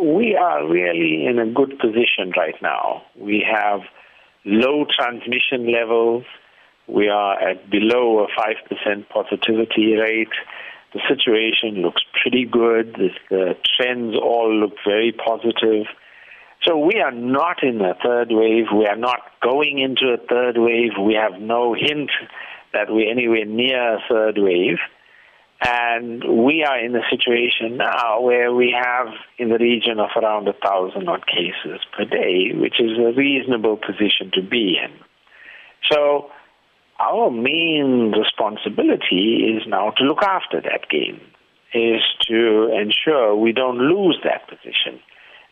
we 0.00 0.36
are 0.36 0.68
really 0.68 1.26
in 1.26 1.38
a 1.38 1.46
good 1.46 1.78
position 1.78 2.32
right 2.36 2.60
now. 2.62 3.02
We 3.16 3.44
have 3.50 3.80
low 4.46 4.86
transmission 4.96 5.70
levels. 5.70 6.24
We 6.86 7.08
are 7.08 7.38
at 7.38 7.68
below 7.68 8.24
a 8.24 8.28
5% 8.40 9.08
positivity 9.08 9.96
rate. 9.96 10.32
The 10.94 11.00
situation 11.08 11.82
looks 11.82 12.02
pretty 12.22 12.46
good. 12.46 12.96
The 13.28 13.56
trends 13.76 14.16
all 14.16 14.54
look 14.54 14.74
very 14.86 15.12
positive. 15.12 15.86
So 16.62 16.78
we 16.78 17.00
are 17.00 17.12
not 17.12 17.62
in 17.62 17.80
a 17.80 17.94
third 18.02 18.28
wave. 18.30 18.66
We 18.74 18.86
are 18.86 18.96
not 18.96 19.20
going 19.42 19.78
into 19.80 20.14
a 20.14 20.26
third 20.26 20.56
wave. 20.56 20.92
We 21.00 21.14
have 21.14 21.40
no 21.40 21.74
hint 21.74 22.10
that 22.72 22.86
we're 22.88 23.10
anywhere 23.10 23.44
near 23.44 23.96
a 23.96 24.00
third 24.08 24.38
wave. 24.38 24.78
And 25.60 26.22
we 26.44 26.64
are 26.64 26.78
in 26.78 26.94
a 26.94 27.00
situation 27.10 27.78
now 27.78 28.20
where 28.20 28.52
we 28.52 28.76
have 28.78 29.08
in 29.38 29.48
the 29.48 29.58
region 29.58 29.98
of 29.98 30.10
around 30.14 30.48
a 30.48 30.52
thousand 30.52 31.08
odd 31.08 31.26
cases 31.26 31.80
per 31.96 32.04
day, 32.04 32.52
which 32.54 32.78
is 32.78 32.98
a 32.98 33.12
reasonable 33.16 33.76
position 33.76 34.30
to 34.34 34.42
be 34.42 34.78
in. 34.82 34.92
So 35.90 36.30
our 36.98 37.30
main 37.30 38.12
responsibility 38.12 39.56
is 39.56 39.66
now 39.66 39.90
to 39.96 40.04
look 40.04 40.22
after 40.22 40.60
that 40.60 40.88
gain, 40.90 41.20
is 41.72 42.02
to 42.28 42.70
ensure 42.72 43.34
we 43.34 43.52
don't 43.52 43.78
lose 43.78 44.18
that 44.24 44.48
position. 44.48 45.00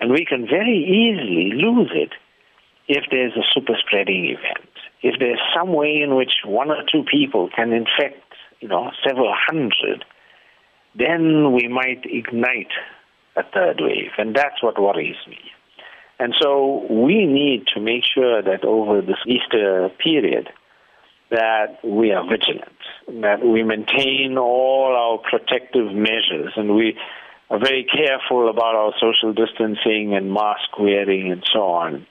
And 0.01 0.11
we 0.11 0.27
can 0.27 0.47
very 0.47 0.77
easily 0.77 1.53
lose 1.55 1.90
it 1.95 2.12
if 2.88 3.05
there's 3.11 3.33
a 3.37 3.45
super 3.55 3.75
spreading 3.87 4.27
event. 4.27 4.69
If 5.03 5.19
there's 5.19 5.40
some 5.57 5.73
way 5.73 6.01
in 6.03 6.14
which 6.14 6.45
one 6.45 6.71
or 6.71 6.83
two 6.90 7.05
people 7.11 7.49
can 7.55 7.73
infect 7.73 8.24
you 8.64 8.70
know, 8.70 8.90
several 9.07 9.35
hundred, 9.37 10.07
then 10.94 11.53
we 11.53 11.68
might 11.68 12.00
ignite 12.05 12.72
a 13.37 13.42
third 13.42 13.79
wave, 13.79 14.12
and 14.16 14.35
that's 14.35 14.62
what 14.62 14.81
worries 14.81 15.18
me. 15.29 15.38
And 16.18 16.35
so 16.40 16.87
we 16.88 17.27
need 17.27 17.66
to 17.74 17.81
make 17.81 18.05
sure 18.07 18.40
that 18.40 18.64
over 18.64 19.03
this 19.03 19.18
Easter 19.27 19.90
period 20.03 20.48
that 21.31 21.79
we 21.85 22.12
are 22.12 22.24
vigilant, 22.27 22.81
that 23.20 23.44
we 23.44 23.62
maintain 23.62 24.38
all 24.38 24.96
our 24.96 25.18
protective 25.31 25.92
measures, 25.92 26.55
and 26.57 26.74
we 26.74 26.96
are 27.50 27.59
very 27.59 27.85
careful 27.85 28.48
about 28.48 28.74
our 28.74 28.94
social 28.98 29.35
distancing 29.35 30.14
and 30.14 30.33
mask 30.33 30.79
wearing 30.81 31.31
and 31.31 31.44
so 31.53 31.64
on. 31.64 32.07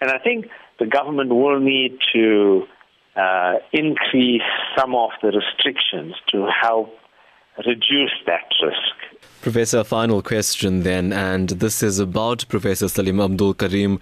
And 0.00 0.10
I 0.10 0.16
think 0.16 0.46
the 0.78 0.86
government 0.86 1.34
will 1.34 1.60
need 1.60 1.98
to 2.14 2.66
uh, 3.18 3.54
increase 3.72 4.42
some 4.76 4.94
of 4.94 5.10
the 5.22 5.32
restrictions 5.32 6.14
to 6.30 6.46
help 6.62 6.94
reduce 7.66 8.12
that 8.26 8.48
risk. 8.62 9.22
Professor, 9.42 9.82
final 9.82 10.22
question 10.22 10.82
then, 10.82 11.12
and 11.12 11.48
this 11.48 11.82
is 11.82 11.98
about 11.98 12.48
Professor 12.48 12.88
Salim 12.88 13.20
Abdool 13.20 13.54
Karim. 13.54 13.98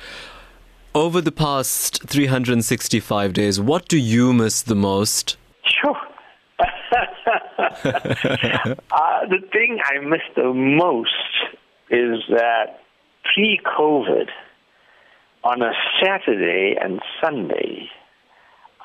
Over 0.94 1.20
the 1.20 1.32
past 1.32 2.08
365 2.08 3.32
days, 3.32 3.60
what 3.60 3.88
do 3.88 3.98
you 3.98 4.32
miss 4.32 4.62
the 4.62 4.74
most? 4.74 5.36
Sure. 5.64 5.96
uh, 6.58 6.86
the 9.28 9.40
thing 9.52 9.78
I 9.84 9.98
miss 10.00 10.22
the 10.34 10.52
most 10.54 11.10
is 11.90 12.22
that 12.30 12.80
pre 13.34 13.60
COVID, 13.78 14.28
on 15.44 15.62
a 15.62 15.72
Saturday 16.02 16.76
and 16.80 17.00
Sunday, 17.22 17.88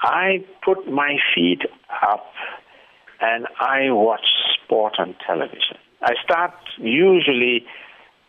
I 0.01 0.43
put 0.63 0.87
my 0.91 1.17
feet 1.33 1.61
up 2.01 2.25
and 3.19 3.45
I 3.59 3.91
watch 3.91 4.25
sport 4.55 4.95
on 4.97 5.15
television. 5.25 5.77
I 6.01 6.13
start 6.23 6.53
usually 6.77 7.65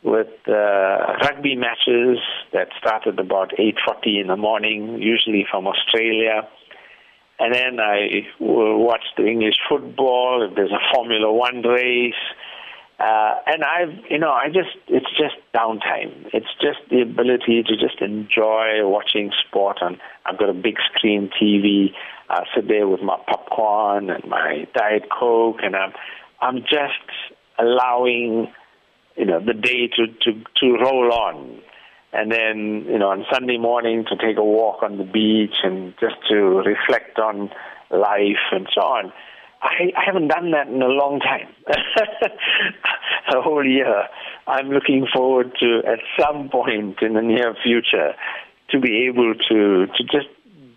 with 0.03 0.29
uh, 0.49 1.17
rugby 1.23 1.57
matches 1.57 2.19
that 2.53 2.69
start 2.79 3.07
at 3.07 3.19
about 3.19 3.53
8.40 3.59 4.21
in 4.21 4.27
the 4.27 4.37
morning, 4.37 5.01
usually 5.01 5.47
from 5.51 5.67
Australia. 5.67 6.47
And 7.39 7.55
then 7.55 7.81
I 7.81 8.27
will 8.39 8.85
watch 8.85 9.05
the 9.17 9.27
English 9.27 9.57
football, 9.69 10.47
if 10.49 10.55
there's 10.55 10.73
a 10.73 10.95
Formula 10.95 11.33
One 11.33 11.63
race, 11.63 12.15
uh, 13.03 13.35
and 13.47 13.65
I've, 13.65 13.99
you 14.09 14.19
know, 14.19 14.31
I 14.31 14.47
just, 14.47 14.77
it's 14.87 15.11
just 15.11 15.35
downtime. 15.53 16.31
It's 16.33 16.47
just 16.61 16.79
the 16.89 17.01
ability 17.01 17.65
to 17.65 17.77
just 17.77 18.01
enjoy 18.01 18.87
watching 18.87 19.33
sport. 19.45 19.79
And 19.81 19.99
I've 20.25 20.39
got 20.39 20.49
a 20.49 20.55
big 20.55 20.77
screen 20.95 21.29
TV. 21.29 21.95
I 22.31 22.45
sit 22.55 22.69
there 22.69 22.87
with 22.87 23.01
my 23.03 23.19
popcorn 23.27 24.09
and 24.09 24.25
my 24.27 24.69
Diet 24.75 25.09
Coke, 25.11 25.59
and 25.65 25.75
I'm, 25.75 25.93
I'm 26.41 26.59
just 26.59 27.11
allowing, 27.59 28.53
you 29.17 29.25
know, 29.27 29.45
the 29.45 29.55
day 29.55 29.89
to, 29.97 30.07
to, 30.07 30.45
to 30.61 30.73
roll 30.81 31.13
on. 31.13 31.61
And 32.13 32.31
then, 32.31 32.85
you 32.87 32.99
know, 32.99 33.09
on 33.09 33.25
Sunday 33.33 33.59
morning 33.59 34.05
to 34.11 34.17
take 34.17 34.37
a 34.37 34.45
walk 34.45 34.85
on 34.85 34.99
the 34.99 35.05
beach 35.05 35.57
and 35.65 35.93
just 35.99 36.17
to 36.31 36.37
reflect 36.37 37.19
on 37.19 37.51
life 37.91 38.53
and 38.53 38.69
so 38.73 38.83
on. 38.83 39.13
I, 39.63 39.93
I 39.97 40.05
haven't 40.05 40.29
done 40.29 40.51
that 40.51 40.67
in 40.67 40.83
a 40.83 40.89
long 40.89 41.21
time, 41.21 41.47
a 43.35 43.41
whole 43.43 43.65
year. 43.65 44.09
I'm 44.47 44.69
looking 44.71 45.07
forward 45.13 45.53
to, 45.61 45.83
at 45.87 46.01
some 46.19 46.49
point 46.49 47.03
in 47.03 47.15
the 47.15 47.23
near 47.23 47.55
future, 47.63 48.15
to 48.71 48.81
be 48.81 49.07
able 49.07 49.35
to 49.49 49.87
to 49.87 50.05
just 50.05 50.29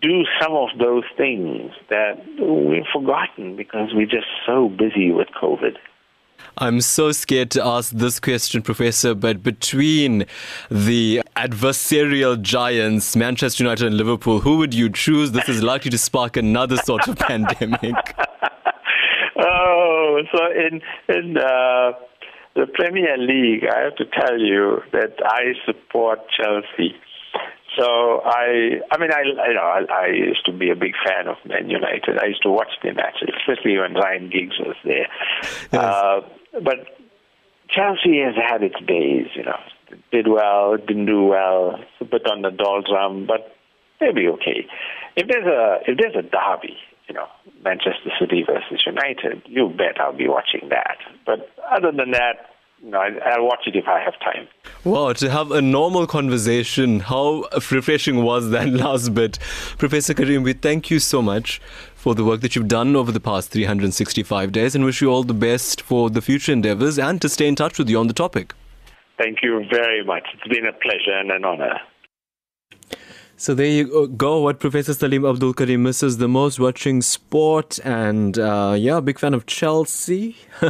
do 0.02 0.24
some 0.40 0.52
of 0.52 0.68
those 0.78 1.04
things 1.16 1.72
that 1.88 2.24
we've 2.38 2.84
forgotten 2.92 3.56
because 3.56 3.90
we're 3.94 4.06
just 4.06 4.26
so 4.46 4.68
busy 4.68 5.10
with 5.10 5.28
COVID. 5.40 5.76
I'm 6.58 6.80
so 6.80 7.12
scared 7.12 7.50
to 7.52 7.64
ask 7.64 7.92
this 7.92 8.20
question, 8.20 8.62
Professor, 8.62 9.14
but 9.14 9.42
between 9.42 10.26
the 10.70 11.22
adversarial 11.36 12.40
giants, 12.40 13.16
Manchester 13.16 13.64
United 13.64 13.86
and 13.86 13.96
Liverpool, 13.96 14.40
who 14.40 14.58
would 14.58 14.72
you 14.72 14.88
choose? 14.90 15.32
This 15.32 15.48
is 15.48 15.62
likely 15.62 15.90
to 15.90 15.98
spark 15.98 16.36
another 16.36 16.76
sort 16.76 17.08
of 17.08 17.16
pandemic. 17.30 17.94
Oh, 19.38 20.22
so 20.32 20.38
in 20.50 20.80
in 21.14 21.36
uh, 21.36 21.92
the 22.56 22.66
Premier 22.66 23.18
League, 23.18 23.64
I 23.68 23.84
have 23.84 23.96
to 23.96 24.06
tell 24.06 24.40
you 24.40 24.80
that 24.92 25.20
I 25.22 25.52
support 25.66 26.20
Chelsea. 26.30 26.96
So 27.78 28.22
I, 28.24 28.80
I 28.90 28.98
mean, 28.98 29.10
I, 29.12 29.22
you 29.48 29.54
know, 29.54 29.60
I, 29.60 29.82
I 29.92 30.06
used 30.06 30.46
to 30.46 30.52
be 30.52 30.70
a 30.70 30.74
big 30.74 30.94
fan 31.04 31.28
of 31.28 31.36
Man 31.44 31.68
United. 31.68 32.18
I 32.18 32.26
used 32.26 32.42
to 32.44 32.50
watch 32.50 32.72
their 32.82 32.94
matches, 32.94 33.28
especially 33.36 33.76
when 33.76 33.92
Ryan 33.92 34.30
Giggs 34.30 34.58
was 34.58 34.76
there. 34.82 35.06
Yes. 35.70 35.74
Uh, 35.74 36.20
but 36.64 36.96
Chelsea 37.68 38.20
has 38.24 38.34
had 38.34 38.62
its 38.62 38.80
days, 38.86 39.26
you 39.34 39.44
know. 39.44 39.60
Did 40.10 40.26
well, 40.26 40.78
didn't 40.78 41.06
do 41.06 41.24
well, 41.24 41.78
a 42.00 42.04
bit 42.04 42.26
on 42.26 42.42
the 42.42 42.50
doldrum, 42.50 43.26
but 43.26 43.54
they'll 44.00 44.14
be 44.14 44.28
okay. 44.28 44.66
If 45.14 45.28
there's 45.28 45.46
a 45.46 45.78
if 45.86 45.98
there's 45.98 46.16
a 46.16 46.22
derby 46.22 46.76
you 47.08 47.14
know, 47.14 47.26
Manchester 47.62 48.10
City 48.18 48.44
versus 48.46 48.82
United, 48.86 49.42
you 49.46 49.68
bet 49.68 50.00
I'll 50.00 50.16
be 50.16 50.28
watching 50.28 50.68
that. 50.70 50.98
But 51.24 51.50
other 51.70 51.92
than 51.92 52.10
that, 52.12 52.50
no, 52.82 52.98
I'll 52.98 53.44
watch 53.44 53.66
it 53.66 53.74
if 53.74 53.86
I 53.88 54.00
have 54.00 54.14
time. 54.20 54.48
Wow, 54.84 55.12
to 55.14 55.30
have 55.30 55.50
a 55.50 55.62
normal 55.62 56.06
conversation. 56.06 57.00
How 57.00 57.44
refreshing 57.70 58.22
was 58.22 58.50
that 58.50 58.68
last 58.84 59.14
bit? 59.14 59.38
Professor 59.78 60.14
Karim, 60.14 60.42
we 60.42 60.52
thank 60.52 60.90
you 60.90 60.98
so 60.98 61.22
much 61.22 61.60
for 61.94 62.14
the 62.14 62.24
work 62.24 62.42
that 62.42 62.54
you've 62.54 62.68
done 62.68 62.94
over 62.94 63.10
the 63.10 63.20
past 63.20 63.50
365 63.50 64.52
days 64.52 64.74
and 64.74 64.84
wish 64.84 65.00
you 65.00 65.10
all 65.10 65.22
the 65.22 65.34
best 65.34 65.80
for 65.80 66.10
the 66.10 66.20
future 66.20 66.52
endeavors 66.52 66.98
and 66.98 67.20
to 67.22 67.28
stay 67.28 67.48
in 67.48 67.56
touch 67.56 67.78
with 67.78 67.88
you 67.88 67.98
on 67.98 68.08
the 68.08 68.12
topic. 68.12 68.52
Thank 69.18 69.38
you 69.42 69.64
very 69.70 70.04
much. 70.04 70.24
It's 70.34 70.46
been 70.46 70.66
a 70.66 70.72
pleasure 70.72 71.18
and 71.18 71.30
an 71.30 71.44
honor. 71.44 71.80
So 73.38 73.54
there 73.54 73.66
you 73.66 74.08
go. 74.08 74.40
What 74.40 74.60
Professor 74.60 74.94
Salim 74.94 75.26
Abdool 75.26 75.52
Karim 75.52 75.82
misses 75.82 76.16
the 76.16 76.26
most 76.26 76.58
watching 76.58 77.02
sport, 77.02 77.78
and 77.84 78.38
uh, 78.38 78.74
yeah, 78.78 78.98
big 79.00 79.18
fan 79.18 79.34
of 79.34 79.44
Chelsea. 79.44 80.36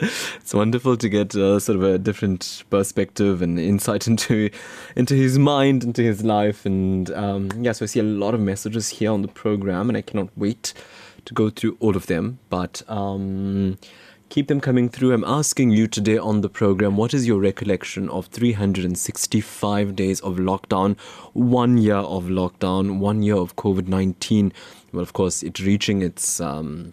it's 0.00 0.52
wonderful 0.52 0.96
to 0.96 1.08
get 1.08 1.36
uh, 1.36 1.60
sort 1.60 1.76
of 1.76 1.84
a 1.84 1.96
different 1.96 2.64
perspective 2.68 3.42
and 3.42 3.60
insight 3.60 4.06
into 4.08 4.50
into 4.96 5.14
his 5.14 5.38
mind, 5.38 5.84
into 5.84 6.02
his 6.02 6.24
life, 6.24 6.66
and 6.66 7.12
um, 7.12 7.50
yeah. 7.60 7.70
So 7.70 7.84
I 7.84 7.86
see 7.86 8.00
a 8.00 8.02
lot 8.02 8.34
of 8.34 8.40
messages 8.40 8.88
here 8.88 9.12
on 9.12 9.22
the 9.22 9.28
program, 9.28 9.88
and 9.88 9.96
I 9.96 10.02
cannot 10.02 10.30
wait 10.36 10.74
to 11.26 11.32
go 11.32 11.48
through 11.48 11.76
all 11.78 11.96
of 11.96 12.06
them. 12.06 12.40
But 12.50 12.82
um, 12.88 13.78
Keep 14.28 14.48
them 14.48 14.60
coming 14.60 14.88
through. 14.88 15.12
I'm 15.12 15.24
asking 15.24 15.70
you 15.70 15.86
today 15.86 16.18
on 16.18 16.40
the 16.40 16.48
program 16.48 16.96
what 16.96 17.14
is 17.14 17.26
your 17.26 17.38
recollection 17.38 18.08
of 18.08 18.26
365 18.26 19.94
days 19.94 20.20
of 20.20 20.36
lockdown, 20.36 20.98
one 21.34 21.78
year 21.78 21.96
of 21.96 22.24
lockdown, 22.24 22.98
one 22.98 23.22
year 23.22 23.36
of 23.36 23.54
COVID 23.56 23.86
19? 23.86 24.52
Well, 24.92 25.02
of 25.02 25.12
course, 25.12 25.42
it 25.42 25.60
reaching 25.60 26.02
its, 26.02 26.40
um, 26.40 26.92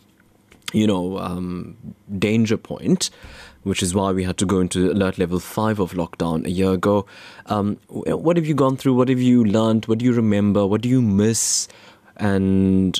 you 0.71 0.85
know, 0.85 1.17
um, 1.17 1.77
danger 2.19 2.57
point 2.57 3.09
which 3.63 3.83
is 3.83 3.93
why 3.93 4.11
we 4.11 4.23
had 4.23 4.37
to 4.37 4.45
go 4.45 4.59
into 4.59 4.91
alert 4.91 5.17
level 5.17 5.39
5 5.39 5.79
of 5.79 5.93
lockdown 5.93 6.45
a 6.45 6.49
year 6.49 6.71
ago. 6.71 7.05
Um, 7.45 7.77
what 7.87 8.37
have 8.37 8.45
you 8.45 8.55
gone 8.55 8.77
through? 8.77 8.95
What 8.95 9.09
have 9.09 9.21
you 9.21 9.43
learned? 9.45 9.85
What 9.85 9.99
do 9.99 10.05
you 10.05 10.13
remember? 10.13 10.65
What 10.65 10.81
do 10.81 10.89
you 10.89 11.01
miss? 11.01 11.67
And 12.17 12.99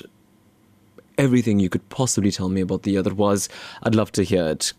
everything 1.22 1.60
you 1.60 1.68
could 1.68 1.88
possibly 1.88 2.32
tell 2.32 2.48
me 2.48 2.60
about 2.60 2.82
the 2.82 2.98
other 2.98 3.14
was, 3.14 3.48
I'd 3.82 3.94
love 3.94 4.10
to 4.12 4.24
hear 4.24 4.48
it. 4.48 4.72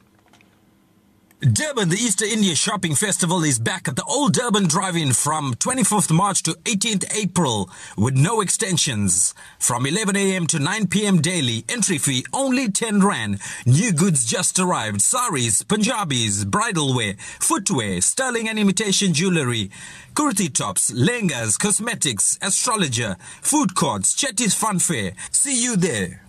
Durban, 1.52 1.90
the 1.90 1.98
Easter 1.98 2.24
India 2.24 2.56
Shopping 2.56 2.96
Festival 2.96 3.44
is 3.44 3.60
back 3.60 3.90
at 3.90 3.98
the 3.98 4.04
Old 4.06 4.32
Durban 4.32 4.66
Drive-In 4.66 5.12
from 5.12 5.56
24th 5.56 6.10
March 6.10 6.42
to 6.44 6.52
18th 6.64 7.04
April 7.14 7.70
with 7.98 8.16
no 8.16 8.40
extensions. 8.40 9.36
From 9.60 9.86
11 9.86 10.16
a.m. 10.16 10.48
to 10.48 10.60
9 10.60 10.88
p.m. 10.88 11.20
daily, 11.20 11.66
entry 11.68 11.98
fee 11.98 12.26
only 12.32 12.72
10 12.72 13.02
rand. 13.02 13.42
New 13.66 13.92
goods 13.92 14.24
just 14.24 14.58
arrived. 14.58 15.02
Saris, 15.02 15.64
Punjabis, 15.64 16.46
bridal 16.46 16.96
wear, 16.96 17.16
footwear, 17.42 18.00
sterling 18.00 18.48
and 18.48 18.58
imitation 18.58 19.12
jewelry, 19.14 19.70
kurti 20.14 20.54
tops, 20.54 20.92
lengas, 20.92 21.60
cosmetics, 21.60 22.40
astrologer, 22.42 23.18
food 23.42 23.76
courts, 23.76 24.16
Chetty's 24.16 24.56
Fun 24.56 24.80
Fair. 24.80 25.12
See 25.32 25.62
you 25.62 25.76
there. 25.76 26.23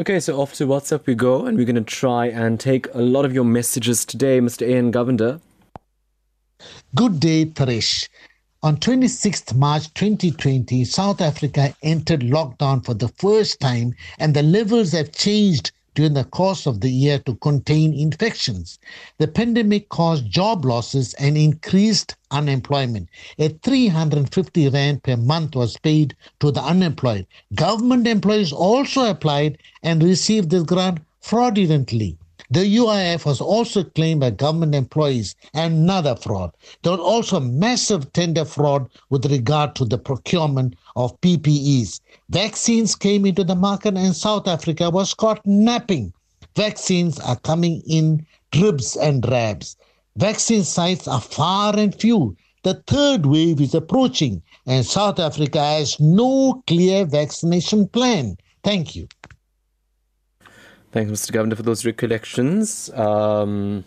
Okay, 0.00 0.20
so 0.20 0.40
off 0.40 0.54
to 0.54 0.66
WhatsApp 0.66 1.04
we 1.04 1.14
go, 1.14 1.44
and 1.44 1.58
we're 1.58 1.66
going 1.66 1.76
to 1.76 1.82
try 1.82 2.24
and 2.24 2.58
take 2.58 2.86
a 2.94 3.02
lot 3.02 3.26
of 3.26 3.34
your 3.34 3.44
messages 3.44 4.06
today, 4.06 4.40
Mr. 4.40 4.66
Ian 4.66 4.90
Govender. 4.90 5.38
Good 6.94 7.20
day, 7.20 7.44
Taresh. 7.44 8.08
On 8.62 8.78
26th 8.78 9.54
March 9.54 9.92
2020, 9.92 10.86
South 10.86 11.20
Africa 11.20 11.76
entered 11.82 12.20
lockdown 12.20 12.82
for 12.82 12.94
the 12.94 13.08
first 13.08 13.60
time, 13.60 13.92
and 14.18 14.32
the 14.32 14.42
levels 14.42 14.92
have 14.92 15.12
changed 15.12 15.72
during 15.94 16.14
the 16.14 16.24
course 16.24 16.66
of 16.66 16.80
the 16.80 16.90
year 16.90 17.18
to 17.20 17.34
contain 17.36 17.92
infections. 17.92 18.78
The 19.18 19.28
pandemic 19.28 19.88
caused 19.88 20.30
job 20.30 20.64
losses 20.64 21.14
and 21.14 21.36
increased 21.36 22.16
unemployment. 22.30 23.08
A 23.38 23.48
350 23.48 24.68
rand 24.70 25.02
per 25.02 25.16
month 25.16 25.54
was 25.54 25.76
paid 25.78 26.16
to 26.40 26.50
the 26.50 26.62
unemployed. 26.62 27.26
Government 27.54 28.06
employees 28.06 28.52
also 28.52 29.04
applied 29.10 29.58
and 29.82 30.02
received 30.02 30.50
this 30.50 30.62
grant 30.62 31.00
fraudulently. 31.20 32.16
The 32.52 32.76
UIF 32.76 33.24
was 33.24 33.40
also 33.40 33.82
claimed 33.82 34.20
by 34.20 34.28
government 34.28 34.74
employees, 34.74 35.34
another 35.54 36.14
fraud. 36.14 36.52
There 36.82 36.92
was 36.92 37.00
also 37.00 37.40
massive 37.40 38.12
tender 38.12 38.44
fraud 38.44 38.90
with 39.08 39.24
regard 39.24 39.74
to 39.76 39.86
the 39.86 39.96
procurement 39.96 40.74
of 40.94 41.18
PPEs. 41.22 42.00
Vaccines 42.28 42.94
came 42.94 43.24
into 43.24 43.42
the 43.42 43.54
market 43.54 43.96
and 43.96 44.14
South 44.14 44.46
Africa 44.46 44.90
was 44.90 45.14
caught 45.14 45.40
napping. 45.46 46.12
Vaccines 46.54 47.18
are 47.20 47.36
coming 47.36 47.82
in 47.86 48.26
dribs 48.50 48.96
and 48.96 49.22
drabs. 49.22 49.78
Vaccine 50.16 50.64
sites 50.64 51.08
are 51.08 51.22
far 51.22 51.74
and 51.78 51.98
few. 51.98 52.36
The 52.64 52.82
third 52.86 53.24
wave 53.24 53.62
is 53.62 53.74
approaching, 53.74 54.42
and 54.66 54.84
South 54.84 55.18
Africa 55.18 55.58
has 55.58 55.98
no 55.98 56.62
clear 56.66 57.06
vaccination 57.06 57.88
plan. 57.88 58.36
Thank 58.62 58.94
you. 58.94 59.08
Thanks, 60.92 61.10
Mr. 61.10 61.30
Govender, 61.32 61.56
for 61.56 61.62
those 61.62 61.86
recollections. 61.86 62.90
Um, 62.90 63.84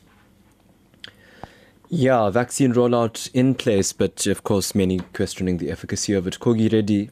yeah, 1.88 2.32
vaccine 2.32 2.74
rollout 2.74 3.30
in 3.36 3.54
place, 3.54 3.94
but 3.94 4.26
of 4.26 4.44
course, 4.44 4.74
many 4.74 5.00
questioning 5.14 5.58
the 5.58 5.70
efficacy 5.70 6.14
of 6.14 6.26
it. 6.26 6.40
Kogi 6.40 6.74
Reddy. 6.74 7.12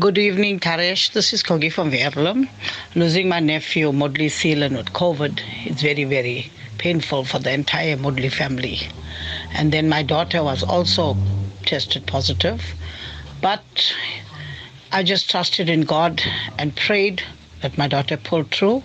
Good 0.00 0.16
evening, 0.16 0.58
Taresh. 0.58 1.12
This 1.12 1.34
is 1.34 1.42
Kogi 1.42 1.70
from 1.70 1.90
Verulam. 1.90 2.48
Losing 2.94 3.28
my 3.28 3.40
nephew, 3.40 3.92
Moodley 3.92 4.30
Seelan, 4.30 4.74
with 4.74 4.94
COVID, 4.94 5.38
it's 5.66 5.82
very, 5.82 6.04
very 6.04 6.50
painful 6.78 7.26
for 7.26 7.38
the 7.38 7.52
entire 7.52 7.98
Moodley 7.98 8.32
family. 8.32 8.78
And 9.52 9.70
then 9.70 9.90
my 9.90 10.02
daughter 10.02 10.42
was 10.42 10.62
also 10.62 11.14
tested 11.66 12.06
positive. 12.06 12.62
But 13.42 13.94
I 14.92 15.02
just 15.02 15.28
trusted 15.28 15.68
in 15.68 15.82
God 15.82 16.22
and 16.58 16.74
prayed 16.74 17.22
that 17.62 17.76
my 17.78 17.88
daughter 17.88 18.16
pulled 18.16 18.50
through. 18.50 18.82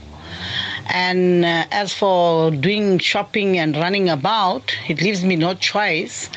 And 0.87 1.45
uh, 1.45 1.65
as 1.71 1.93
for 1.93 2.51
doing 2.51 2.99
shopping 2.99 3.57
and 3.57 3.75
running 3.75 4.09
about, 4.09 4.75
it 4.87 5.01
leaves 5.01 5.23
me 5.23 5.35
no 5.35 5.53
choice 5.53 6.29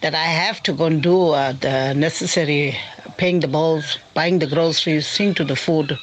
that 0.00 0.14
I 0.14 0.24
have 0.24 0.62
to 0.64 0.72
go 0.72 0.86
and 0.86 1.02
do 1.02 1.30
uh, 1.30 1.52
the 1.52 1.94
necessary 1.94 2.76
paying 3.16 3.40
the 3.40 3.48
bills, 3.48 3.98
buying 4.14 4.38
the 4.38 4.46
groceries, 4.46 5.06
seeing 5.06 5.34
to 5.34 5.44
the 5.44 5.56
food. 5.56 5.96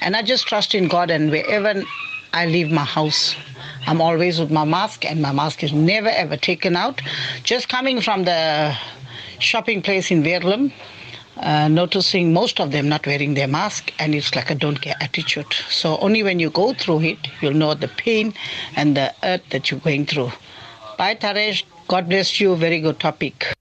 And 0.00 0.16
I 0.16 0.22
just 0.22 0.46
trust 0.46 0.74
in 0.74 0.88
God, 0.88 1.10
and 1.10 1.30
wherever 1.30 1.82
I 2.32 2.46
leave 2.46 2.70
my 2.70 2.84
house, 2.84 3.34
I'm 3.86 4.00
always 4.00 4.38
with 4.38 4.50
my 4.50 4.64
mask, 4.64 5.04
and 5.04 5.22
my 5.22 5.32
mask 5.32 5.62
is 5.62 5.72
never 5.72 6.08
ever 6.08 6.36
taken 6.36 6.76
out. 6.76 7.00
Just 7.42 7.68
coming 7.68 8.00
from 8.00 8.24
the 8.24 8.76
shopping 9.38 9.80
place 9.82 10.10
in 10.10 10.22
Verulam, 10.22 10.72
uh, 11.40 11.68
noticing 11.68 12.32
most 12.32 12.60
of 12.60 12.70
them 12.70 12.88
not 12.88 13.06
wearing 13.06 13.34
their 13.34 13.48
mask, 13.48 13.92
and 13.98 14.14
it's 14.14 14.34
like 14.34 14.50
a 14.50 14.54
don't 14.54 14.80
care 14.80 14.96
attitude. 15.00 15.52
So 15.68 15.98
only 15.98 16.22
when 16.22 16.38
you 16.38 16.50
go 16.50 16.74
through 16.74 17.00
it, 17.02 17.18
you'll 17.40 17.54
know 17.54 17.74
the 17.74 17.88
pain 17.88 18.34
and 18.76 18.96
the 18.96 19.14
hurt 19.22 19.42
that 19.50 19.70
you're 19.70 19.80
going 19.80 20.06
through. 20.06 20.32
Bye, 20.98 21.14
Taresh. 21.14 21.64
God 21.88 22.08
bless 22.08 22.40
you. 22.40 22.54
Very 22.56 22.80
good 22.80 23.00
topic. 23.00 23.52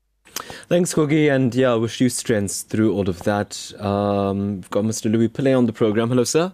Thanks, 0.68 0.94
Kogi, 0.94 1.34
and 1.34 1.56
yeah, 1.56 1.72
I 1.72 1.76
wish 1.76 2.00
you 2.00 2.10
strength 2.10 2.66
through 2.70 2.94
all 2.94 3.10
of 3.10 3.24
that. 3.24 3.74
Um, 3.80 4.58
we've 4.58 4.70
got 4.70 4.84
Mr. 4.84 5.12
Louis 5.12 5.30
Pillay 5.30 5.58
on 5.58 5.66
the 5.66 5.74
program. 5.74 6.10
Hello, 6.10 6.24
sir. 6.24 6.52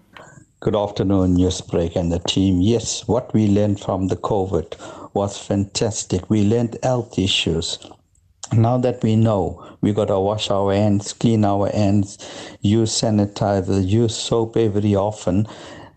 Good 0.61 0.75
afternoon, 0.75 1.35
Newsbreak 1.35 1.95
and 1.95 2.11
the 2.11 2.19
team. 2.19 2.61
Yes, 2.61 3.07
what 3.07 3.33
we 3.33 3.47
learned 3.47 3.81
from 3.81 4.07
the 4.07 4.15
COVID 4.15 5.13
was 5.13 5.37
fantastic. 5.37 6.29
We 6.29 6.43
learned 6.43 6.77
health 6.81 7.19
issues. 7.19 7.77
Now 8.53 8.77
that 8.77 9.03
we 9.03 9.15
know 9.15 9.77
we 9.81 9.91
got 9.91 10.05
to 10.05 10.19
wash 10.19 10.49
our 10.51 10.73
hands, 10.73 11.13
clean 11.13 11.43
our 11.43 11.69
hands, 11.69 12.17
use 12.61 12.91
sanitizer, 12.91 13.85
use 13.85 14.15
soap 14.15 14.55
every 14.55 14.95
often. 14.95 15.47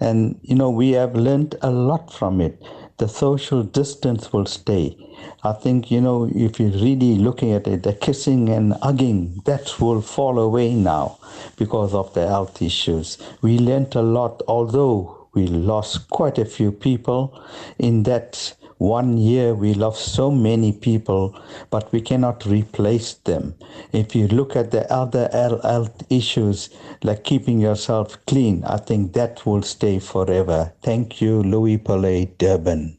And, 0.00 0.38
you 0.42 0.54
know, 0.54 0.70
we 0.70 0.92
have 0.92 1.14
learned 1.14 1.56
a 1.62 1.70
lot 1.70 2.12
from 2.12 2.40
it. 2.40 2.62
The 2.98 3.08
social 3.08 3.62
distance 3.62 4.32
will 4.32 4.46
stay. 4.46 4.96
I 5.44 5.52
think, 5.52 5.90
you 5.90 6.00
know, 6.00 6.28
if 6.34 6.58
you're 6.58 6.70
really 6.70 7.16
looking 7.16 7.52
at 7.52 7.66
it, 7.66 7.82
the 7.82 7.92
kissing 7.92 8.48
and 8.48 8.72
hugging, 8.82 9.42
that 9.44 9.80
will 9.80 10.00
fall 10.00 10.38
away 10.38 10.74
now 10.74 11.18
because 11.56 11.94
of 11.94 12.12
the 12.14 12.26
health 12.26 12.60
issues. 12.62 13.18
We 13.42 13.58
learned 13.58 13.94
a 13.94 14.02
lot, 14.02 14.42
although 14.48 15.28
we 15.34 15.46
lost 15.46 16.08
quite 16.10 16.38
a 16.38 16.44
few 16.44 16.72
people 16.72 17.40
in 17.78 18.02
that 18.04 18.54
one 18.78 19.18
year 19.18 19.54
we 19.54 19.74
lost 19.74 20.14
so 20.14 20.30
many 20.30 20.72
people, 20.72 21.38
but 21.70 21.92
we 21.92 22.00
cannot 22.00 22.46
replace 22.46 23.14
them. 23.14 23.54
If 23.92 24.14
you 24.14 24.28
look 24.28 24.56
at 24.56 24.70
the 24.70 24.90
other 24.92 25.28
health 25.32 26.02
issues, 26.10 26.70
like 27.02 27.24
keeping 27.24 27.60
yourself 27.60 28.16
clean, 28.26 28.64
I 28.64 28.76
think 28.78 29.12
that 29.12 29.44
will 29.44 29.62
stay 29.62 29.98
forever. 29.98 30.72
Thank 30.82 31.20
you, 31.20 31.42
Louis 31.42 31.78
Pillay, 31.78 32.30
Durban. 32.38 32.96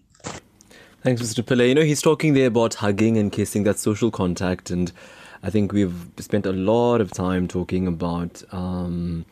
Thanks, 1.01 1.21
Mr. 1.21 1.43
Pillay. 1.43 1.69
You 1.69 1.75
know, 1.75 1.83
he's 1.83 2.01
talking 2.01 2.33
there 2.33 2.47
about 2.47 2.73
hugging 2.75 3.17
and 3.17 3.31
kissing, 3.31 3.63
that 3.63 3.79
social 3.79 4.11
contact, 4.11 4.69
and 4.69 4.91
I 5.41 5.49
think 5.49 5.71
we've 5.71 6.07
spent 6.17 6.45
a 6.45 6.51
lot 6.51 6.99
of 6.99 7.11
time 7.11 7.47
talking 7.47 7.87
about 7.87 8.43
um, 8.51 9.25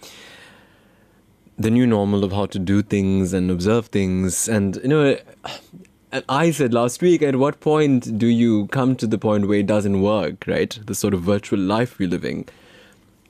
the 1.58 1.70
new 1.70 1.86
normal 1.86 2.24
of 2.24 2.32
how 2.32 2.46
to 2.46 2.60
do 2.60 2.82
things 2.82 3.34
and 3.34 3.52
observe 3.52 3.88
things. 3.88 4.48
And, 4.48 4.78
you 4.78 4.88
know, 4.88 5.18
and 6.12 6.24
I 6.30 6.52
said 6.52 6.74
last 6.74 7.02
week, 7.02 7.22
at 7.22 7.36
what 7.36 7.60
point 7.60 8.18
do 8.18 8.28
you 8.28 8.68
come 8.68 8.96
to 8.98 9.08
the 9.08 9.18
point 9.18 9.48
where 9.48 9.60
it 9.60 9.68
doesn't 9.68 10.02
work, 10.02 10.46
right? 10.48 10.78
The 10.86 10.96
sort 10.96 11.14
of 11.14 11.22
virtual 11.22 11.60
life 11.60 12.00
we're 12.00 12.10
living 12.10 12.48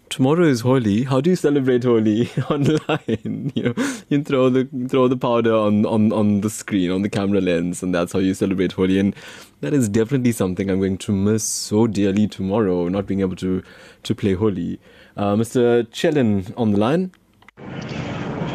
tomorrow 0.09 0.45
is 0.45 0.61
Holi. 0.61 1.03
How 1.03 1.21
do 1.21 1.29
you 1.29 1.35
celebrate 1.35 1.83
Holi 1.83 2.29
online? 2.49 3.51
you 3.55 3.63
know, 3.63 3.73
you 4.09 4.23
throw 4.23 4.49
the 4.49 4.67
throw 4.89 5.07
the 5.07 5.17
powder 5.17 5.53
on, 5.53 5.85
on, 5.85 6.11
on 6.11 6.41
the 6.41 6.49
screen, 6.49 6.91
on 6.91 7.01
the 7.01 7.09
camera 7.09 7.41
lens, 7.41 7.83
and 7.83 7.93
that's 7.93 8.13
how 8.13 8.19
you 8.19 8.33
celebrate 8.33 8.73
Holi. 8.73 8.99
And 8.99 9.15
that 9.61 9.73
is 9.73 9.89
definitely 9.89 10.31
something 10.31 10.69
I'm 10.69 10.79
going 10.79 10.97
to 10.99 11.11
miss 11.11 11.43
so 11.43 11.87
dearly 11.87 12.27
tomorrow, 12.27 12.87
not 12.87 13.05
being 13.05 13.21
able 13.21 13.35
to 13.37 13.63
to 14.03 14.15
play 14.15 14.33
Holi. 14.33 14.79
Uh, 15.15 15.35
Mr. 15.35 15.87
Chelin 15.91 16.53
on 16.57 16.71
the 16.71 16.79
line. 16.79 17.11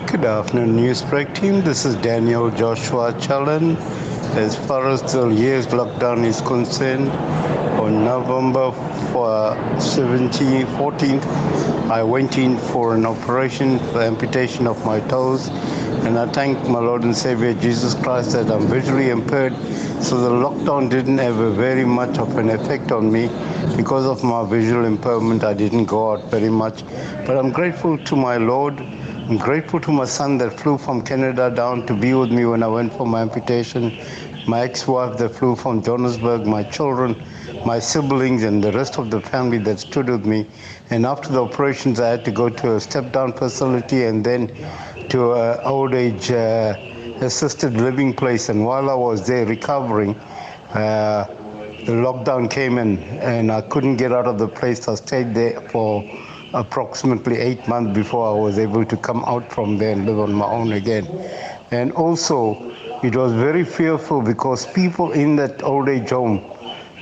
Good 0.07 0.25
afternoon, 0.25 0.77
Newsbreak 0.77 1.35
team. 1.35 1.63
This 1.63 1.85
is 1.85 1.97
Daniel 1.97 2.51
Joshua 2.51 3.15
Chelin. 3.15 3.77
As 4.35 4.57
far 4.57 4.89
as 4.89 5.03
the 5.13 5.29
year's 5.29 5.67
lockdown 5.67 6.25
is 6.25 6.41
concerned, 6.41 7.11
on 7.79 8.03
November 8.03 8.73
17, 9.79 10.67
14th, 10.79 11.27
I 11.91 12.03
went 12.03 12.39
in 12.39 12.57
for 12.57 12.95
an 12.95 13.05
operation 13.05 13.79
for 13.91 14.01
amputation 14.01 14.67
of 14.67 14.83
my 14.87 15.01
toes. 15.01 15.49
And 16.07 16.19
I 16.19 16.27
thank 16.33 16.67
my 16.67 16.79
Lord 16.79 17.05
and 17.05 17.15
Savior 17.15 17.53
Jesus 17.53 17.95
Christ 17.95 18.33
that 18.33 18.51
I'm 18.51 18.67
visually 18.69 19.11
impaired. 19.11 19.55
So 20.03 20.19
the 20.19 20.31
lockdown 20.31 20.89
didn't 20.89 21.19
have 21.19 21.37
very 21.55 21.85
much 21.85 22.19
of 22.19 22.39
an 22.39 22.49
effect 22.49 22.91
on 22.91 23.13
me. 23.13 23.29
Because 23.77 24.07
of 24.07 24.25
my 24.25 24.49
visual 24.49 24.87
impairment, 24.87 25.45
I 25.45 25.53
didn't 25.53 25.85
go 25.85 26.13
out 26.13 26.25
very 26.31 26.49
much. 26.49 26.85
But 27.27 27.37
I'm 27.37 27.51
grateful 27.51 27.99
to 27.99 28.17
my 28.17 28.39
Lord. 28.39 28.83
I'm 29.29 29.39
grateful 29.39 29.79
to 29.81 29.93
my 29.93 30.05
son 30.05 30.37
that 30.39 30.59
flew 30.59 30.77
from 30.77 31.01
Canada 31.03 31.49
down 31.49 31.87
to 31.87 31.95
be 31.95 32.13
with 32.13 32.33
me 32.33 32.45
when 32.45 32.65
I 32.65 32.67
went 32.67 32.93
for 32.93 33.07
my 33.07 33.23
amputation. 33.23 33.97
My 34.49 34.63
ex-wife 34.63 35.17
that 35.19 35.29
flew 35.37 35.55
from 35.55 35.81
Johannesburg, 35.81 36.45
my 36.45 36.65
children, 36.65 37.15
my 37.65 37.79
siblings 37.79 38.43
and 38.43 38.63
the 38.63 38.73
rest 38.73 38.99
of 38.99 39.13
the 39.13 39.21
family 39.21 39.59
that 39.59 39.79
stood 39.79 40.11
with 40.11 40.27
me. 40.27 40.49
And 40.91 41.07
after 41.07 41.29
the 41.29 41.45
operations, 41.45 42.01
I 42.01 42.09
had 42.09 42.25
to 42.25 42.33
go 42.33 42.49
to 42.49 42.75
a 42.75 42.81
step-down 42.81 43.35
facility 43.35 44.07
and 44.07 44.27
then 44.27 44.49
to 45.11 45.35
an 45.35 45.61
old 45.63 45.95
age 45.95 46.33
uh, 46.33 46.75
assisted 47.21 47.75
living 47.75 48.13
place. 48.15 48.49
And 48.49 48.65
while 48.65 48.91
I 48.91 48.95
was 48.95 49.25
there 49.25 49.47
recovering, 49.47 50.17
uh, 50.75 51.27
the 51.87 51.93
lockdown 51.93 52.51
came 52.51 52.77
in 52.77 52.99
and 53.21 53.53
I 53.53 53.61
couldn't 53.61 53.99
get 53.99 54.11
out 54.11 54.27
of 54.27 54.39
the 54.39 54.49
place. 54.49 54.89
I 54.89 54.97
stayed 54.97 55.33
there 55.33 55.61
for 55.61 56.03
approximately 56.55 57.37
eight 57.39 57.67
months 57.67 57.95
before 57.95 58.29
I 58.29 58.39
was 58.39 58.59
able 58.59 58.85
to 58.85 58.97
come 58.97 59.25
out 59.27 59.51
from 59.53 59.79
there 59.79 59.93
and 59.93 60.07
live 60.07 60.19
on 60.19 60.33
my 60.33 60.47
own 60.47 60.73
again. 60.73 61.07
And 61.71 61.93
also, 61.93 62.73
it 63.03 63.17
was 63.17 63.33
very 63.33 63.65
fearful 63.65 64.21
because 64.23 64.67
people 64.67 65.13
in 65.13 65.37
that 65.37 65.63
old 65.63 65.89
age 65.89 66.11
home 66.11 66.45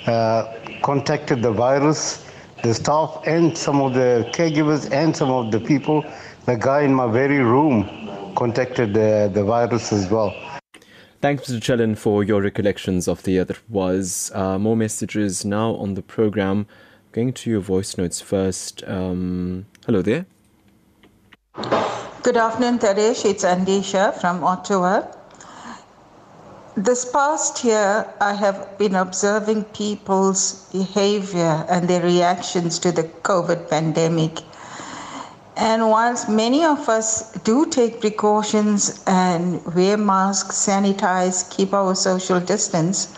uh, 0.06 0.52
contacted 0.82 1.42
the 1.42 1.52
virus, 1.52 2.24
the 2.62 2.74
staff 2.74 3.22
and 3.26 3.56
some 3.56 3.80
of 3.80 3.94
the 3.94 4.30
caregivers 4.32 4.90
and 4.92 5.16
some 5.16 5.30
of 5.30 5.50
the 5.50 5.60
people. 5.60 6.04
The 6.46 6.56
guy 6.56 6.82
in 6.82 6.94
my 6.94 7.10
very 7.10 7.38
room 7.38 8.34
contacted 8.36 8.96
uh, 8.96 9.28
the 9.28 9.44
virus 9.44 9.92
as 9.92 10.10
well. 10.10 10.34
Thanks, 11.20 11.50
Mr. 11.50 11.60
Chelin, 11.60 11.96
for 11.98 12.24
your 12.24 12.40
recollections 12.40 13.06
of 13.06 13.22
the 13.24 13.38
that 13.44 13.58
was. 13.68 14.30
Uh, 14.34 14.58
more 14.58 14.76
messages 14.76 15.44
now 15.44 15.74
on 15.74 15.94
the 15.94 16.02
program. 16.02 16.66
Going 17.12 17.32
to 17.32 17.50
your 17.50 17.60
voice 17.60 17.98
notes 17.98 18.20
first. 18.20 18.84
Um, 18.86 19.66
hello 19.84 20.00
there. 20.00 20.26
Good 22.22 22.36
afternoon, 22.36 22.78
Taresh. 22.78 23.24
It's 23.24 23.42
Andisha 23.44 24.14
from 24.20 24.44
Ottawa. 24.44 25.08
This 26.76 27.10
past 27.10 27.64
year, 27.64 28.06
I 28.20 28.34
have 28.34 28.78
been 28.78 28.94
observing 28.94 29.64
people's 29.64 30.70
behavior 30.70 31.66
and 31.68 31.88
their 31.88 32.00
reactions 32.00 32.78
to 32.78 32.92
the 32.92 33.02
COVID 33.02 33.68
pandemic. 33.68 34.38
And 35.56 35.90
whilst 35.90 36.28
many 36.28 36.64
of 36.64 36.88
us 36.88 37.32
do 37.42 37.66
take 37.66 38.00
precautions 38.00 39.02
and 39.08 39.60
wear 39.74 39.96
masks, 39.96 40.64
sanitize, 40.64 41.50
keep 41.50 41.74
our 41.74 41.96
social 41.96 42.38
distance, 42.38 43.12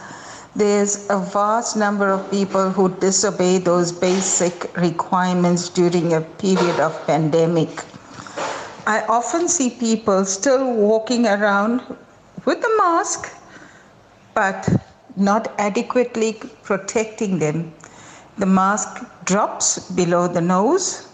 there's 0.55 1.09
a 1.09 1.19
vast 1.19 1.77
number 1.77 2.11
of 2.11 2.31
people 2.31 2.71
who 2.71 2.91
disobey 2.97 3.59
those 3.59 3.91
basic 3.91 4.77
requirements 4.77 5.69
during 5.71 6.13
a 6.13 6.21
period 6.21 6.79
of 6.79 7.07
pandemic. 7.07 7.71
I 8.87 9.03
often 9.09 9.49
see 9.49 9.71
people 9.71 10.25
still 10.25 10.75
walking 10.75 11.27
around 11.27 11.81
with 12.45 12.59
a 12.59 12.77
mask 12.77 13.35
but 14.35 14.69
not 15.17 15.53
adequately 15.59 16.35
protecting 16.63 17.39
them. 17.39 17.73
The 18.39 18.47
mask 18.47 19.05
drops 19.25 19.91
below 19.91 20.27
the 20.27 20.41
nose, 20.41 21.09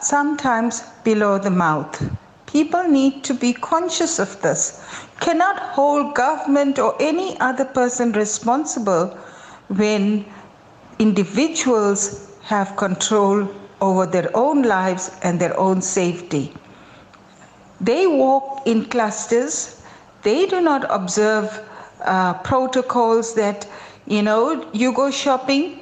sometimes 0.00 0.82
below 1.04 1.38
the 1.38 1.50
mouth. 1.50 2.02
People 2.46 2.84
need 2.84 3.24
to 3.24 3.34
be 3.34 3.52
conscious 3.52 4.18
of 4.18 4.40
this. 4.42 4.82
Cannot 5.20 5.58
hold 5.58 6.14
government 6.14 6.78
or 6.78 6.94
any 7.00 7.38
other 7.40 7.64
person 7.64 8.12
responsible 8.12 9.08
when 9.68 10.24
individuals 10.98 12.30
have 12.42 12.76
control 12.76 13.48
over 13.80 14.06
their 14.06 14.30
own 14.34 14.62
lives 14.62 15.10
and 15.22 15.40
their 15.40 15.58
own 15.58 15.82
safety. 15.82 16.52
They 17.80 18.06
walk 18.06 18.62
in 18.66 18.84
clusters. 18.86 19.82
They 20.22 20.46
do 20.46 20.60
not 20.60 20.86
observe 20.88 21.60
uh, 22.02 22.34
protocols 22.34 23.34
that, 23.34 23.66
you 24.06 24.22
know, 24.22 24.68
you 24.72 24.92
go 24.92 25.10
shopping, 25.10 25.80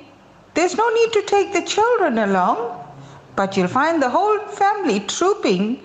there's 0.55 0.77
no 0.77 0.89
need 0.91 1.13
to 1.13 1.23
take 1.23 1.53
the 1.53 1.63
children 1.63 2.19
along, 2.19 2.85
but 3.37 3.57
you'll 3.57 3.69
find 3.69 4.01
the 4.01 4.09
whole 4.09 4.39
family 4.39 5.01
trooping 5.01 5.81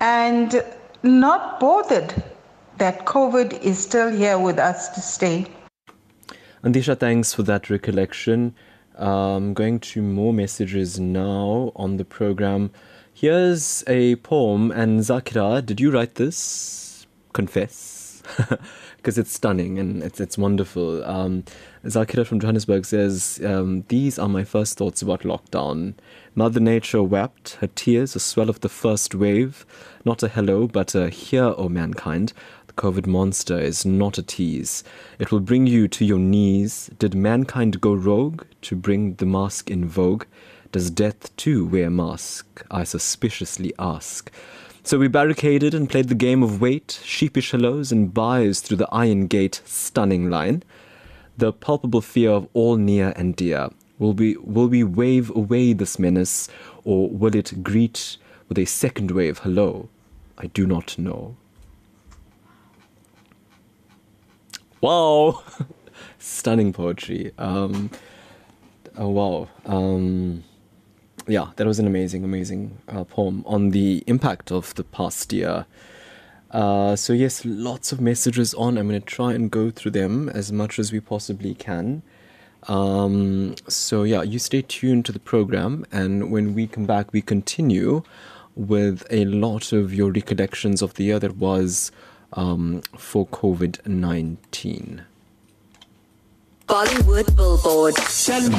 and 0.00 0.62
not 1.02 1.60
bothered 1.60 2.12
that 2.80 3.04
COVID 3.04 3.60
is 3.62 3.78
still 3.78 4.10
here 4.10 4.38
with 4.38 4.58
us 4.58 4.88
to 4.88 5.00
stay. 5.00 5.46
Andisha, 6.64 6.98
thanks 6.98 7.32
for 7.32 7.42
that 7.44 7.70
recollection. 7.70 8.54
Um, 8.96 9.54
going 9.54 9.80
to 9.80 10.02
more 10.02 10.32
messages 10.32 10.98
now 10.98 11.72
on 11.76 11.98
the 11.98 12.04
program. 12.04 12.70
Here's 13.12 13.84
a 13.86 14.16
poem, 14.16 14.70
and 14.70 15.00
Zakira, 15.00 15.64
did 15.64 15.78
you 15.80 15.90
write 15.90 16.14
this? 16.14 17.06
Confess. 17.34 18.22
because 19.00 19.16
it's 19.16 19.32
stunning 19.32 19.78
and 19.78 20.02
it's 20.02 20.20
it's 20.20 20.36
wonderful. 20.36 21.02
Um, 21.04 21.44
Zakira 21.84 22.26
from 22.26 22.40
Johannesburg 22.40 22.84
says, 22.84 23.40
um, 23.44 23.84
"These 23.88 24.18
are 24.18 24.28
my 24.28 24.44
first 24.44 24.76
thoughts 24.76 25.00
about 25.00 25.22
lockdown. 25.22 25.94
Mother 26.34 26.60
Nature 26.60 27.02
wept, 27.02 27.56
her 27.60 27.66
tears 27.68 28.14
a 28.14 28.20
swell 28.20 28.50
of 28.50 28.60
the 28.60 28.68
first 28.68 29.14
wave, 29.14 29.64
not 30.04 30.22
a 30.22 30.28
hello, 30.28 30.66
but 30.66 30.94
a 30.94 31.08
here, 31.08 31.54
O 31.56 31.68
mankind." 31.68 32.32
COVID 32.80 33.06
monster 33.06 33.58
is 33.58 33.84
not 33.84 34.16
a 34.16 34.22
tease. 34.22 34.82
It 35.18 35.30
will 35.30 35.40
bring 35.40 35.66
you 35.66 35.86
to 35.88 36.02
your 36.02 36.18
knees. 36.18 36.88
Did 36.98 37.14
mankind 37.14 37.78
go 37.78 37.92
rogue 37.92 38.44
to 38.62 38.74
bring 38.74 39.16
the 39.16 39.26
mask 39.26 39.70
in 39.70 39.86
vogue? 39.86 40.24
Does 40.72 40.90
death 40.90 41.36
too 41.36 41.66
wear 41.66 41.90
mask? 41.90 42.64
I 42.70 42.84
suspiciously 42.84 43.74
ask. 43.78 44.32
So 44.82 44.98
we 44.98 45.08
barricaded 45.08 45.74
and 45.74 45.90
played 45.90 46.08
the 46.08 46.14
game 46.14 46.42
of 46.42 46.62
wait, 46.62 47.00
sheepish 47.04 47.50
hellos 47.50 47.92
and 47.92 48.14
byes 48.14 48.60
through 48.62 48.78
the 48.78 48.88
iron 48.90 49.26
gate 49.26 49.60
stunning 49.66 50.30
line. 50.30 50.62
The 51.36 51.52
palpable 51.52 52.00
fear 52.00 52.30
of 52.30 52.48
all 52.54 52.76
near 52.78 53.12
and 53.14 53.36
dear. 53.36 53.68
Will 53.98 54.14
we, 54.14 54.38
will 54.38 54.68
we 54.68 54.84
wave 54.84 55.28
away 55.36 55.74
this 55.74 55.98
menace, 55.98 56.48
or 56.84 57.10
will 57.10 57.36
it 57.36 57.62
greet 57.62 58.16
with 58.48 58.56
a 58.56 58.64
second 58.64 59.10
wave 59.10 59.40
hello? 59.40 59.90
I 60.38 60.46
do 60.46 60.66
not 60.66 60.98
know. 60.98 61.36
Wow! 64.80 65.42
Stunning 66.18 66.72
poetry. 66.72 67.32
Um, 67.36 67.90
oh, 68.96 69.08
wow. 69.08 69.48
Um, 69.66 70.44
yeah, 71.26 71.50
that 71.56 71.66
was 71.66 71.78
an 71.78 71.86
amazing, 71.86 72.24
amazing 72.24 72.78
uh, 72.88 73.04
poem 73.04 73.44
on 73.46 73.70
the 73.70 74.02
impact 74.06 74.50
of 74.50 74.74
the 74.76 74.84
past 74.84 75.34
year. 75.34 75.66
Uh, 76.50 76.96
so, 76.96 77.12
yes, 77.12 77.44
lots 77.44 77.92
of 77.92 78.00
messages 78.00 78.54
on. 78.54 78.78
I'm 78.78 78.88
going 78.88 79.00
to 79.00 79.06
try 79.06 79.34
and 79.34 79.50
go 79.50 79.70
through 79.70 79.90
them 79.90 80.30
as 80.30 80.50
much 80.50 80.78
as 80.78 80.92
we 80.92 81.00
possibly 81.00 81.54
can. 81.54 82.02
Um, 82.66 83.56
so, 83.68 84.02
yeah, 84.04 84.22
you 84.22 84.38
stay 84.38 84.62
tuned 84.62 85.04
to 85.04 85.12
the 85.12 85.20
program, 85.20 85.84
and 85.92 86.30
when 86.30 86.54
we 86.54 86.66
come 86.66 86.86
back, 86.86 87.12
we 87.12 87.20
continue 87.20 88.02
with 88.56 89.06
a 89.10 89.26
lot 89.26 89.72
of 89.72 89.92
your 89.92 90.10
recollections 90.10 90.80
of 90.80 90.94
the 90.94 91.04
year 91.04 91.18
that 91.18 91.36
was 91.36 91.92
um, 92.32 92.82
for 92.96 93.26
COVID 93.26 93.86
19. 93.86 95.04
Bollywood 96.70 97.34
Billboard. 97.34 97.96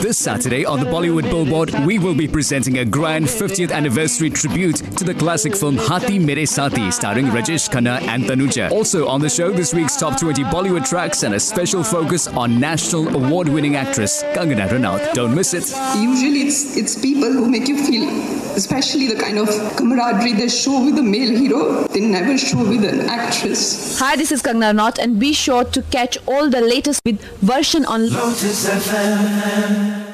This 0.04 0.18
Saturday 0.18 0.66
on 0.66 0.82
the 0.82 0.86
Bollywood 0.86 1.24
Billboard, 1.24 1.74
we 1.86 1.98
will 1.98 2.14
be 2.14 2.28
presenting 2.28 2.80
a 2.80 2.84
grand 2.84 3.26
50th 3.26 3.72
anniversary 3.72 4.30
tribute 4.30 4.76
to 4.98 5.06
the 5.06 5.14
classic 5.14 5.56
film 5.56 5.78
Haathi 5.78 6.20
Mere 6.20 6.44
Saathi, 6.46 6.92
starring 6.92 7.28
Rajesh 7.28 7.70
Khanna 7.70 8.02
and 8.10 8.26
Tanuja. 8.26 8.70
Also 8.70 9.08
on 9.08 9.22
the 9.22 9.30
show, 9.30 9.50
this 9.52 9.74
week's 9.74 9.96
top 9.96 10.20
20 10.20 10.44
Bollywood 10.44 10.86
tracks 10.86 11.24
and 11.24 11.36
a 11.36 11.40
special 11.40 11.86
focus 11.86 12.28
on 12.28 12.60
national 12.60 13.08
award-winning 13.16 13.78
actress 13.78 14.24
Kangana 14.36 14.68
Ranaut. 14.68 15.14
Don't 15.14 15.34
miss 15.34 15.54
it. 15.54 15.70
Usually, 15.96 16.42
it's 16.48 16.76
it's 16.76 17.00
people 17.02 17.32
who 17.32 17.50
make 17.50 17.70
you 17.70 17.78
feel, 17.78 18.10
especially 18.56 19.08
the 19.08 19.16
kind 19.16 19.38
of 19.38 19.48
camaraderie 19.76 20.34
they 20.34 20.50
show 20.50 20.84
with 20.84 20.96
the 20.96 21.04
male 21.04 21.36
hero, 21.36 21.88
they 21.88 22.02
never 22.02 22.38
show 22.38 22.60
with 22.60 22.84
an 22.84 23.02
actress. 23.02 24.00
Hi, 24.00 24.16
this 24.16 24.32
is 24.32 24.42
Kangana 24.42 24.74
Ranaut, 24.74 24.98
and 25.00 25.20
be 25.20 25.34
sure 25.34 25.64
to 25.64 25.82
catch 25.84 26.18
all 26.28 26.50
the 26.50 26.62
latest 26.62 27.02
with 27.06 27.22
version 27.42 27.86
on 27.86 28.10
Lotus 28.10 28.70
FM. 28.70 30.11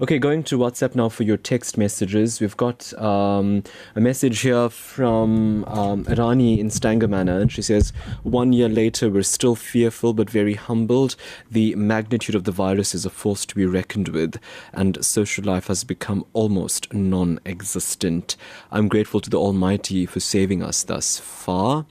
Okay, 0.00 0.20
going 0.20 0.44
to 0.44 0.56
WhatsApp 0.56 0.94
now 0.94 1.08
for 1.08 1.24
your 1.24 1.36
text 1.36 1.76
messages. 1.76 2.40
We've 2.40 2.56
got 2.56 2.92
um, 3.02 3.64
a 3.96 4.00
message 4.00 4.42
here 4.42 4.68
from 4.68 5.64
um, 5.64 6.04
Rani 6.04 6.60
in 6.60 6.68
Stangamana, 6.68 7.40
and 7.40 7.50
she 7.50 7.62
says, 7.62 7.92
One 8.22 8.52
year 8.52 8.68
later, 8.68 9.10
we're 9.10 9.24
still 9.24 9.56
fearful 9.56 10.12
but 10.12 10.30
very 10.30 10.54
humbled. 10.54 11.16
The 11.50 11.74
magnitude 11.74 12.36
of 12.36 12.44
the 12.44 12.52
virus 12.52 12.94
is 12.94 13.04
a 13.04 13.10
force 13.10 13.44
to 13.46 13.56
be 13.56 13.66
reckoned 13.66 14.10
with, 14.10 14.38
and 14.72 15.04
social 15.04 15.42
life 15.42 15.66
has 15.66 15.82
become 15.82 16.24
almost 16.32 16.94
non 16.94 17.40
existent. 17.44 18.36
I'm 18.70 18.86
grateful 18.86 19.18
to 19.18 19.28
the 19.28 19.40
Almighty 19.40 20.06
for 20.06 20.20
saving 20.20 20.62
us 20.62 20.84
thus 20.84 21.18
far. 21.18 21.86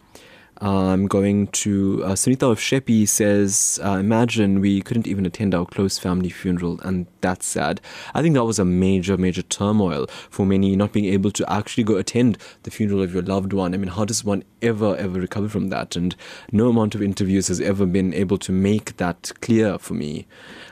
I'm 0.60 1.08
going 1.08 1.48
to 1.48 2.02
uh, 2.04 2.12
Sunita 2.14 2.52
of 2.52 2.60
Shepi 2.60 3.06
says, 3.08 3.80
uh, 3.84 3.92
Imagine 3.92 4.60
we 4.60 4.82
couldn't 4.82 5.08
even 5.08 5.26
attend 5.26 5.54
our 5.54 5.66
close 5.66 6.00
family 6.00 6.30
funeral, 6.30 6.80
and 6.82 7.06
that's 7.22 7.46
sad. 7.46 7.80
I 8.16 8.22
think 8.22 8.34
that 8.34 8.46
was 8.46 8.58
a 8.58 8.66
major, 8.66 9.18
major 9.18 9.44
turmoil 9.44 10.08
for 10.30 10.46
many, 10.46 10.76
not 10.76 10.94
being 10.94 11.06
able 11.06 11.32
to 11.32 11.52
actually 11.52 11.84
go 11.84 11.98
attend 11.98 12.38
the 12.64 12.72
funeral 12.72 13.04
of 13.04 13.14
your 13.14 13.24
loved 13.24 13.54
one. 13.54 13.74
I 13.74 13.78
mean, 13.78 13.90
how 13.90 14.06
does 14.06 14.24
one 14.24 14.44
ever, 14.62 14.96
ever 14.96 15.20
recover 15.20 15.48
from 15.48 15.70
that? 15.70 15.96
And 15.96 16.16
no 16.52 16.70
amount 16.70 16.96
of 16.96 17.04
interviews 17.04 17.48
has 17.50 17.62
ever 17.62 17.86
been 17.86 18.14
able 18.14 18.40
to 18.40 18.52
make 18.52 18.98
that 18.98 19.32
clear 19.42 19.78
for 19.78 19.94
me. 19.94 20.26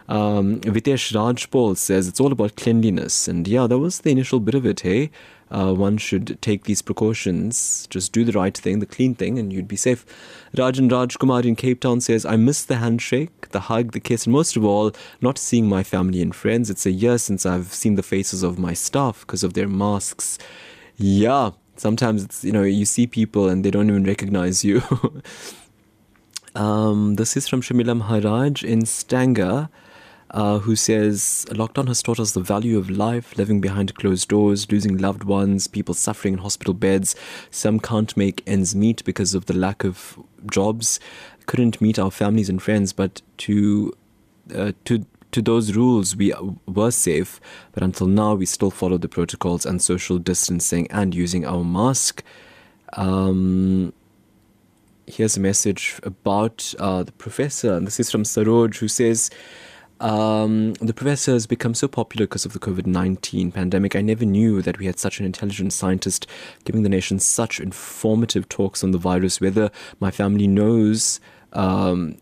Um, 0.07 0.61
Vitesh 0.61 1.13
Rajpal 1.13 1.77
says 1.77 2.07
it's 2.07 2.19
all 2.19 2.31
about 2.31 2.55
cleanliness, 2.55 3.27
and 3.27 3.47
yeah, 3.47 3.67
that 3.67 3.77
was 3.77 3.99
the 3.99 4.11
initial 4.11 4.39
bit 4.39 4.55
of 4.55 4.65
it, 4.65 4.81
hey? 4.81 5.11
Uh, 5.51 5.73
one 5.73 5.97
should 5.97 6.41
take 6.41 6.63
these 6.63 6.81
precautions, 6.81 7.87
just 7.89 8.11
do 8.11 8.23
the 8.23 8.31
right 8.31 8.57
thing, 8.57 8.79
the 8.79 8.85
clean 8.85 9.13
thing, 9.13 9.37
and 9.37 9.53
you'd 9.53 9.67
be 9.67 9.75
safe. 9.75 10.05
Rajan 10.55 10.89
Rajkumar 10.89 11.45
in 11.45 11.55
Cape 11.55 11.81
Town 11.81 12.01
says, 12.01 12.25
I 12.25 12.35
miss 12.35 12.63
the 12.63 12.77
handshake, 12.77 13.49
the 13.49 13.61
hug, 13.61 13.91
the 13.91 13.99
kiss, 13.99 14.25
and 14.25 14.33
most 14.33 14.55
of 14.55 14.65
all, 14.65 14.91
not 15.21 15.37
seeing 15.37 15.69
my 15.69 15.83
family 15.83 16.21
and 16.21 16.35
friends. 16.35 16.69
It's 16.69 16.85
a 16.85 16.91
year 16.91 17.17
since 17.17 17.45
I've 17.45 17.73
seen 17.73 17.95
the 17.95 18.03
faces 18.03 18.41
of 18.41 18.57
my 18.57 18.73
staff 18.73 19.21
because 19.21 19.43
of 19.43 19.53
their 19.53 19.67
masks. 19.67 20.39
Yeah, 20.97 21.51
sometimes 21.75 22.23
it's, 22.23 22.43
you 22.43 22.51
know, 22.51 22.63
you 22.63 22.85
see 22.85 23.05
people 23.05 23.47
and 23.47 23.63
they 23.63 23.71
don't 23.71 23.89
even 23.89 24.03
recognize 24.03 24.65
you. 24.65 24.81
um, 26.55 27.15
this 27.15 27.37
is 27.37 27.47
from 27.47 27.61
Shamila 27.61 27.97
Maharaj 27.97 28.63
in 28.63 28.85
Stanger 28.85 29.69
uh, 30.31 30.59
who 30.59 30.75
says 30.75 31.45
lockdown 31.49 31.87
has 31.87 32.01
taught 32.01 32.19
us 32.19 32.31
the 32.31 32.41
value 32.41 32.77
of 32.77 32.89
life, 32.89 33.37
living 33.37 33.61
behind 33.61 33.95
closed 33.95 34.27
doors, 34.27 34.71
losing 34.71 34.97
loved 34.97 35.23
ones, 35.23 35.67
people 35.67 35.93
suffering 35.93 36.35
in 36.35 36.39
hospital 36.39 36.73
beds. 36.73 37.15
Some 37.51 37.79
can't 37.79 38.15
make 38.17 38.43
ends 38.47 38.75
meet 38.75 39.03
because 39.05 39.33
of 39.33 39.45
the 39.45 39.55
lack 39.55 39.83
of 39.83 40.19
jobs, 40.51 40.99
couldn't 41.45 41.79
meet 41.81 41.99
our 41.99 42.11
families 42.11 42.49
and 42.49 42.61
friends, 42.61 42.93
but 42.93 43.21
to 43.37 43.93
uh, 44.53 44.71
to 44.85 45.05
to 45.31 45.41
those 45.41 45.75
rules, 45.75 46.15
we 46.15 46.33
were 46.65 46.91
safe, 46.91 47.41
but 47.73 47.83
until 47.83 48.07
now, 48.07 48.35
we 48.35 48.45
still 48.45 48.71
follow 48.71 48.97
the 48.97 49.09
protocols 49.09 49.65
and 49.65 49.81
social 49.81 50.17
distancing 50.17 50.89
and 50.91 51.13
using 51.13 51.45
our 51.45 51.61
mask. 51.61 52.23
Um, 52.93 53.91
here's 55.07 55.35
a 55.35 55.41
message 55.41 55.99
about 56.03 56.73
uh, 56.79 57.03
the 57.03 57.11
professor, 57.11 57.73
and 57.73 57.85
this 57.85 57.99
is 57.99 58.09
from 58.09 58.23
Saroj, 58.23 58.77
who 58.77 58.87
says, 58.87 59.29
um, 59.99 60.73
the 60.75 60.93
professor 60.93 61.31
has 61.31 61.47
become 61.47 61.73
so 61.73 61.87
popular 61.87 62.25
because 62.25 62.45
of 62.45 62.53
the 62.53 62.59
COVID 62.59 62.85
19 62.85 63.51
pandemic. 63.51 63.95
I 63.95 64.01
never 64.01 64.25
knew 64.25 64.61
that 64.61 64.77
we 64.77 64.85
had 64.85 64.99
such 64.99 65.19
an 65.19 65.25
intelligent 65.25 65.73
scientist 65.73 66.27
giving 66.63 66.83
the 66.83 66.89
nation 66.89 67.19
such 67.19 67.59
informative 67.59 68.49
talks 68.49 68.83
on 68.83 68.91
the 68.91 68.97
virus, 68.97 69.39
whether 69.39 69.71
my 69.99 70.11
family 70.11 70.47
knows. 70.47 71.19
Um, 71.53 72.17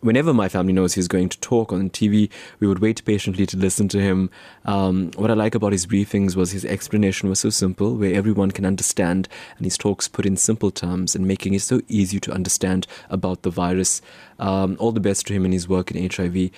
whenever 0.00 0.32
my 0.32 0.48
family 0.48 0.72
knows 0.72 0.94
he's 0.94 1.08
going 1.08 1.28
to 1.28 1.38
talk 1.40 1.72
on 1.72 1.90
TV, 1.90 2.30
we 2.60 2.66
would 2.66 2.78
wait 2.78 3.04
patiently 3.04 3.46
to 3.46 3.56
listen 3.56 3.88
to 3.88 4.00
him. 4.00 4.30
Um, 4.64 5.10
what 5.16 5.30
I 5.30 5.34
like 5.34 5.54
about 5.54 5.72
his 5.72 5.86
briefings 5.86 6.36
was 6.36 6.52
his 6.52 6.64
explanation 6.64 7.28
was 7.28 7.40
so 7.40 7.50
simple, 7.50 7.96
where 7.96 8.14
everyone 8.14 8.50
can 8.50 8.64
understand, 8.64 9.28
and 9.56 9.66
his 9.66 9.78
talks 9.78 10.08
put 10.08 10.26
in 10.26 10.36
simple 10.36 10.70
terms 10.70 11.14
and 11.14 11.26
making 11.26 11.54
it 11.54 11.62
so 11.62 11.80
easy 11.88 12.20
to 12.20 12.32
understand 12.32 12.86
about 13.10 13.42
the 13.42 13.50
virus. 13.50 14.00
Um, 14.38 14.76
all 14.78 14.92
the 14.92 15.00
best 15.00 15.26
to 15.26 15.32
him 15.32 15.44
in 15.44 15.52
his 15.52 15.68
work 15.68 15.90
in 15.90 16.10
HIV. 16.10 16.50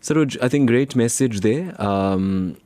Saroj, 0.00 0.38
I 0.42 0.48
think 0.48 0.68
great 0.68 0.96
message 0.96 1.40
there. 1.40 1.80
Um, 1.80 2.56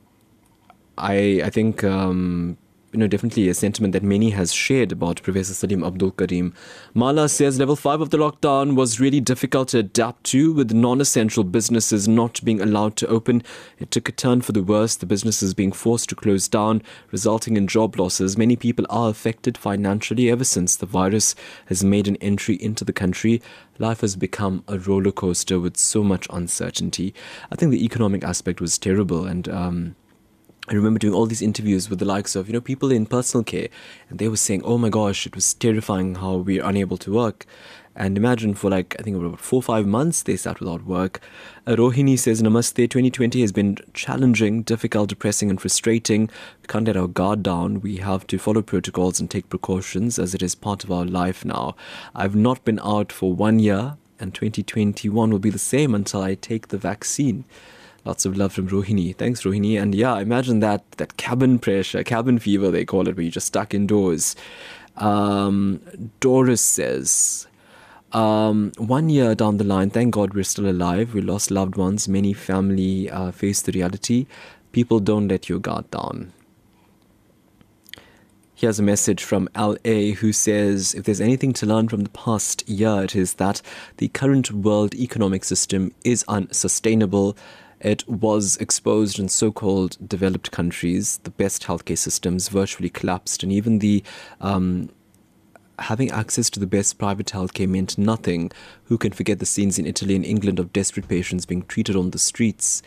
I 0.97 1.41
I 1.43 1.49
think 1.49 1.83
um, 1.83 2.57
you 2.95 2.99
know, 2.99 3.07
definitely 3.07 3.49
a 3.49 3.53
sentiment 3.53 3.91
that 3.91 4.03
many 4.03 4.29
has 4.29 4.53
shared 4.53 4.93
about 4.93 5.21
Professor 5.21 5.53
Salim 5.53 5.83
Abdool 5.83 6.11
Karim. 6.11 6.53
Mala 6.93 7.27
says 7.27 7.59
level 7.59 7.75
5 7.75 7.99
of 7.99 8.09
the 8.09 8.17
lockdown 8.17 8.77
was 8.77 9.01
really 9.01 9.19
difficult 9.19 9.67
to 9.69 9.79
adapt 9.79 10.23
to 10.27 10.53
with 10.53 10.71
non-essential 10.71 11.43
businesses 11.43 12.07
not 12.07 12.41
being 12.45 12.61
allowed 12.61 12.95
to 12.95 13.07
open. 13.07 13.43
It 13.79 13.91
took 13.91 14.07
a 14.07 14.13
turn 14.13 14.39
for 14.39 14.53
the 14.53 14.63
worse, 14.63 14.95
the 14.95 15.05
businesses 15.05 15.53
being 15.53 15.73
forced 15.73 16.07
to 16.07 16.15
close 16.15 16.47
down, 16.47 16.81
resulting 17.11 17.57
in 17.57 17.67
job 17.67 17.99
losses. 17.99 18.37
Many 18.37 18.55
people 18.55 18.85
are 18.89 19.09
affected 19.09 19.57
financially 19.57 20.31
ever 20.31 20.45
since 20.45 20.77
the 20.77 20.85
virus 20.85 21.35
has 21.65 21.83
made 21.83 22.07
an 22.07 22.15
entry 22.21 22.55
into 22.55 22.85
the 22.85 22.93
country. 22.93 23.41
Life 23.77 23.99
has 23.99 24.15
become 24.15 24.63
a 24.69 24.79
roller 24.79 25.11
coaster 25.11 25.59
with 25.59 25.75
so 25.75 26.01
much 26.01 26.27
uncertainty. 26.29 27.13
I 27.51 27.57
think 27.57 27.73
the 27.73 27.83
economic 27.83 28.23
aspect 28.23 28.61
was 28.61 28.77
terrible 28.77 29.25
and 29.25 29.49
um, 29.49 29.95
I 30.67 30.73
remember 30.73 30.97
doing 30.97 31.13
all 31.13 31.27
these 31.27 31.43
interviews 31.43 31.89
with 31.89 31.99
the 31.99 32.05
likes 32.05 32.35
of, 32.35 32.47
you 32.47 32.53
know, 32.53 32.61
people 32.61 32.91
in 32.91 33.05
personal 33.05 33.43
care, 33.43 33.67
and 34.09 34.17
they 34.17 34.27
were 34.27 34.37
saying, 34.37 34.63
oh 34.63 34.79
my 34.79 34.89
gosh, 34.89 35.27
it 35.27 35.35
was 35.35 35.53
terrifying 35.53 36.15
how 36.15 36.37
we 36.37 36.59
are 36.59 36.67
unable 36.67 36.97
to 36.97 37.13
work. 37.13 37.45
And 37.95 38.17
imagine 38.17 38.55
for 38.55 38.69
like, 38.69 38.95
I 38.99 39.03
think 39.03 39.15
about 39.15 39.39
four 39.39 39.59
or 39.59 39.63
five 39.63 39.85
months, 39.85 40.23
they 40.23 40.35
sat 40.35 40.59
without 40.59 40.85
work. 40.85 41.21
Uh, 41.65 41.75
Rohini 41.75 42.19
says, 42.19 42.41
Namaste, 42.41 42.89
2020 42.89 43.39
has 43.39 43.53
been 43.53 43.77
challenging, 43.93 44.63
difficult, 44.63 45.09
depressing, 45.09 45.49
and 45.49 45.61
frustrating. 45.61 46.29
We 46.61 46.67
can't 46.67 46.87
let 46.87 46.97
our 46.97 47.07
guard 47.07 47.43
down. 47.43 47.79
We 47.79 47.97
have 47.97 48.27
to 48.27 48.37
follow 48.37 48.61
protocols 48.61 49.19
and 49.19 49.31
take 49.31 49.49
precautions 49.49 50.19
as 50.19 50.33
it 50.33 50.41
is 50.41 50.55
part 50.55 50.83
of 50.83 50.91
our 50.91 51.05
life 51.05 51.45
now. 51.45 51.75
I've 52.13 52.35
not 52.35 52.65
been 52.65 52.79
out 52.83 53.13
for 53.13 53.33
one 53.33 53.59
year, 53.59 53.95
and 54.19 54.33
2021 54.33 55.29
will 55.29 55.39
be 55.39 55.49
the 55.49 55.59
same 55.59 55.95
until 55.95 56.21
I 56.21 56.35
take 56.35 56.69
the 56.69 56.77
vaccine. 56.77 57.45
Lots 58.05 58.25
of 58.25 58.37
love 58.37 58.53
from 58.53 58.69
Rohini. 58.69 59.15
Thanks, 59.15 59.41
Rohini. 59.41 59.81
And 59.81 59.95
yeah, 59.95 60.19
imagine 60.19 60.59
that 60.59 60.89
that 60.93 61.17
cabin 61.17 61.57
pressure, 61.57 62.03
cabin 62.03 62.37
fever 62.37 62.69
they 62.69 62.85
call 62.85 63.07
it, 63.07 63.15
where 63.15 63.23
you're 63.23 63.31
just 63.31 63.47
stuck 63.47 63.73
indoors. 63.73 64.35
Um, 64.97 65.81
Doris 66.19 66.61
says, 66.61 67.47
um, 68.13 68.71
one 68.77 69.09
year 69.09 69.35
down 69.35 69.57
the 69.57 69.63
line, 69.63 69.89
thank 69.89 70.13
God 70.13 70.35
we're 70.35 70.43
still 70.43 70.69
alive. 70.69 71.13
We 71.13 71.21
lost 71.21 71.49
loved 71.49 71.75
ones. 71.75 72.07
Many 72.07 72.31
family 72.31 73.09
uh, 73.09 73.31
face 73.31 73.61
the 73.61 73.71
reality. 73.71 74.27
People 74.71 74.99
don't 74.99 75.27
let 75.27 75.49
your 75.49 75.59
guard 75.59 75.89
down. 75.89 76.31
Here's 78.53 78.79
a 78.79 78.83
message 78.83 79.21
from 79.21 79.49
LA 79.53 80.13
who 80.13 80.31
says 80.31 80.93
if 80.93 81.03
there's 81.03 81.19
anything 81.19 81.51
to 81.53 81.65
learn 81.65 81.89
from 81.89 82.01
the 82.01 82.09
past 82.11 82.67
year, 82.69 83.03
it 83.03 83.15
is 83.15 83.33
that 83.33 83.61
the 83.97 84.07
current 84.07 84.49
world 84.49 84.95
economic 84.95 85.43
system 85.43 85.91
is 86.05 86.23
unsustainable 86.29 87.35
it 87.85 88.07
was 88.09 88.57
exposed 88.57 89.19
in 89.19 89.29
so 89.29 89.51
called 89.51 89.95
developed 90.09 90.49
countries. 90.49 91.19
The 91.23 91.29
best 91.29 91.61
healthcare 91.63 91.97
systems 91.97 92.49
virtually 92.49 92.89
collapsed, 92.89 93.43
and 93.43 93.51
even 93.51 93.77
the 93.77 94.01
um, 94.41 94.89
having 95.77 96.09
access 96.09 96.49
to 96.49 96.59
the 96.59 96.65
best 96.65 96.97
private 96.97 97.27
healthcare 97.27 97.69
meant 97.69 97.95
nothing. 97.95 98.51
Who 98.85 98.97
can 98.97 99.11
forget 99.11 99.37
the 99.37 99.45
scenes 99.45 99.77
in 99.77 99.85
Italy 99.85 100.15
and 100.15 100.25
England 100.25 100.57
of 100.57 100.73
desperate 100.73 101.07
patients 101.07 101.45
being 101.45 101.61
treated 101.61 101.95
on 101.95 102.09
the 102.09 102.17
streets? 102.17 102.81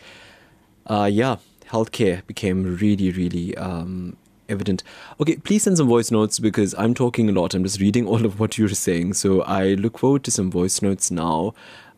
Uh, 0.85 1.09
yeah, 1.09 1.37
healthcare 1.67 2.27
became 2.27 2.77
really, 2.77 3.09
really 3.11 3.55
um, 3.55 4.17
evident. 4.49 4.83
Okay, 5.21 5.37
please 5.37 5.63
send 5.63 5.77
some 5.77 5.87
voice 5.87 6.11
notes 6.11 6.39
because 6.39 6.75
I'm 6.77 6.93
talking 6.93 7.29
a 7.29 7.31
lot. 7.31 7.53
I'm 7.53 7.63
just 7.63 7.79
reading 7.79 8.05
all 8.05 8.25
of 8.25 8.37
what 8.37 8.57
you're 8.57 8.67
saying. 8.67 9.13
So 9.13 9.43
I 9.43 9.75
look 9.75 9.97
forward 9.97 10.25
to 10.25 10.31
some 10.31 10.51
voice 10.51 10.81
notes 10.81 11.09
now. 11.09 11.53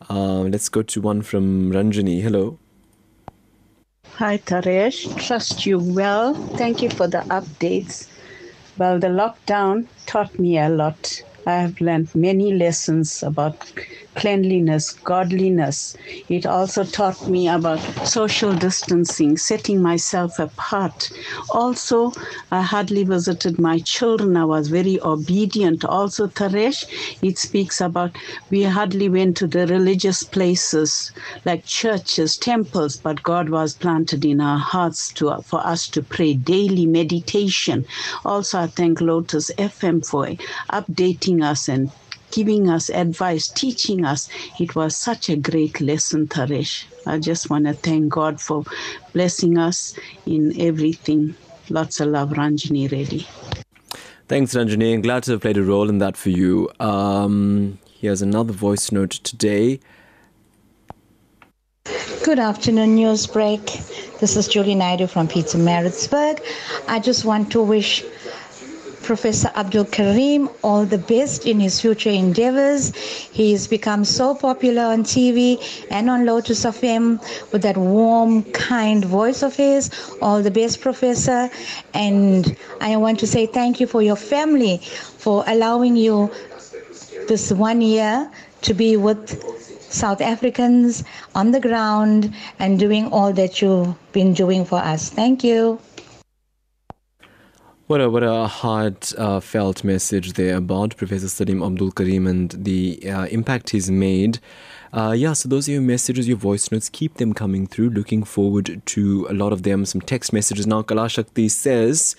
Uh, 0.07 0.41
let's 0.41 0.69
go 0.69 0.83
to 0.83 1.01
one 1.01 1.23
from 1.23 1.71
Ranjani. 1.71 2.21
Hello. 2.21 2.59
Hi, 4.09 4.37
Taresh. 4.37 5.09
Trust 5.15 5.65
you 5.65 5.79
well. 5.79 6.35
Thank 6.55 6.81
you 6.81 6.89
for 6.89 7.07
the 7.07 7.25
updates. 7.31 8.07
Well, 8.77 8.99
the 8.99 9.07
lockdown 9.07 9.89
taught 10.05 10.39
me 10.39 10.57
a 10.59 10.69
lot. 10.69 11.23
I 11.45 11.53
have 11.53 11.81
learned 11.81 12.13
many 12.13 12.53
lessons 12.53 13.23
about 13.23 13.71
cleanliness, 14.15 14.91
godliness. 14.91 15.95
It 16.29 16.45
also 16.45 16.83
taught 16.83 17.27
me 17.27 17.47
about 17.47 17.79
social 18.05 18.53
distancing, 18.53 19.37
setting 19.37 19.81
myself 19.81 20.37
apart. 20.37 21.09
Also, 21.49 22.11
I 22.51 22.61
hardly 22.61 23.03
visited 23.03 23.57
my 23.59 23.79
children. 23.79 24.37
I 24.37 24.45
was 24.45 24.67
very 24.67 24.99
obedient. 25.01 25.83
Also, 25.85 26.27
Taresh, 26.27 26.85
it 27.21 27.37
speaks 27.37 27.81
about 27.81 28.15
we 28.49 28.63
hardly 28.63 29.09
went 29.09 29.37
to 29.37 29.47
the 29.47 29.65
religious 29.67 30.23
places 30.23 31.11
like 31.45 31.65
churches, 31.65 32.37
temples, 32.37 32.97
but 32.97 33.23
God 33.23 33.49
was 33.49 33.73
planted 33.73 34.25
in 34.25 34.41
our 34.41 34.59
hearts 34.59 35.11
to, 35.13 35.41
for 35.41 35.65
us 35.65 35.87
to 35.89 36.03
pray 36.03 36.33
daily 36.33 36.85
meditation. 36.85 37.85
Also, 38.25 38.59
I 38.59 38.67
thank 38.67 39.01
Lotus 39.01 39.49
FM 39.57 40.05
for 40.05 40.27
updating 40.71 41.30
us 41.39 41.69
and 41.69 41.91
giving 42.31 42.69
us 42.69 42.89
advice, 42.89 43.47
teaching 43.47 44.05
us. 44.05 44.29
It 44.59 44.75
was 44.75 44.97
such 44.97 45.29
a 45.29 45.35
great 45.35 45.79
lesson, 45.81 46.27
Taresh. 46.27 46.85
I 47.05 47.19
just 47.19 47.49
want 47.49 47.65
to 47.65 47.73
thank 47.73 48.09
God 48.09 48.41
for 48.41 48.63
blessing 49.13 49.57
us 49.57 49.95
in 50.25 50.59
everything. 50.59 51.35
Lots 51.69 51.99
of 51.99 52.09
love, 52.09 52.29
Ranjini 52.31 52.91
Reddy. 52.91 53.27
Thanks, 54.27 54.53
Ranjini. 54.53 54.93
I'm 54.93 55.01
glad 55.01 55.23
to 55.23 55.31
have 55.31 55.41
played 55.41 55.57
a 55.57 55.63
role 55.63 55.89
in 55.89 55.99
that 55.99 56.15
for 56.17 56.29
you. 56.29 56.69
Um, 56.79 57.77
here's 57.99 58.21
another 58.21 58.53
voice 58.53 58.91
note 58.91 59.11
today. 59.11 59.79
Good 62.23 62.39
afternoon, 62.39 62.95
Newsbreak. 62.97 64.19
This 64.19 64.37
is 64.37 64.47
Julie 64.47 64.75
Naidu 64.75 65.07
from 65.07 65.27
Pietermaritzburg. 65.27 66.39
I 66.87 66.99
just 66.99 67.25
want 67.25 67.51
to 67.53 67.61
wish 67.61 68.05
Professor 69.03 69.51
Abdool 69.55 69.85
Karim 69.85 70.49
all 70.63 70.85
the 70.85 70.97
best 70.97 71.45
in 71.45 71.59
his 71.59 71.81
future 71.81 72.09
endeavors. 72.09 72.95
He's 72.95 73.67
become 73.67 74.05
so 74.05 74.35
popular 74.35 74.83
on 74.83 75.03
TV 75.03 75.57
and 75.89 76.09
on 76.09 76.25
Lotus 76.25 76.63
FM 76.65 77.19
with 77.51 77.61
that 77.63 77.77
warm, 77.77 78.43
kind 78.51 79.03
voice 79.03 79.43
of 79.43 79.55
his. 79.55 79.89
All 80.21 80.41
the 80.41 80.51
best, 80.51 80.81
Professor. 80.81 81.49
And 81.93 82.55
I 82.79 82.95
want 82.97 83.19
to 83.19 83.27
say 83.27 83.45
thank 83.45 83.79
you 83.79 83.87
for 83.87 84.01
your 84.01 84.15
family 84.15 84.77
for 84.77 85.43
allowing 85.47 85.95
you 85.95 86.31
this 87.27 87.51
one 87.51 87.81
year 87.81 88.29
to 88.61 88.73
be 88.73 88.97
with 88.97 89.41
South 89.91 90.21
Africans 90.21 91.03
on 91.35 91.51
the 91.51 91.59
ground 91.59 92.33
and 92.59 92.79
doing 92.79 93.07
all 93.11 93.33
that 93.33 93.61
you've 93.61 93.93
been 94.13 94.33
doing 94.33 94.63
for 94.65 94.77
us. 94.79 95.09
Thank 95.09 95.43
you. 95.43 95.79
What 97.91 97.99
a 97.99 98.09
what 98.09 98.23
a 98.23 98.47
heartfelt 98.47 99.83
uh, 99.83 99.85
message 99.85 100.31
there 100.35 100.55
about 100.55 100.95
Professor 100.95 101.27
Salim 101.27 101.61
Abdool 101.61 101.91
Karim 101.91 102.25
and 102.25 102.49
the 102.51 102.97
uh, 103.05 103.25
impact 103.25 103.71
he's 103.71 103.91
made. 103.91 104.39
Uh, 104.93 105.11
yeah, 105.11 105.33
so 105.33 105.49
those 105.49 105.67
are 105.67 105.73
your 105.73 105.81
messages, 105.81 106.25
your 106.25 106.37
voice 106.37 106.71
notes. 106.71 106.87
Keep 106.87 107.15
them 107.15 107.33
coming 107.33 107.67
through. 107.67 107.89
Looking 107.89 108.23
forward 108.23 108.81
to 108.85 109.27
a 109.29 109.33
lot 109.33 109.51
of 109.51 109.63
them. 109.63 109.83
Some 109.83 109.99
text 109.99 110.31
messages 110.31 110.65
now. 110.65 110.83
Kalashakti 110.83 111.51
says, 111.51 112.15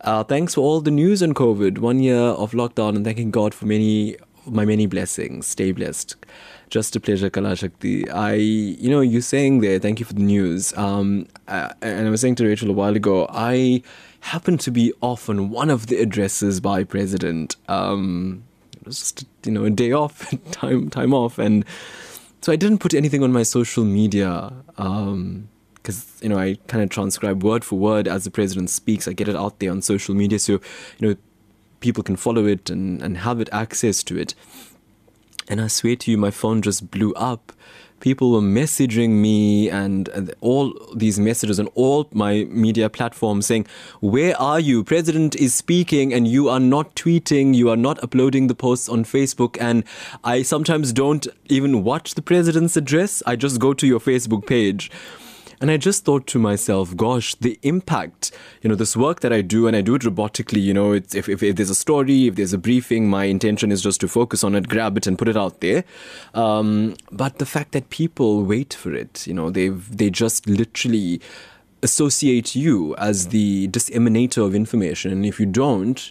uh, 0.00 0.24
"Thanks 0.24 0.56
for 0.56 0.62
all 0.62 0.80
the 0.80 0.90
news 0.90 1.22
on 1.22 1.34
COVID. 1.34 1.78
One 1.78 2.00
year 2.00 2.18
of 2.18 2.50
lockdown, 2.50 2.96
and 2.96 3.04
thanking 3.04 3.30
God 3.30 3.54
for 3.54 3.66
many 3.66 4.16
my 4.44 4.64
many 4.64 4.86
blessings. 4.86 5.46
Stay 5.46 5.70
blessed." 5.70 6.16
Just 6.68 6.96
a 6.96 7.00
pleasure, 7.00 7.30
Kalashakti. 7.30 8.10
I, 8.10 8.32
you 8.32 8.90
know, 8.90 9.02
you're 9.02 9.20
saying 9.20 9.60
there, 9.60 9.78
thank 9.78 10.00
you 10.00 10.06
for 10.06 10.14
the 10.14 10.22
news. 10.22 10.74
Um, 10.74 11.26
uh, 11.46 11.74
and 11.82 12.06
I 12.06 12.10
was 12.10 12.22
saying 12.22 12.36
to 12.36 12.46
Rachel 12.46 12.70
a 12.70 12.72
while 12.72 12.96
ago, 12.96 13.26
I 13.30 13.82
happened 14.22 14.60
to 14.60 14.70
be 14.70 14.92
off 15.00 15.28
on 15.28 15.50
one 15.50 15.68
of 15.68 15.88
the 15.88 15.98
addresses 15.98 16.60
by 16.60 16.84
President. 16.84 17.56
Um, 17.68 18.44
it 18.80 18.86
was 18.86 18.98
just 18.98 19.26
you 19.44 19.52
know 19.52 19.64
a 19.64 19.70
day 19.70 19.92
off, 19.92 20.32
time 20.50 20.90
time 20.90 21.12
off, 21.12 21.38
and 21.38 21.64
so 22.40 22.52
I 22.52 22.56
didn't 22.56 22.78
put 22.78 22.94
anything 22.94 23.22
on 23.22 23.32
my 23.32 23.42
social 23.42 23.84
media. 23.84 24.52
Um, 24.78 25.48
because 25.74 26.20
you 26.22 26.28
know 26.28 26.38
I 26.38 26.58
kind 26.68 26.82
of 26.84 26.90
transcribe 26.90 27.42
word 27.42 27.64
for 27.64 27.76
word 27.76 28.06
as 28.06 28.24
the 28.24 28.30
president 28.30 28.70
speaks. 28.70 29.08
I 29.08 29.12
get 29.12 29.28
it 29.28 29.34
out 29.34 29.58
there 29.58 29.72
on 29.72 29.82
social 29.82 30.14
media, 30.14 30.38
so 30.38 30.52
you 30.98 31.08
know 31.08 31.16
people 31.80 32.04
can 32.04 32.14
follow 32.14 32.46
it 32.46 32.70
and, 32.70 33.02
and 33.02 33.18
have 33.18 33.40
it 33.40 33.48
access 33.52 34.04
to 34.04 34.16
it. 34.16 34.34
And 35.48 35.60
I 35.60 35.66
swear 35.66 35.96
to 35.96 36.10
you, 36.12 36.16
my 36.16 36.30
phone 36.30 36.62
just 36.62 36.90
blew 36.92 37.12
up 37.14 37.52
people 38.02 38.32
were 38.32 38.40
messaging 38.40 39.10
me 39.10 39.70
and, 39.70 40.08
and, 40.08 40.34
all 40.40 40.74
these 40.94 41.20
messages 41.20 41.60
on 41.60 41.68
all 41.68 42.08
my 42.12 42.44
media 42.50 42.90
platforms 42.90 43.46
saying, 43.46 43.64
Where 44.00 44.38
are 44.40 44.58
you? 44.58 44.82
President 44.82 45.36
is 45.36 45.54
speaking 45.54 46.12
and 46.12 46.26
you 46.26 46.48
are 46.48 46.60
not 46.60 46.96
tweeting, 46.96 47.54
you 47.54 47.70
are 47.70 47.76
not 47.76 48.02
uploading 48.02 48.48
the 48.48 48.54
posts 48.54 48.88
on 48.88 49.04
Facebook. 49.04 49.56
And 49.60 49.84
I 50.24 50.42
sometimes 50.42 50.92
don't 50.92 51.26
even 51.46 51.84
watch 51.84 52.14
the 52.14 52.22
president's 52.22 52.76
address, 52.76 53.22
I 53.24 53.36
just 53.36 53.60
go 53.60 53.72
to 53.72 53.86
your 53.86 54.00
Facebook 54.00 54.46
page. 54.46 54.90
And 55.62 55.70
I 55.70 55.76
just 55.76 56.04
thought 56.04 56.26
to 56.26 56.40
myself, 56.40 56.96
gosh, 56.96 57.36
the 57.36 57.56
impact, 57.62 58.32
you 58.62 58.68
know, 58.68 58.74
this 58.74 58.96
work 58.96 59.20
that 59.20 59.32
I 59.32 59.42
do, 59.42 59.68
and 59.68 59.76
I 59.76 59.80
do 59.80 59.94
it 59.94 60.02
robotically, 60.02 60.60
you 60.60 60.74
know, 60.74 60.92
if, 60.92 61.28
if, 61.28 61.40
if 61.40 61.54
there's 61.54 61.70
a 61.70 61.74
story, 61.76 62.26
if 62.26 62.34
there's 62.34 62.52
a 62.52 62.58
briefing, 62.58 63.08
my 63.08 63.26
intention 63.26 63.70
is 63.70 63.80
just 63.80 64.00
to 64.00 64.08
focus 64.08 64.42
on 64.42 64.56
it, 64.56 64.68
grab 64.68 64.96
it, 64.96 65.06
and 65.06 65.16
put 65.16 65.28
it 65.28 65.36
out 65.36 65.60
there. 65.60 65.84
Um, 66.34 66.96
but 67.12 67.38
the 67.38 67.46
fact 67.46 67.70
that 67.72 67.90
people 67.90 68.42
wait 68.42 68.74
for 68.74 68.92
it, 68.92 69.24
you 69.24 69.34
know, 69.34 69.50
they 69.50 69.68
they 69.68 70.10
just 70.10 70.48
literally 70.48 71.20
associate 71.84 72.56
you 72.56 72.96
as 72.96 73.28
the 73.28 73.68
disseminator 73.68 74.44
of 74.44 74.56
information. 74.56 75.12
And 75.12 75.24
if 75.24 75.38
you 75.38 75.46
don't, 75.46 76.10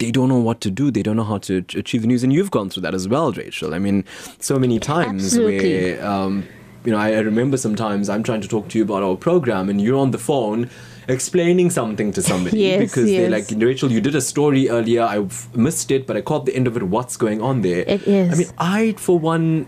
they 0.00 0.10
don't 0.10 0.28
know 0.28 0.38
what 0.38 0.60
to 0.60 0.70
do. 0.70 0.90
They 0.90 1.02
don't 1.02 1.16
know 1.16 1.24
how 1.24 1.38
to 1.38 1.64
achieve 1.76 2.02
the 2.02 2.08
news. 2.08 2.22
And 2.22 2.30
you've 2.30 2.50
gone 2.50 2.68
through 2.68 2.82
that 2.82 2.94
as 2.94 3.08
well, 3.08 3.32
Rachel. 3.32 3.72
I 3.72 3.78
mean, 3.78 4.04
so 4.38 4.58
many 4.58 4.78
times 4.78 5.24
Absolutely. 5.24 5.94
where 5.94 6.06
um, 6.06 6.46
you 6.84 6.92
know, 6.92 6.98
I, 6.98 7.12
I 7.12 7.18
remember 7.20 7.56
sometimes 7.56 8.08
I'm 8.08 8.22
trying 8.22 8.40
to 8.40 8.48
talk 8.48 8.68
to 8.68 8.78
you 8.78 8.84
about 8.84 9.02
our 9.02 9.16
program 9.16 9.68
and 9.68 9.80
you're 9.80 9.98
on 9.98 10.10
the 10.10 10.18
phone 10.18 10.70
explaining 11.08 11.70
something 11.70 12.12
to 12.12 12.22
somebody 12.22 12.58
Yes, 12.60 12.80
because 12.80 13.06
they're 13.06 13.30
like, 13.30 13.46
Rachel, 13.56 13.90
you 13.90 14.00
did 14.00 14.14
a 14.14 14.20
story 14.20 14.68
earlier. 14.68 15.02
I 15.02 15.26
missed 15.54 15.90
it, 15.90 16.06
but 16.06 16.16
I 16.16 16.20
caught 16.20 16.46
the 16.46 16.54
end 16.54 16.66
of 16.66 16.76
it. 16.76 16.84
What's 16.84 17.16
going 17.16 17.40
on 17.42 17.62
there? 17.62 17.84
It 17.86 18.06
is. 18.06 18.32
I 18.32 18.36
mean, 18.36 18.48
I, 18.58 18.92
for 18.92 19.18
one, 19.18 19.66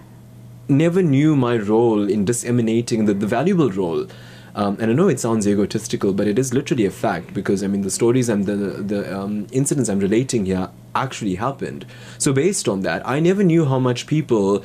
never 0.68 1.02
knew 1.02 1.36
my 1.36 1.56
role 1.56 2.08
in 2.08 2.24
disseminating 2.24 3.06
the, 3.06 3.14
the 3.14 3.26
valuable 3.26 3.70
role. 3.70 4.06
Um, 4.54 4.76
and 4.80 4.90
I 4.90 4.94
know 4.94 5.08
it 5.08 5.18
sounds 5.18 5.48
egotistical, 5.48 6.12
but 6.12 6.26
it 6.28 6.38
is 6.38 6.52
literally 6.52 6.84
a 6.84 6.90
fact 6.90 7.32
because 7.32 7.62
I 7.62 7.68
mean 7.68 7.80
the 7.80 7.90
stories 7.90 8.28
and 8.28 8.44
the 8.44 8.54
the 8.54 9.18
um, 9.18 9.46
incidents 9.50 9.88
I'm 9.88 9.98
relating 9.98 10.44
here 10.44 10.68
actually 10.94 11.36
happened. 11.36 11.86
So 12.18 12.34
based 12.34 12.68
on 12.68 12.82
that, 12.82 13.06
I 13.08 13.18
never 13.18 13.42
knew 13.42 13.64
how 13.64 13.78
much 13.78 14.06
people 14.06 14.62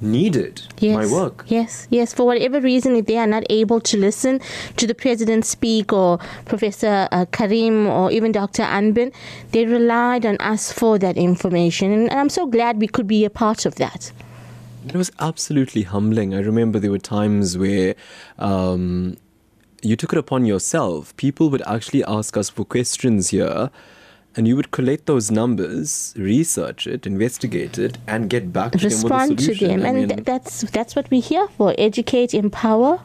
needed 0.00 0.62
yes. 0.78 0.94
my 0.94 1.06
work. 1.06 1.44
Yes, 1.48 1.86
yes. 1.90 2.12
For 2.12 2.24
whatever 2.24 2.60
reason, 2.60 2.96
if 2.96 3.06
they 3.06 3.18
are 3.18 3.26
not 3.26 3.44
able 3.50 3.80
to 3.80 3.96
listen 3.96 4.40
to 4.76 4.86
the 4.86 4.94
president 4.94 5.44
speak 5.44 5.92
or 5.92 6.18
Professor 6.44 7.08
uh, 7.12 7.26
Karim 7.32 7.86
or 7.86 8.10
even 8.10 8.32
Dr. 8.32 8.62
Anbin, 8.62 9.12
they 9.52 9.64
relied 9.64 10.24
on 10.24 10.36
us 10.38 10.72
for 10.72 10.98
that 10.98 11.16
information. 11.16 11.92
And 11.92 12.10
I'm 12.10 12.28
so 12.28 12.46
glad 12.46 12.80
we 12.80 12.88
could 12.88 13.06
be 13.06 13.24
a 13.24 13.30
part 13.30 13.66
of 13.66 13.76
that. 13.76 14.12
It 14.86 14.94
was 14.94 15.10
absolutely 15.18 15.82
humbling. 15.82 16.34
I 16.34 16.40
remember 16.40 16.78
there 16.78 16.90
were 16.90 16.98
times 16.98 17.58
where 17.58 17.94
um, 18.38 19.16
you 19.82 19.96
took 19.96 20.12
it 20.12 20.18
upon 20.18 20.46
yourself. 20.46 21.16
People 21.16 21.50
would 21.50 21.62
actually 21.66 22.04
ask 22.04 22.36
us 22.36 22.48
for 22.48 22.64
questions 22.64 23.28
here, 23.28 23.70
and 24.38 24.46
you 24.46 24.54
would 24.54 24.70
collate 24.70 25.06
those 25.06 25.32
numbers, 25.32 26.14
research 26.16 26.86
it, 26.86 27.08
investigate 27.08 27.76
it, 27.76 27.98
and 28.06 28.30
get 28.30 28.52
back 28.52 28.70
to 28.70 28.84
Respond 28.84 29.30
them 29.30 29.36
with 29.36 29.48
a 29.48 29.54
to 29.54 29.66
them, 29.66 29.82
I 29.84 29.88
and 29.88 29.96
mean, 29.96 30.08
th- 30.08 30.24
that's 30.24 30.60
that's 30.70 30.94
what 30.94 31.10
we're 31.10 31.20
here 31.20 31.48
for: 31.48 31.74
educate, 31.76 32.32
empower, 32.34 33.00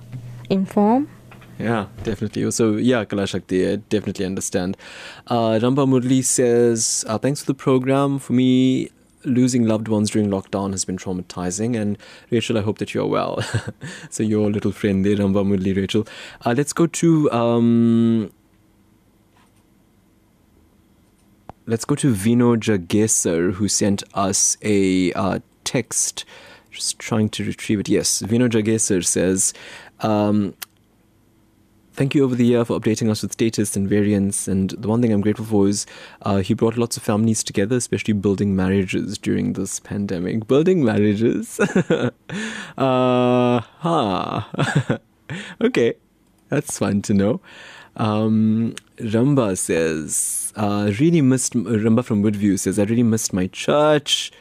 inform. 0.51 1.09
Yeah, 1.57 1.87
definitely. 2.03 2.49
So, 2.51 2.73
yeah, 2.73 3.03
Kalashakti, 3.05 3.71
I 3.71 3.75
definitely 3.89 4.25
understand. 4.25 4.77
Uh, 5.27 5.59
Ramba 5.63 5.87
Murli 5.87 6.23
says, 6.23 7.05
uh, 7.07 7.17
Thanks 7.19 7.41
for 7.41 7.45
the 7.45 7.53
program. 7.53 8.17
For 8.19 8.33
me, 8.33 8.89
losing 9.23 9.65
loved 9.67 9.87
ones 9.87 10.09
during 10.09 10.29
lockdown 10.29 10.71
has 10.71 10.83
been 10.83 10.97
traumatizing. 10.97 11.79
And 11.79 11.97
Rachel, 12.31 12.57
I 12.57 12.61
hope 12.61 12.79
that 12.79 12.93
you're 12.93 13.05
well. 13.05 13.41
so, 14.09 14.23
your 14.23 14.51
little 14.51 14.71
friend 14.71 15.05
there, 15.05 15.15
Ramba 15.15 15.45
Murli, 15.45 15.75
Rachel. 15.77 16.07
Uh, 16.45 16.53
let's 16.57 16.73
go 16.73 16.87
to. 16.87 17.31
Um, 17.31 18.31
let's 21.65 21.85
go 21.85 21.95
to 21.95 22.13
Vino 22.13 22.55
Jagesar, 22.55 23.53
who 23.53 23.67
sent 23.67 24.03
us 24.13 24.57
a 24.61 25.13
uh, 25.13 25.39
text. 25.63 26.25
Just 26.71 26.97
trying 26.99 27.29
to 27.29 27.43
retrieve 27.43 27.79
it. 27.79 27.89
Yes, 27.89 28.19
Vino 28.19 28.47
Jagesar 28.47 29.05
says, 29.05 29.53
um, 29.99 30.55
Thank 31.95 32.15
you 32.15 32.23
over 32.23 32.33
the 32.33 32.45
year 32.45 32.65
for 32.65 32.79
updating 32.79 33.11
us 33.11 33.21
with 33.21 33.33
status 33.33 33.75
and 33.75 33.87
variants. 33.87 34.47
And 34.47 34.71
the 34.71 34.87
one 34.87 34.99
thing 34.99 35.13
I'm 35.13 35.21
grateful 35.21 35.45
for 35.45 35.67
is 35.67 35.85
uh, 36.23 36.37
he 36.37 36.55
brought 36.55 36.75
lots 36.75 36.97
of 36.97 37.03
families 37.03 37.43
together, 37.43 37.75
especially 37.75 38.15
building 38.15 38.55
marriages 38.55 39.19
during 39.19 39.53
this 39.53 39.79
pandemic. 39.79 40.47
Building 40.47 40.83
marriages? 40.83 41.59
uh, 42.79 43.59
huh. 43.59 44.41
okay, 45.61 45.93
that's 46.49 46.79
fun 46.79 47.03
to 47.03 47.13
know. 47.13 47.41
Um, 47.95 48.75
Ramba 48.97 49.57
says, 49.57 50.51
uh, 50.55 50.91
really 50.99 51.21
missed, 51.21 51.53
Ramba 51.53 52.03
from 52.03 52.23
Woodview 52.23 52.59
says, 52.59 52.79
I 52.79 52.83
really 52.83 53.03
missed 53.03 53.33
my 53.33 53.47
church. 53.47 54.31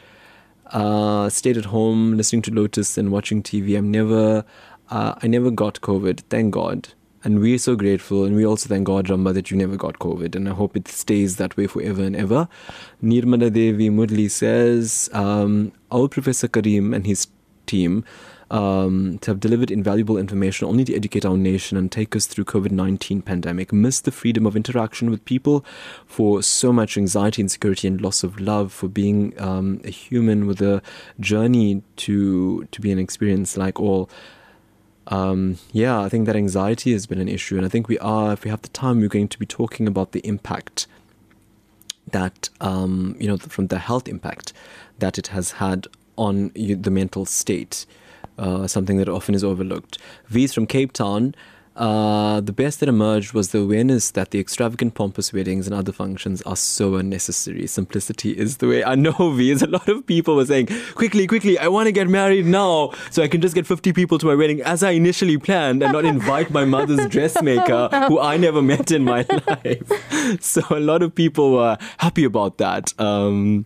Uh, 0.67 1.29
stayed 1.29 1.57
at 1.57 1.65
home 1.65 2.17
listening 2.17 2.41
to 2.43 2.51
Lotus 2.51 2.97
and 2.97 3.11
watching 3.11 3.43
TV. 3.43 3.77
I'm 3.77 3.91
never, 3.91 4.43
uh, 4.89 5.15
I 5.21 5.27
never 5.27 5.51
got 5.51 5.81
COVID, 5.81 6.21
thank 6.29 6.53
God. 6.53 6.89
And 7.25 7.39
we're 7.39 7.57
so 7.57 7.75
grateful, 7.75 8.25
and 8.25 8.35
we 8.35 8.45
also 8.45 8.67
thank 8.67 8.85
God, 8.85 9.07
Ramba, 9.07 9.33
that 9.33 9.49
you 9.49 9.55
never 9.55 9.77
got 9.77 9.99
COVID, 9.99 10.35
and 10.35 10.49
I 10.49 10.53
hope 10.53 10.75
it 10.75 10.89
stays 10.89 11.37
that 11.37 11.55
way 11.55 11.67
forever 11.67 12.03
and 12.03 12.15
ever. 12.15 12.49
Nirmala 13.01 13.53
Devi 13.53 13.89
Moodley 13.89 14.29
says, 14.29 15.09
um, 15.13 15.71
our 15.89 16.09
Professor 16.09 16.49
Karim 16.49 16.93
and 16.93 17.05
his 17.05 17.27
team 17.65 18.03
um, 18.53 19.17
to 19.21 19.31
have 19.31 19.39
delivered 19.39 19.71
invaluable 19.71 20.15
information 20.15 20.67
only 20.67 20.85
to 20.85 20.93
educate 20.93 21.25
our 21.25 21.35
nation 21.35 21.75
and 21.75 21.91
take 21.91 22.15
us 22.15 22.27
through 22.27 22.45
COVID-19 22.45 23.25
pandemic, 23.25 23.73
miss 23.73 23.99
the 23.99 24.11
freedom 24.11 24.45
of 24.45 24.55
interaction 24.55 25.09
with 25.09 25.25
people, 25.25 25.65
for 26.05 26.43
so 26.43 26.71
much 26.71 26.95
anxiety, 26.95 27.41
insecurity, 27.41 27.87
and 27.87 27.99
loss 27.99 28.23
of 28.23 28.39
love, 28.39 28.71
for 28.71 28.87
being 28.87 29.33
um, 29.41 29.81
a 29.83 29.89
human 29.89 30.45
with 30.45 30.61
a 30.61 30.83
journey 31.19 31.81
to 31.95 32.65
to 32.65 32.79
be 32.79 32.91
an 32.91 32.99
experience 32.99 33.57
like 33.57 33.79
all. 33.79 34.07
Um, 35.07 35.57
yeah, 35.71 35.99
I 35.99 36.07
think 36.07 36.27
that 36.27 36.35
anxiety 36.35 36.93
has 36.93 37.07
been 37.07 37.19
an 37.19 37.27
issue, 37.27 37.57
and 37.57 37.65
I 37.65 37.69
think 37.69 37.87
we 37.87 37.97
are, 37.97 38.33
if 38.33 38.43
we 38.43 38.51
have 38.51 38.61
the 38.61 38.69
time, 38.69 38.99
we're 38.99 39.09
going 39.09 39.29
to 39.29 39.39
be 39.39 39.47
talking 39.47 39.87
about 39.87 40.11
the 40.11 40.19
impact 40.19 40.85
that 42.11 42.49
um, 42.61 43.15
you 43.19 43.27
know 43.27 43.37
from 43.37 43.67
the 43.67 43.79
health 43.79 44.07
impact 44.07 44.53
that 44.99 45.17
it 45.17 45.27
has 45.27 45.53
had 45.53 45.87
on 46.17 46.51
the 46.55 46.91
mental 46.91 47.25
state, 47.25 47.87
uh, 48.37 48.67
something 48.67 48.97
that 48.97 49.09
often 49.09 49.35
is 49.35 49.43
overlooked. 49.43 49.97
V's 50.27 50.53
from 50.53 50.67
Cape 50.67 50.93
Town. 50.93 51.35
Uh, 51.75 52.39
the 52.39 52.53
best 52.53 52.79
that 52.81 52.89
emerged 52.89 53.33
was 53.33 53.49
the 53.49 53.59
awareness 53.59 54.11
that 54.11 54.29
the 54.29 54.39
extravagant, 54.39 54.93
pompous 54.93 55.33
weddings 55.33 55.65
and 55.65 55.75
other 55.75 55.91
functions 55.91 56.41
are 56.43 56.55
so 56.55 56.95
unnecessary. 56.95 57.65
Simplicity 57.65 58.37
is 58.37 58.57
the 58.57 58.67
way. 58.67 58.83
I 58.83 58.93
know, 58.93 59.15
a 59.17 59.65
lot 59.65 59.89
of 59.89 60.05
people 60.05 60.35
were 60.35 60.45
saying, 60.45 60.67
quickly, 60.93 61.25
quickly, 61.25 61.57
I 61.57 61.67
want 61.69 61.87
to 61.87 61.91
get 61.91 62.07
married 62.07 62.45
now 62.45 62.91
so 63.09 63.23
I 63.23 63.27
can 63.27 63.41
just 63.41 63.55
get 63.55 63.65
50 63.65 63.91
people 63.91 64.19
to 64.19 64.27
my 64.27 64.35
wedding 64.35 64.61
as 64.61 64.83
I 64.83 64.91
initially 64.91 65.37
planned 65.37 65.81
and 65.81 65.91
not 65.91 66.05
invite 66.05 66.51
my 66.51 66.63
mother's 66.63 67.07
dressmaker 67.07 67.89
who 68.07 68.19
I 68.19 68.37
never 68.37 68.61
met 68.61 68.91
in 68.91 69.03
my 69.03 69.25
life. 69.47 69.91
So 70.39 70.61
a 70.69 70.79
lot 70.79 71.03
of 71.03 71.13
people 71.13 71.53
were 71.53 71.77
happy 71.97 72.23
about 72.23 72.57
that. 72.57 72.97
Um, 72.99 73.65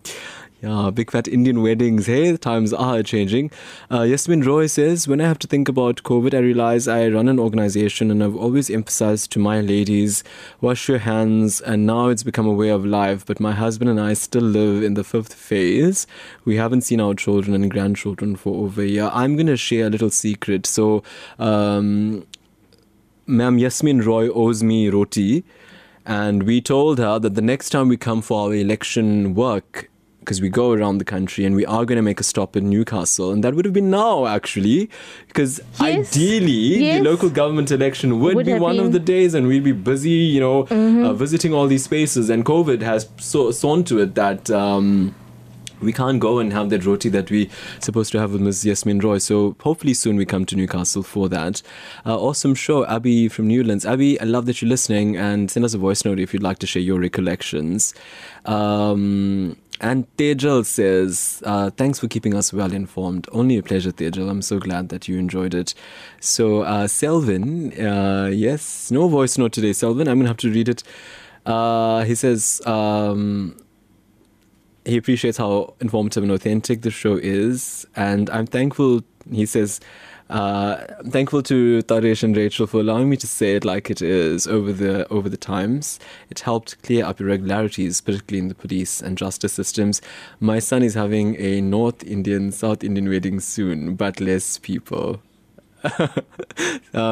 yeah, 0.62 0.90
big 0.92 1.12
fat 1.12 1.28
Indian 1.28 1.62
weddings. 1.62 2.08
Hey, 2.08 2.32
the 2.32 2.38
times 2.40 2.74
are 2.74 3.04
changing. 3.04 3.52
Uh, 3.92 4.02
Yasmin 4.02 4.42
Roy 4.42 4.66
says, 4.66 5.08
When 5.08 5.22
I 5.22 5.28
have 5.28 5.38
to 5.40 5.48
think 5.48 5.70
about 5.70 6.02
COVID, 6.02 6.34
I 6.34 6.40
realize 6.40 6.88
I 6.88 7.10
run 7.10 7.28
an 7.28 7.38
organization 7.38 8.10
and 8.10 8.24
I've 8.24 8.36
always 8.36 8.68
emphasized 8.68 9.32
to 9.34 9.40
my 9.40 9.62
ladies, 9.62 10.24
wash 10.60 10.90
your 10.90 10.98
hands. 10.98 11.62
And 11.62 11.86
now 11.86 12.08
it's 12.08 12.24
become 12.24 12.48
a 12.48 12.54
way 12.54 12.70
of 12.70 12.84
life. 12.84 13.24
But 13.24 13.40
my 13.40 13.52
husband 13.52 13.92
and 13.92 14.00
I 14.00 14.14
still 14.14 14.42
live 14.42 14.82
in 14.82 14.96
the 14.96 15.04
fifth 15.04 15.36
phase. 15.36 16.08
We 16.44 16.56
haven't 16.56 16.82
seen 16.82 17.00
our 17.00 17.14
children 17.14 17.54
and 17.54 17.70
grandchildren 17.70 18.36
for 18.36 18.66
over 18.66 18.82
a 18.82 18.88
year. 18.88 19.12
I'm 19.14 19.36
going 19.36 19.48
to 19.48 19.58
share 19.58 19.86
a 19.86 19.90
little 19.92 20.10
secret. 20.10 20.66
So, 20.66 21.04
um, 21.38 22.26
Ma'am 23.28 23.60
Yasmin 23.60 24.02
Roy 24.02 24.30
owes 24.30 24.64
me 24.64 24.90
roti. 24.90 25.44
And 26.04 26.44
we 26.44 26.62
told 26.62 26.98
her 26.98 27.20
that 27.20 27.36
the 27.36 27.42
next 27.44 27.70
time 27.70 27.90
we 27.90 27.98
come 27.98 28.24
for 28.24 28.48
our 28.48 28.56
election 28.56 29.36
work, 29.36 29.92
because 30.28 30.42
we 30.42 30.50
go 30.50 30.74
around 30.74 30.98
the 30.98 31.06
country 31.06 31.46
and 31.46 31.56
we 31.56 31.66
are 31.66 31.86
going 31.86 31.96
to 31.96 32.02
make 32.02 32.20
a 32.20 32.24
stop 32.24 32.58
in 32.58 32.70
Newcastle. 32.70 33.32
And 33.32 33.46
that 33.46 33.56
would 33.56 33.64
have 33.64 33.74
been 33.74 33.90
now, 33.90 34.26
actually, 34.28 34.90
because 35.30 35.62
Yes. 35.80 36.12
ideally 36.18 36.84
Yes. 36.84 36.98
the 37.02 37.10
local 37.10 37.30
government 37.30 37.72
election 37.72 38.20
would, 38.20 38.36
Would 38.36 38.46
be 38.46 38.56
one 38.60 38.78
of 38.78 38.92
the 38.92 39.00
days 39.00 39.34
and 39.34 39.48
we'd 39.48 39.64
be 39.64 39.72
busy, 39.72 40.10
you 40.36 40.42
know, 40.42 40.64
Mhm. 40.66 41.06
uh, 41.06 41.14
visiting 41.14 41.54
all 41.54 41.66
these 41.68 41.86
spaces. 41.86 42.30
And 42.30 42.44
COVID 42.44 42.82
has 42.82 43.08
so 43.22 43.52
sawn 43.52 43.86
to 43.86 44.00
it 44.00 44.16
that. 44.16 44.52
Um, 44.52 45.16
we 45.80 45.94
can't 45.94 46.20
go 46.20 46.40
and 46.40 46.52
have 46.54 46.72
that 46.72 46.84
roti 46.88 47.08
that 47.08 47.30
we're 47.30 47.46
supposed 47.80 48.12
to 48.12 48.20
have 48.20 48.32
with 48.34 48.42
Ms. 48.42 48.66
Yasmin 48.66 48.98
Roy. 48.98 49.20
So 49.20 49.56
hopefully 49.62 49.94
soon 49.94 50.16
we 50.18 50.26
come 50.26 50.44
to 50.48 50.56
Newcastle 50.56 51.04
for 51.04 51.30
that. 51.30 51.62
Uh, 52.04 52.18
awesome 52.20 52.56
show, 52.56 52.84
Abby 52.88 53.28
from 53.28 53.46
Newlands. 53.48 53.86
Abby, 53.86 54.20
I 54.20 54.24
love 54.24 54.48
that 54.48 54.60
you're 54.60 54.70
listening 54.70 55.16
and 55.16 55.52
send 55.52 55.64
us 55.64 55.76
a 55.76 55.78
voice 55.78 56.04
note 56.04 56.20
if 56.20 56.34
you'd 56.34 56.42
like 56.42 56.58
to 56.60 56.66
share 56.68 56.82
your 56.82 57.00
recollections. 57.00 57.94
Um, 58.46 59.56
and 59.80 60.08
Tejal 60.18 60.66
says, 60.66 61.42
uh, 61.46 61.70
thanks 61.72 62.00
for 62.00 62.08
keeping 62.08 62.34
us 62.34 62.52
well 62.52 62.74
informed. 62.74 63.28
Only 63.32 63.58
a 63.58 63.64
pleasure, 63.64 63.92
Tejal. 63.92 64.30
I'm 64.30 64.42
so 64.42 64.60
glad 64.60 64.90
that 64.90 65.08
you 65.08 65.18
enjoyed 65.18 65.54
it. 65.54 65.74
So, 66.20 66.62
uh, 66.62 66.88
Selvin, 66.88 67.74
uh, 67.80 68.30
yes, 68.30 68.90
no 68.92 69.08
voice 69.08 69.38
note 69.38 69.54
today, 69.54 69.72
Selvin. 69.72 70.08
I'm 70.08 70.18
going 70.18 70.22
to 70.22 70.28
have 70.28 70.38
to 70.38 70.52
read 70.52 70.70
it. 70.70 70.84
Uh, 71.46 72.04
he 72.04 72.16
says, 72.16 72.62
um, 72.66 73.56
he 74.86 74.98
appreciates 74.98 75.38
how 75.38 75.76
informative 75.80 76.24
and 76.24 76.32
authentic 76.32 76.82
the 76.82 76.92
show 76.92 77.16
is, 77.16 77.86
and 77.96 78.30
I'm 78.30 78.48
thankful. 78.48 79.02
He 79.32 79.46
says, 79.46 79.80
uh, 80.30 80.78
"I'm 81.00 81.12
thankful 81.12 81.42
to 81.44 81.82
Taresh 81.84 82.24
and 82.24 82.36
Rachel 82.36 82.68
for 82.68 82.80
allowing 82.80 83.10
me 83.10 83.18
to 83.18 83.28
say 83.28 83.56
it 83.56 83.66
like 83.66 83.90
it 83.90 84.02
is 84.02 84.48
over 84.48 84.74
the 84.74 85.08
over 85.10 85.30
the 85.30 85.38
times. 85.38 86.00
It 86.30 86.42
helped 86.42 86.82
clear 86.84 87.06
up 87.06 87.22
irregularities, 87.22 88.02
particularly 88.02 88.40
in 88.40 88.48
the 88.48 88.56
police 88.56 89.02
and 89.02 89.18
justice 89.18 89.54
systems. 89.54 90.02
My 90.40 90.60
son 90.60 90.84
is 90.84 90.94
having 90.94 91.36
a 91.40 91.62
North 91.62 92.04
Indian 92.04 92.52
South 92.52 92.84
Indian 92.84 93.10
wedding 93.10 93.40
soon, 93.40 93.96
but 93.96 94.20
less 94.20 94.58
people." 94.58 95.22
uh, 95.84 96.08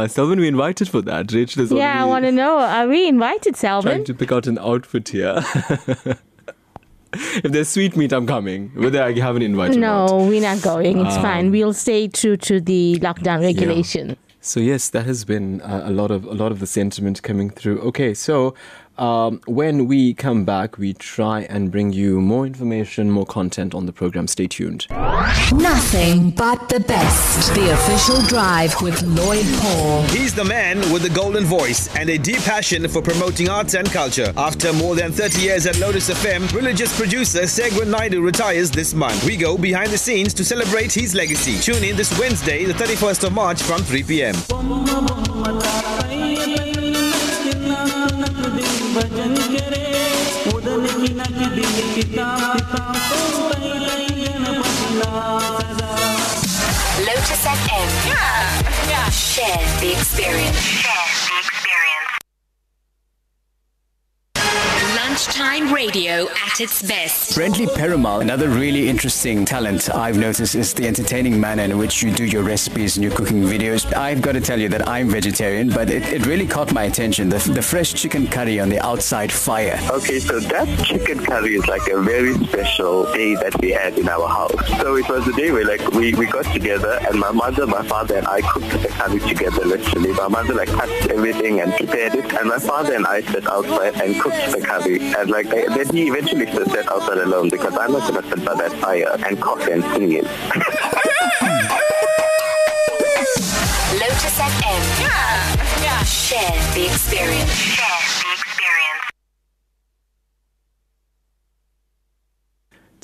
Selvin, 0.07 0.39
we 0.39 0.47
invited 0.47 0.89
for 0.89 1.01
that. 1.03 1.31
Rachel 1.31 1.61
is 1.63 1.71
Yeah, 1.71 2.01
I 2.01 2.05
want 2.05 2.25
to 2.25 2.31
know. 2.31 2.57
Are 2.57 2.87
we 2.87 3.07
invited, 3.07 3.55
trying 3.55 3.81
Salvin? 3.83 4.03
to 4.05 4.13
pick 4.13 4.31
out 4.31 4.47
an 4.47 4.57
outfit 4.57 5.09
here. 5.09 5.43
if 7.43 7.51
there's 7.51 7.69
sweet 7.69 7.95
meat, 7.95 8.11
I'm 8.13 8.27
coming. 8.27 8.71
Whether 8.75 9.01
I 9.03 9.13
haven't 9.13 9.41
invited 9.43 9.77
or 9.77 9.79
not. 9.79 10.09
No, 10.11 10.17
we're 10.27 10.41
not 10.41 10.61
going. 10.61 10.99
It's 11.05 11.15
Um, 11.15 11.21
fine. 11.21 11.51
We'll 11.51 11.73
stay 11.73 12.07
true 12.07 12.37
to 12.37 12.59
the 12.61 12.97
lockdown 13.01 13.41
regulation. 13.41 14.17
So 14.41 14.59
yes, 14.59 14.89
that 14.89 15.05
has 15.05 15.25
been 15.25 15.61
uh, 15.61 15.83
a 15.85 15.91
lot 15.91 16.11
of 16.11 16.25
a 16.25 16.33
lot 16.33 16.51
of 16.51 16.59
the 16.59 16.67
sentiment 16.67 17.23
coming 17.23 17.49
through. 17.49 17.79
Okay, 17.89 18.13
so 18.13 18.53
um, 18.97 19.41
when 19.45 19.87
we 19.87 20.13
come 20.13 20.45
back, 20.45 20.77
we 20.77 20.93
try 20.93 21.41
and 21.41 21.71
bring 21.71 21.91
you 21.93 22.21
more 22.21 22.45
information, 22.45 23.11
more 23.11 23.25
content 23.25 23.75
on 23.75 23.85
the 23.85 23.91
program. 23.93 24.27
Stay 24.27 24.47
tuned. 24.47 24.87
Nothing 25.51 26.31
but 26.31 26.69
the 26.69 26.79
best. 26.79 27.53
The 27.53 27.73
official 27.73 28.21
drive 28.27 28.81
with 28.81 29.01
Lloyd 29.03 29.45
Paul. 29.59 30.03
He's 30.03 30.33
the 30.33 30.45
man 30.45 30.79
with 30.91 31.01
the 31.01 31.09
golden 31.09 31.43
voice 31.43 31.93
and 31.95 32.09
a 32.09 32.17
deep 32.17 32.39
passion 32.39 32.87
for 32.87 33.01
promoting 33.01 33.49
arts 33.49 33.73
and 33.73 33.89
culture. 33.91 34.33
After 34.37 34.71
more 34.73 34.95
than 34.95 35.11
30 35.11 35.41
years 35.41 35.65
at 35.65 35.77
Lotus 35.79 36.09
FM, 36.09 36.53
religious 36.53 36.97
producer 36.97 37.41
Segwin 37.41 37.87
Naidu 37.87 38.21
retires 38.21 38.71
this 38.71 38.93
month. 38.93 39.23
We 39.25 39.37
go 39.37 39.57
behind 39.57 39.91
the 39.91 39.97
scenes 39.97 40.33
to 40.35 40.45
celebrate 40.45 40.93
his 40.93 41.13
legacy. 41.13 41.59
Tune 41.59 41.83
in 41.83 41.95
this 41.95 42.17
Wednesday, 42.19 42.65
the 42.65 42.73
31st 42.73 43.25
of 43.25 43.33
March 43.33 43.61
from 43.61 43.81
3 43.81 44.03
p.m. 44.03 44.35
Lotus 48.95 49.11
FM. 57.43 57.89
Yeah. 58.07 58.63
Yeah. 58.87 59.09
Share 59.09 59.65
the 59.81 59.91
experience. 59.91 60.55
Share 60.55 60.79
the 60.79 60.93
experience. 60.93 61.04
Lunchtime 64.95 65.73
radio 65.73 66.29
at 66.29 66.61
its 66.61 66.81
best. 66.81 67.37
Brentley 67.37 67.67
Perumal, 67.67 68.21
another 68.21 68.47
really 68.47 68.87
interesting 68.87 69.43
talent 69.43 69.93
I've 69.93 70.17
noticed 70.17 70.55
is 70.55 70.73
the 70.73 70.87
entertaining 70.87 71.37
manner 71.37 71.63
in 71.63 71.77
which 71.77 72.01
you 72.01 72.11
do 72.13 72.23
your 72.23 72.43
recipes 72.43 72.95
and 72.95 73.03
your 73.03 73.13
cooking 73.13 73.41
videos. 73.41 73.93
I've 73.93 74.21
got 74.21 74.33
to 74.33 74.41
tell 74.41 74.57
you 74.57 74.69
that 74.69 74.87
I'm 74.87 75.09
vegetarian, 75.09 75.67
but 75.67 75.89
it, 75.89 76.03
it 76.13 76.25
really 76.25 76.47
caught 76.47 76.71
my 76.73 76.83
attention. 76.83 77.27
The, 77.27 77.39
the 77.39 77.61
fresh 77.61 77.93
chicken 77.93 78.25
curry 78.27 78.57
on 78.61 78.69
the 78.69 78.79
outside 78.85 79.33
fire. 79.33 79.77
Okay, 79.91 80.19
so 80.19 80.39
that 80.39 80.85
chicken 80.85 81.19
curry 81.25 81.55
is 81.55 81.67
like 81.67 81.85
a 81.91 82.01
very 82.01 82.33
special 82.45 83.11
day 83.11 83.35
that 83.35 83.59
we 83.59 83.71
had 83.71 83.97
in 83.97 84.07
our 84.07 84.29
house. 84.29 84.67
So 84.79 84.95
it 84.95 85.09
was 85.09 85.27
a 85.27 85.33
day 85.33 85.51
where 85.51 85.65
like 85.65 85.85
we, 85.91 86.13
we 86.13 86.25
got 86.27 86.45
together 86.53 86.99
and 87.09 87.19
my 87.19 87.31
mother, 87.31 87.67
my 87.67 87.85
father 87.85 88.15
and 88.15 88.27
I 88.27 88.39
cooked 88.41 88.69
the 88.69 88.87
curry 88.87 89.19
together 89.19 89.65
literally. 89.65 90.13
My 90.13 90.29
mother 90.29 90.53
like 90.53 90.69
cut 90.69 90.89
everything 91.11 91.59
and 91.59 91.73
prepared 91.73 92.13
it 92.15 92.33
and 92.33 92.47
my 92.47 92.59
father 92.59 92.93
and 92.93 93.05
I 93.05 93.21
sat 93.21 93.45
outside 93.47 93.99
and 94.01 94.21
cooked 94.21 94.51
the 94.51 94.61
curry. 94.61 94.84
And 94.85 95.29
like 95.31 95.47
I, 95.47 95.65
then 95.75 95.87
he 95.89 96.07
eventually 96.09 96.45
sat 96.45 96.87
outside 96.91 97.17
alone 97.17 97.49
because 97.49 97.75
I'm 97.75 97.91
not 97.91 98.07
gonna 98.07 98.27
sit 98.29 98.45
by 98.45 98.53
that 98.53 98.71
fire 98.73 99.17
and 99.25 99.41
cough 99.41 99.67
and 99.67 99.83
sneeze. 99.95 100.23
Lotus 103.99 104.37
FM. 104.37 104.81
Yeah. 105.01 105.81
Yeah. 105.81 106.03
Share 106.03 106.73
the 106.75 106.85
experience. 106.85 107.51
Share 107.51 107.85
the 108.21 108.33
experience. 108.37 109.01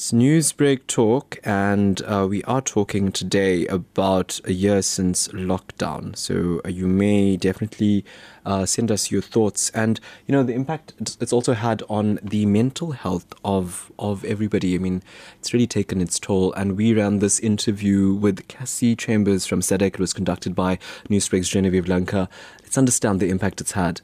It's 0.01 0.11
Newsbreak 0.11 0.87
Talk, 0.87 1.37
and 1.43 2.01
uh, 2.07 2.25
we 2.27 2.41
are 2.45 2.59
talking 2.59 3.11
today 3.11 3.67
about 3.67 4.41
a 4.45 4.51
year 4.51 4.81
since 4.81 5.27
lockdown. 5.27 6.17
So 6.17 6.59
uh, 6.65 6.69
you 6.69 6.87
may 6.87 7.37
definitely 7.37 8.03
uh, 8.43 8.65
send 8.65 8.89
us 8.89 9.11
your 9.11 9.21
thoughts, 9.21 9.69
and 9.75 9.99
you 10.25 10.31
know 10.31 10.41
the 10.41 10.53
impact 10.53 10.93
it's, 10.99 11.31
also 11.31 11.53
had 11.53 11.83
on 11.87 12.17
the 12.23 12.47
mental 12.47 12.93
health 12.93 13.31
of 13.45 13.91
of 13.99 14.25
everybody. 14.25 14.73
I 14.73 14.79
mean, 14.79 15.03
it's 15.37 15.53
really 15.53 15.67
taken 15.67 16.01
its 16.01 16.19
toll. 16.19 16.51
And 16.53 16.77
we 16.77 16.95
ran 16.95 17.19
this 17.19 17.39
interview 17.39 18.11
with 18.11 18.47
Cassey 18.47 18.95
Chambers 18.95 19.45
from 19.45 19.61
SADAG. 19.61 19.93
It 19.93 19.99
was 19.99 20.13
conducted 20.13 20.55
by 20.55 20.79
Newsbreak's 21.11 21.49
Genevieve 21.49 21.87
Lanka. 21.87 22.27
Let's 22.63 22.79
understand 22.79 23.19
the 23.19 23.29
impact 23.29 23.61
it's 23.61 23.73
had. 23.73 24.01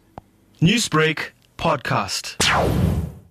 Newsbreak 0.62 1.32
podcast. 1.58 2.36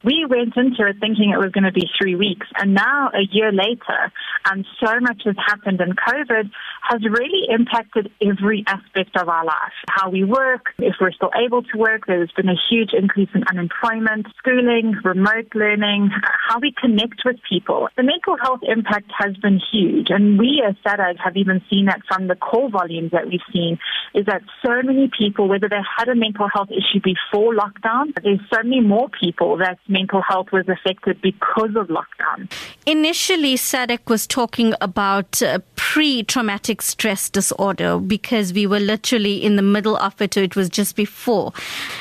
We 0.07 0.25
went 0.25 0.57
into 0.57 0.87
it 0.87 1.01
thinking 1.01 1.35
it 1.35 1.39
was 1.39 1.51
going 1.51 1.65
to 1.65 1.73
be 1.73 1.91
three 1.99 2.15
weeks, 2.15 2.47
and 2.57 2.75
now 2.75 3.11
a 3.13 3.27
year 3.33 3.51
later, 3.51 4.13
um, 4.49 4.65
so 4.79 5.01
much 5.01 5.23
has 5.25 5.35
happened, 5.45 5.81
and 5.81 5.99
COVID 5.99 6.49
has 6.83 7.01
really 7.03 7.49
impacted 7.51 8.13
every 8.23 8.63
aspect 8.69 9.17
of 9.21 9.29
our 9.29 9.45
life. 9.45 9.75
How 9.91 10.09
we 10.09 10.23
work, 10.23 10.67
if 10.79 10.95
we're 11.01 11.11
still 11.11 11.33
able 11.35 11.65
to 11.65 11.77
work, 11.77 12.07
there's 12.07 12.31
been 12.37 12.49
a 12.49 12.55
huge 12.71 12.91
increase 12.97 13.31
in 13.35 13.43
unemployment, 13.51 14.29
schooling, 14.39 14.95
remote 15.03 15.51
learning, 15.57 16.11
how 16.49 16.61
we 16.61 16.73
connect 16.81 17.23
with 17.25 17.39
people. 17.49 17.89
The 17.97 18.05
mental 18.05 18.37
health 18.41 18.61
impact 18.63 19.11
has 19.19 19.37
been 19.39 19.61
huge, 19.73 20.11
and 20.11 20.39
we 20.39 20.63
as 20.65 20.77
SADAG 20.87 21.17
have 21.19 21.37
even 21.37 21.61
seen 21.69 21.87
that 21.87 22.03
from 22.07 22.29
the 22.29 22.37
call 22.37 22.69
volumes 22.69 23.11
that 23.11 23.27
we've 23.27 23.41
seen, 23.53 23.81
is 24.15 24.27
that 24.27 24.43
so 24.65 24.83
many 24.85 25.11
people, 25.19 25.49
whether 25.49 25.69
they 25.69 25.83
had 25.99 26.09
a 26.09 26.15
mental 26.15 26.47
health 26.55 26.69
issue 26.71 27.01
before 27.03 27.57
lockdown, 27.57 28.15
there's 28.23 28.39
so 28.55 28.63
many 28.63 28.81
more 28.81 29.09
people 29.21 29.57
that 29.57 29.81
mental 29.99 30.21
health 30.21 30.49
was 30.53 30.69
affected 30.69 31.21
because 31.23 31.75
of 31.75 31.89
lockdown. 31.89 32.51
Initially, 32.85 33.55
SADAG 33.57 34.03
was 34.09 34.27
talking 34.27 34.75
about 34.81 35.43
uh, 35.43 35.59
pre 35.77 36.23
traumatic 36.23 36.83
stress 36.83 37.31
disorder 37.31 37.99
because 37.99 38.53
we 38.53 38.67
were 38.67 38.81
literally 38.95 39.37
in 39.43 39.57
the 39.57 39.63
middle 39.63 39.97
of 39.97 40.21
it, 40.21 40.35
so 40.35 40.41
it 40.41 40.55
was 40.55 40.69
just 40.69 40.97
before. 40.97 41.53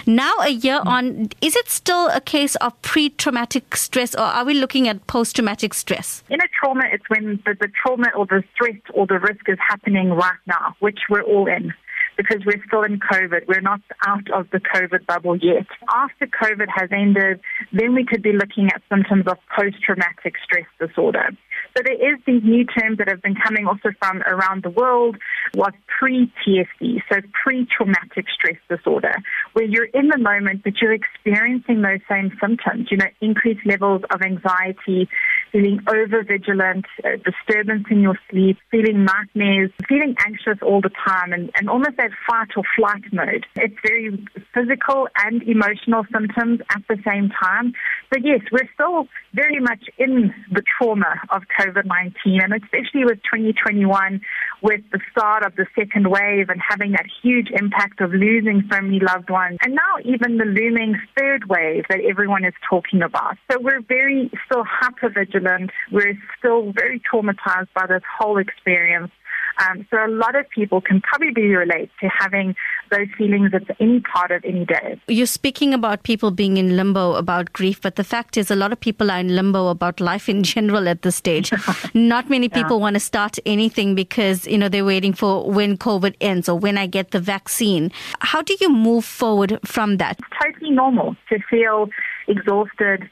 Now, 0.05 0.33
a 0.41 0.49
year 0.49 0.81
on, 0.85 1.29
is 1.41 1.55
it 1.55 1.69
still 1.69 2.09
a 2.09 2.19
case 2.19 2.55
of 2.57 2.71
pre 2.81 3.09
traumatic 3.09 3.77
stress 3.77 4.13
or 4.15 4.27
are 4.37 4.45
we 4.45 4.53
looking 4.53 4.87
at 4.89 5.07
post 5.07 5.35
traumatic 5.35 5.73
stress? 5.73 6.23
In 6.29 6.39
a 6.41 6.49
trauma, 6.59 6.83
it's 6.91 7.07
when 7.09 7.39
the, 7.45 7.53
the 7.59 7.69
trauma 7.81 8.09
or 8.17 8.25
the 8.25 8.43
stress 8.53 8.75
or 8.93 9.07
the 9.07 9.19
risk 9.19 9.47
is 9.47 9.57
happening 9.69 10.09
right 10.09 10.43
now, 10.47 10.75
which 10.79 10.99
we're 11.09 11.21
all 11.21 11.47
in 11.47 11.73
because 12.17 12.41
we're 12.45 12.63
still 12.67 12.83
in 12.83 12.99
COVID. 12.99 13.47
We're 13.47 13.61
not 13.61 13.81
out 14.05 14.29
of 14.31 14.49
the 14.51 14.59
COVID 14.59 15.05
bubble 15.05 15.37
yet. 15.37 15.67
After 15.93 16.27
COVID 16.27 16.67
has 16.73 16.89
ended, 16.91 17.41
then 17.71 17.93
we 17.93 18.05
could 18.05 18.23
be 18.23 18.31
looking 18.31 18.69
at 18.73 18.81
symptoms 18.89 19.25
of 19.27 19.37
post-traumatic 19.55 20.35
stress 20.43 20.67
disorder. 20.79 21.29
So 21.75 21.83
there 21.83 22.13
is 22.13 22.19
these 22.25 22.43
new 22.43 22.65
terms 22.65 22.99
that 22.99 23.09
have 23.09 23.21
been 23.21 23.35
coming 23.35 23.67
also 23.67 23.89
from 23.99 24.21
around 24.21 24.63
the 24.63 24.69
world, 24.69 25.17
what 25.53 25.73
pre-TSD, 25.99 27.01
so 27.11 27.19
pre-traumatic 27.43 28.25
stress 28.33 28.57
disorder, 28.69 29.13
where 29.53 29.65
you're 29.65 29.85
in 29.93 30.07
the 30.07 30.17
moment 30.17 30.63
but 30.63 30.73
you're 30.81 30.93
experiencing 30.93 31.81
those 31.81 31.99
same 32.09 32.31
symptoms, 32.39 32.87
you 32.91 32.97
know, 32.97 33.07
increased 33.21 33.65
levels 33.65 34.03
of 34.11 34.21
anxiety, 34.21 35.09
feeling 35.55 35.79
over 35.87 36.23
vigilant, 36.23 36.85
uh, 37.03 37.11
disturbance 37.23 37.85
in 37.89 38.01
your 38.01 38.19
sleep, 38.29 38.57
feeling 38.71 39.05
nightmares, 39.05 39.71
feeling 39.87 40.13
anxious 40.25 40.57
all 40.61 40.81
the 40.81 40.91
time, 41.07 41.31
and, 41.31 41.49
and 41.55 41.69
almost 41.69 41.95
that 41.97 42.11
fight 42.27 42.49
or 42.57 42.63
flight 42.75 43.03
mode. 43.13 43.45
It's 43.55 43.75
very 43.85 44.11
physical 44.53 45.07
and 45.23 45.41
emotional 45.43 46.03
symptoms 46.11 46.59
at 46.75 46.81
the 46.89 46.97
same 47.07 47.31
time. 47.41 47.73
But 48.11 48.25
yes, 48.25 48.41
we're 48.51 48.69
still 48.73 49.07
very 49.33 49.59
much 49.61 49.83
in 49.97 50.33
the 50.51 50.61
trauma 50.77 51.21
of 51.29 51.43
COVID 51.59 51.85
19, 51.85 52.41
and 52.41 52.53
especially 52.53 53.05
with 53.05 53.19
2021, 53.23 54.19
with 54.61 54.81
the 54.91 54.99
start 55.11 55.45
of 55.45 55.55
the 55.55 55.67
second 55.77 56.09
wave 56.09 56.49
and 56.49 56.59
having 56.59 56.91
that 56.91 57.05
huge 57.23 57.47
impact 57.51 58.01
of 58.01 58.11
losing 58.11 58.67
so 58.71 58.81
many 58.81 58.99
loved 58.99 59.29
ones, 59.29 59.57
and 59.63 59.73
now 59.73 60.03
even 60.03 60.37
the 60.37 60.45
looming 60.45 60.99
third 61.17 61.47
wave 61.47 61.85
that 61.89 61.99
everyone 62.01 62.43
is 62.43 62.53
talking 62.69 63.01
about. 63.01 63.37
So, 63.49 63.57
we're 63.61 63.81
very 63.81 64.29
still 64.45 64.63
hyper 64.67 65.09
vigilant. 65.09 65.44
We're 65.91 66.17
still 66.37 66.71
very 66.71 67.01
traumatized 67.11 67.69
by 67.73 67.87
this 67.87 68.03
whole 68.17 68.37
experience. 68.37 69.11
Um, 69.57 69.87
so 69.89 69.97
a 70.05 70.09
lot 70.09 70.35
of 70.35 70.49
people 70.49 70.81
can 70.81 71.01
probably 71.01 71.43
relate 71.43 71.89
to 72.01 72.09
having 72.09 72.55
those 72.91 73.07
feelings 73.17 73.51
at 73.53 73.63
any 73.79 74.01
part 74.01 74.31
of 74.31 74.43
any 74.43 74.65
day. 74.65 74.99
You're 75.07 75.25
speaking 75.25 75.73
about 75.73 76.03
people 76.03 76.31
being 76.31 76.57
in 76.57 76.75
limbo 76.75 77.13
about 77.13 77.53
grief, 77.53 77.81
but 77.81 77.95
the 77.95 78.03
fact 78.03 78.37
is 78.37 78.51
a 78.51 78.55
lot 78.55 78.73
of 78.73 78.79
people 78.79 79.09
are 79.09 79.19
in 79.19 79.35
limbo 79.35 79.67
about 79.67 79.99
life 79.99 80.27
in 80.27 80.43
general 80.55 80.87
at 80.89 81.03
this 81.03 81.15
stage. 81.15 81.51
Not 81.93 82.29
many 82.29 82.49
people 82.49 82.77
yeah. 82.77 82.81
want 82.81 82.95
to 82.95 82.99
start 82.99 83.37
anything 83.45 83.95
because, 83.95 84.45
you 84.45 84.57
know, 84.57 84.69
they're 84.69 84.85
waiting 84.85 85.13
for 85.13 85.49
when 85.49 85.77
COVID 85.77 86.15
ends 86.19 86.49
or 86.49 86.57
when 86.59 86.77
I 86.77 86.87
get 86.87 87.11
the 87.11 87.19
vaccine. 87.19 87.91
How 88.19 88.41
do 88.41 88.55
you 88.59 88.69
move 88.69 89.05
forward 89.05 89.59
from 89.63 89.97
that? 89.97 90.19
It's 90.19 90.27
totally 90.43 90.71
normal 90.71 91.15
to 91.29 91.39
feel 91.49 91.87
exhausted, 92.27 93.09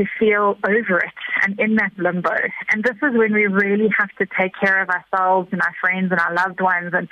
to 0.00 0.06
feel 0.18 0.56
over 0.64 0.98
it 0.98 1.12
and 1.42 1.58
in 1.60 1.76
that 1.76 1.92
limbo. 1.98 2.34
And 2.72 2.82
this 2.82 2.96
is 2.96 3.16
when 3.16 3.34
we 3.34 3.46
really 3.46 3.88
have 3.98 4.10
to 4.18 4.26
take 4.38 4.52
care 4.58 4.80
of 4.80 4.88
ourselves 4.88 5.48
and 5.52 5.60
our 5.60 5.74
friends 5.80 6.10
and 6.10 6.20
our 6.20 6.34
loved 6.34 6.60
ones 6.60 6.92
and 6.94 7.08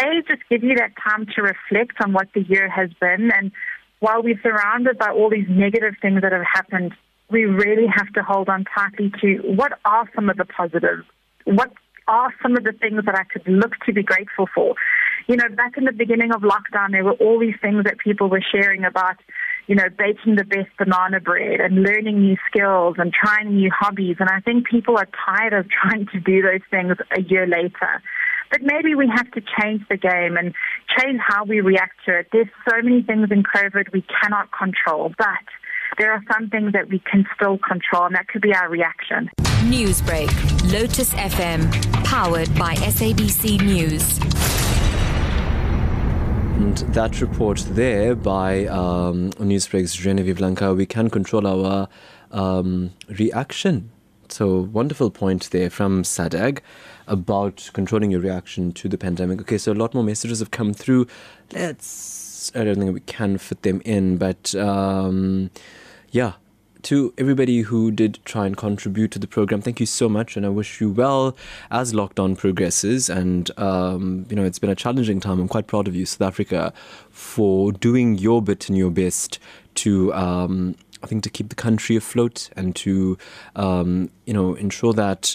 A, 0.00 0.22
just 0.26 0.42
give 0.48 0.64
you 0.64 0.74
that 0.76 0.92
time 1.02 1.26
to 1.36 1.42
reflect 1.42 1.96
on 2.02 2.12
what 2.12 2.28
the 2.34 2.42
year 2.42 2.68
has 2.68 2.90
been. 3.00 3.30
And 3.30 3.52
while 4.00 4.22
we're 4.22 4.40
surrounded 4.42 4.98
by 4.98 5.10
all 5.10 5.28
these 5.28 5.48
negative 5.48 5.94
things 6.00 6.22
that 6.22 6.32
have 6.32 6.46
happened, 6.50 6.92
we 7.30 7.44
really 7.44 7.86
have 7.86 8.12
to 8.14 8.22
hold 8.22 8.48
on 8.48 8.64
tightly 8.64 9.12
to 9.20 9.36
what 9.44 9.72
are 9.84 10.08
some 10.14 10.30
of 10.30 10.36
the 10.36 10.46
positives? 10.46 11.04
What 11.44 11.72
are 12.08 12.34
some 12.42 12.56
of 12.56 12.64
the 12.64 12.72
things 12.72 13.04
that 13.04 13.14
I 13.14 13.24
could 13.24 13.46
look 13.46 13.76
to 13.86 13.92
be 13.92 14.02
grateful 14.02 14.48
for? 14.54 14.74
You 15.28 15.36
know, 15.36 15.48
back 15.54 15.76
in 15.76 15.84
the 15.84 15.92
beginning 15.92 16.32
of 16.32 16.40
lockdown, 16.40 16.92
there 16.92 17.04
were 17.04 17.12
all 17.12 17.38
these 17.38 17.54
things 17.60 17.84
that 17.84 17.98
people 17.98 18.28
were 18.28 18.42
sharing 18.42 18.84
about 18.84 19.16
you 19.66 19.74
know, 19.74 19.88
baking 19.96 20.36
the 20.36 20.44
best 20.44 20.68
banana 20.78 21.20
bread 21.20 21.60
and 21.60 21.82
learning 21.82 22.20
new 22.20 22.36
skills 22.48 22.96
and 22.98 23.12
trying 23.12 23.54
new 23.54 23.70
hobbies. 23.70 24.16
And 24.20 24.28
I 24.28 24.40
think 24.40 24.66
people 24.68 24.96
are 24.98 25.08
tired 25.26 25.52
of 25.52 25.66
trying 25.82 26.06
to 26.12 26.20
do 26.20 26.42
those 26.42 26.64
things 26.70 26.96
a 27.16 27.22
year 27.22 27.46
later. 27.46 28.02
But 28.50 28.62
maybe 28.62 28.94
we 28.96 29.08
have 29.14 29.30
to 29.32 29.40
change 29.60 29.82
the 29.88 29.96
game 29.96 30.36
and 30.36 30.52
change 30.98 31.20
how 31.24 31.44
we 31.44 31.60
react 31.60 32.04
to 32.06 32.18
it. 32.18 32.28
There's 32.32 32.48
so 32.68 32.82
many 32.82 33.02
things 33.02 33.28
in 33.30 33.44
COVID 33.44 33.92
we 33.92 34.04
cannot 34.22 34.48
control, 34.50 35.12
but 35.16 35.46
there 35.98 36.12
are 36.12 36.22
some 36.32 36.50
things 36.50 36.72
that 36.72 36.88
we 36.88 36.98
can 37.00 37.26
still 37.34 37.58
control, 37.58 38.06
and 38.06 38.14
that 38.14 38.26
could 38.28 38.42
be 38.42 38.54
our 38.54 38.68
reaction. 38.68 39.30
Newsbreak, 39.68 40.30
Lotus 40.72 41.14
FM, 41.14 41.70
powered 42.04 42.52
by 42.56 42.74
SABC 42.74 43.60
News. 43.62 44.49
And 46.60 46.76
that 46.92 47.22
report 47.22 47.64
there 47.70 48.14
by 48.14 48.66
um, 48.66 49.30
Newsbreak's 49.38 49.94
Genevieve 49.94 50.40
Lanka, 50.40 50.74
we 50.74 50.84
can 50.84 51.08
control 51.08 51.46
our 51.46 51.88
um, 52.32 52.92
reaction. 53.08 53.90
So, 54.28 54.60
wonderful 54.60 55.10
point 55.10 55.48
there 55.52 55.70
from 55.70 56.02
SADAG 56.02 56.58
about 57.06 57.70
controlling 57.72 58.10
your 58.10 58.20
reaction 58.20 58.72
to 58.72 58.90
the 58.90 58.98
pandemic. 58.98 59.40
Okay, 59.40 59.56
so 59.56 59.72
a 59.72 59.74
lot 59.74 59.94
more 59.94 60.04
messages 60.04 60.40
have 60.40 60.50
come 60.50 60.74
through. 60.74 61.06
Let's, 61.54 62.52
I 62.54 62.64
don't 62.64 62.76
think 62.76 62.92
we 62.92 63.00
can 63.00 63.38
fit 63.38 63.62
them 63.62 63.80
in, 63.86 64.18
but 64.18 64.54
um, 64.54 65.50
yeah, 66.10 66.34
to 66.84 67.12
everybody 67.18 67.60
who 67.60 67.90
did 67.90 68.18
try 68.24 68.46
and 68.46 68.56
contribute 68.56 69.10
to 69.12 69.18
the 69.18 69.26
program, 69.26 69.60
thank 69.60 69.80
you 69.80 69.86
so 69.86 70.08
much, 70.08 70.36
and 70.36 70.44
I 70.44 70.48
wish 70.48 70.80
you 70.80 70.90
well 70.90 71.36
as 71.70 71.92
lockdown 71.92 72.36
progresses. 72.36 73.08
And 73.08 73.50
um, 73.58 74.26
you 74.28 74.36
know, 74.36 74.44
it's 74.44 74.58
been 74.58 74.70
a 74.70 74.74
challenging 74.74 75.20
time. 75.20 75.40
I'm 75.40 75.48
quite 75.48 75.66
proud 75.66 75.88
of 75.88 75.94
you, 75.94 76.06
South 76.06 76.22
Africa, 76.22 76.72
for 77.10 77.72
doing 77.72 78.16
your 78.18 78.42
bit 78.42 78.68
and 78.68 78.76
your 78.76 78.90
best 78.90 79.38
to. 79.76 80.12
Um, 80.14 80.76
I 81.02 81.06
think 81.06 81.22
to 81.22 81.30
keep 81.30 81.48
the 81.48 81.54
country 81.54 81.96
afloat 81.96 82.50
and 82.56 82.76
to, 82.76 83.16
um, 83.56 84.10
you 84.26 84.34
know, 84.34 84.54
ensure 84.54 84.92
that 84.92 85.34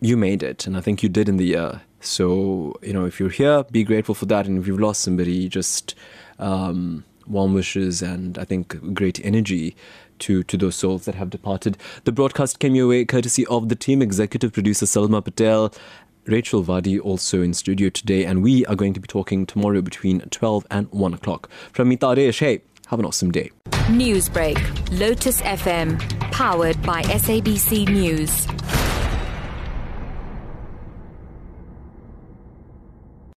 you 0.00 0.16
made 0.16 0.42
it, 0.42 0.66
and 0.66 0.74
I 0.74 0.80
think 0.80 1.02
you 1.02 1.10
did 1.10 1.28
in 1.28 1.36
the 1.36 1.44
year. 1.44 1.82
So, 2.00 2.74
you 2.82 2.94
know, 2.94 3.04
if 3.04 3.20
you're 3.20 3.28
here, 3.28 3.64
be 3.64 3.84
grateful 3.84 4.14
for 4.14 4.24
that, 4.26 4.46
and 4.46 4.58
if 4.58 4.66
you've 4.66 4.80
lost 4.80 5.02
somebody, 5.02 5.50
just 5.50 5.94
um, 6.38 7.04
warm 7.30 7.54
wishes 7.54 8.02
and 8.02 8.36
I 8.38 8.44
think 8.44 8.94
great 8.94 9.24
energy 9.24 9.76
to, 10.20 10.42
to 10.44 10.56
those 10.56 10.76
souls 10.76 11.04
that 11.04 11.14
have 11.14 11.30
departed. 11.30 11.76
The 12.04 12.12
broadcast 12.12 12.58
came 12.58 12.74
your 12.74 12.88
way 12.88 13.04
courtesy 13.04 13.46
of 13.46 13.68
the 13.68 13.74
team, 13.74 14.02
executive 14.02 14.52
producer 14.52 14.86
Salma 14.86 15.24
Patel, 15.24 15.72
Rachel 16.26 16.62
Vadi 16.62 16.98
also 16.98 17.42
in 17.42 17.54
studio 17.54 17.88
today, 17.88 18.24
and 18.24 18.42
we 18.42 18.64
are 18.66 18.76
going 18.76 18.94
to 18.94 19.00
be 19.00 19.08
talking 19.08 19.46
tomorrow 19.46 19.82
between 19.82 20.20
12 20.20 20.66
and 20.70 20.90
1 20.92 21.14
o'clock. 21.14 21.50
From 21.72 21.88
me, 21.88 21.98
hey, 22.00 22.62
have 22.88 22.98
an 22.98 23.04
awesome 23.04 23.30
day. 23.30 23.50
Newsbreak, 23.88 24.98
Lotus 24.98 25.40
FM, 25.42 25.98
powered 26.30 26.80
by 26.82 27.02
SABC 27.02 27.88
News. 27.88 28.89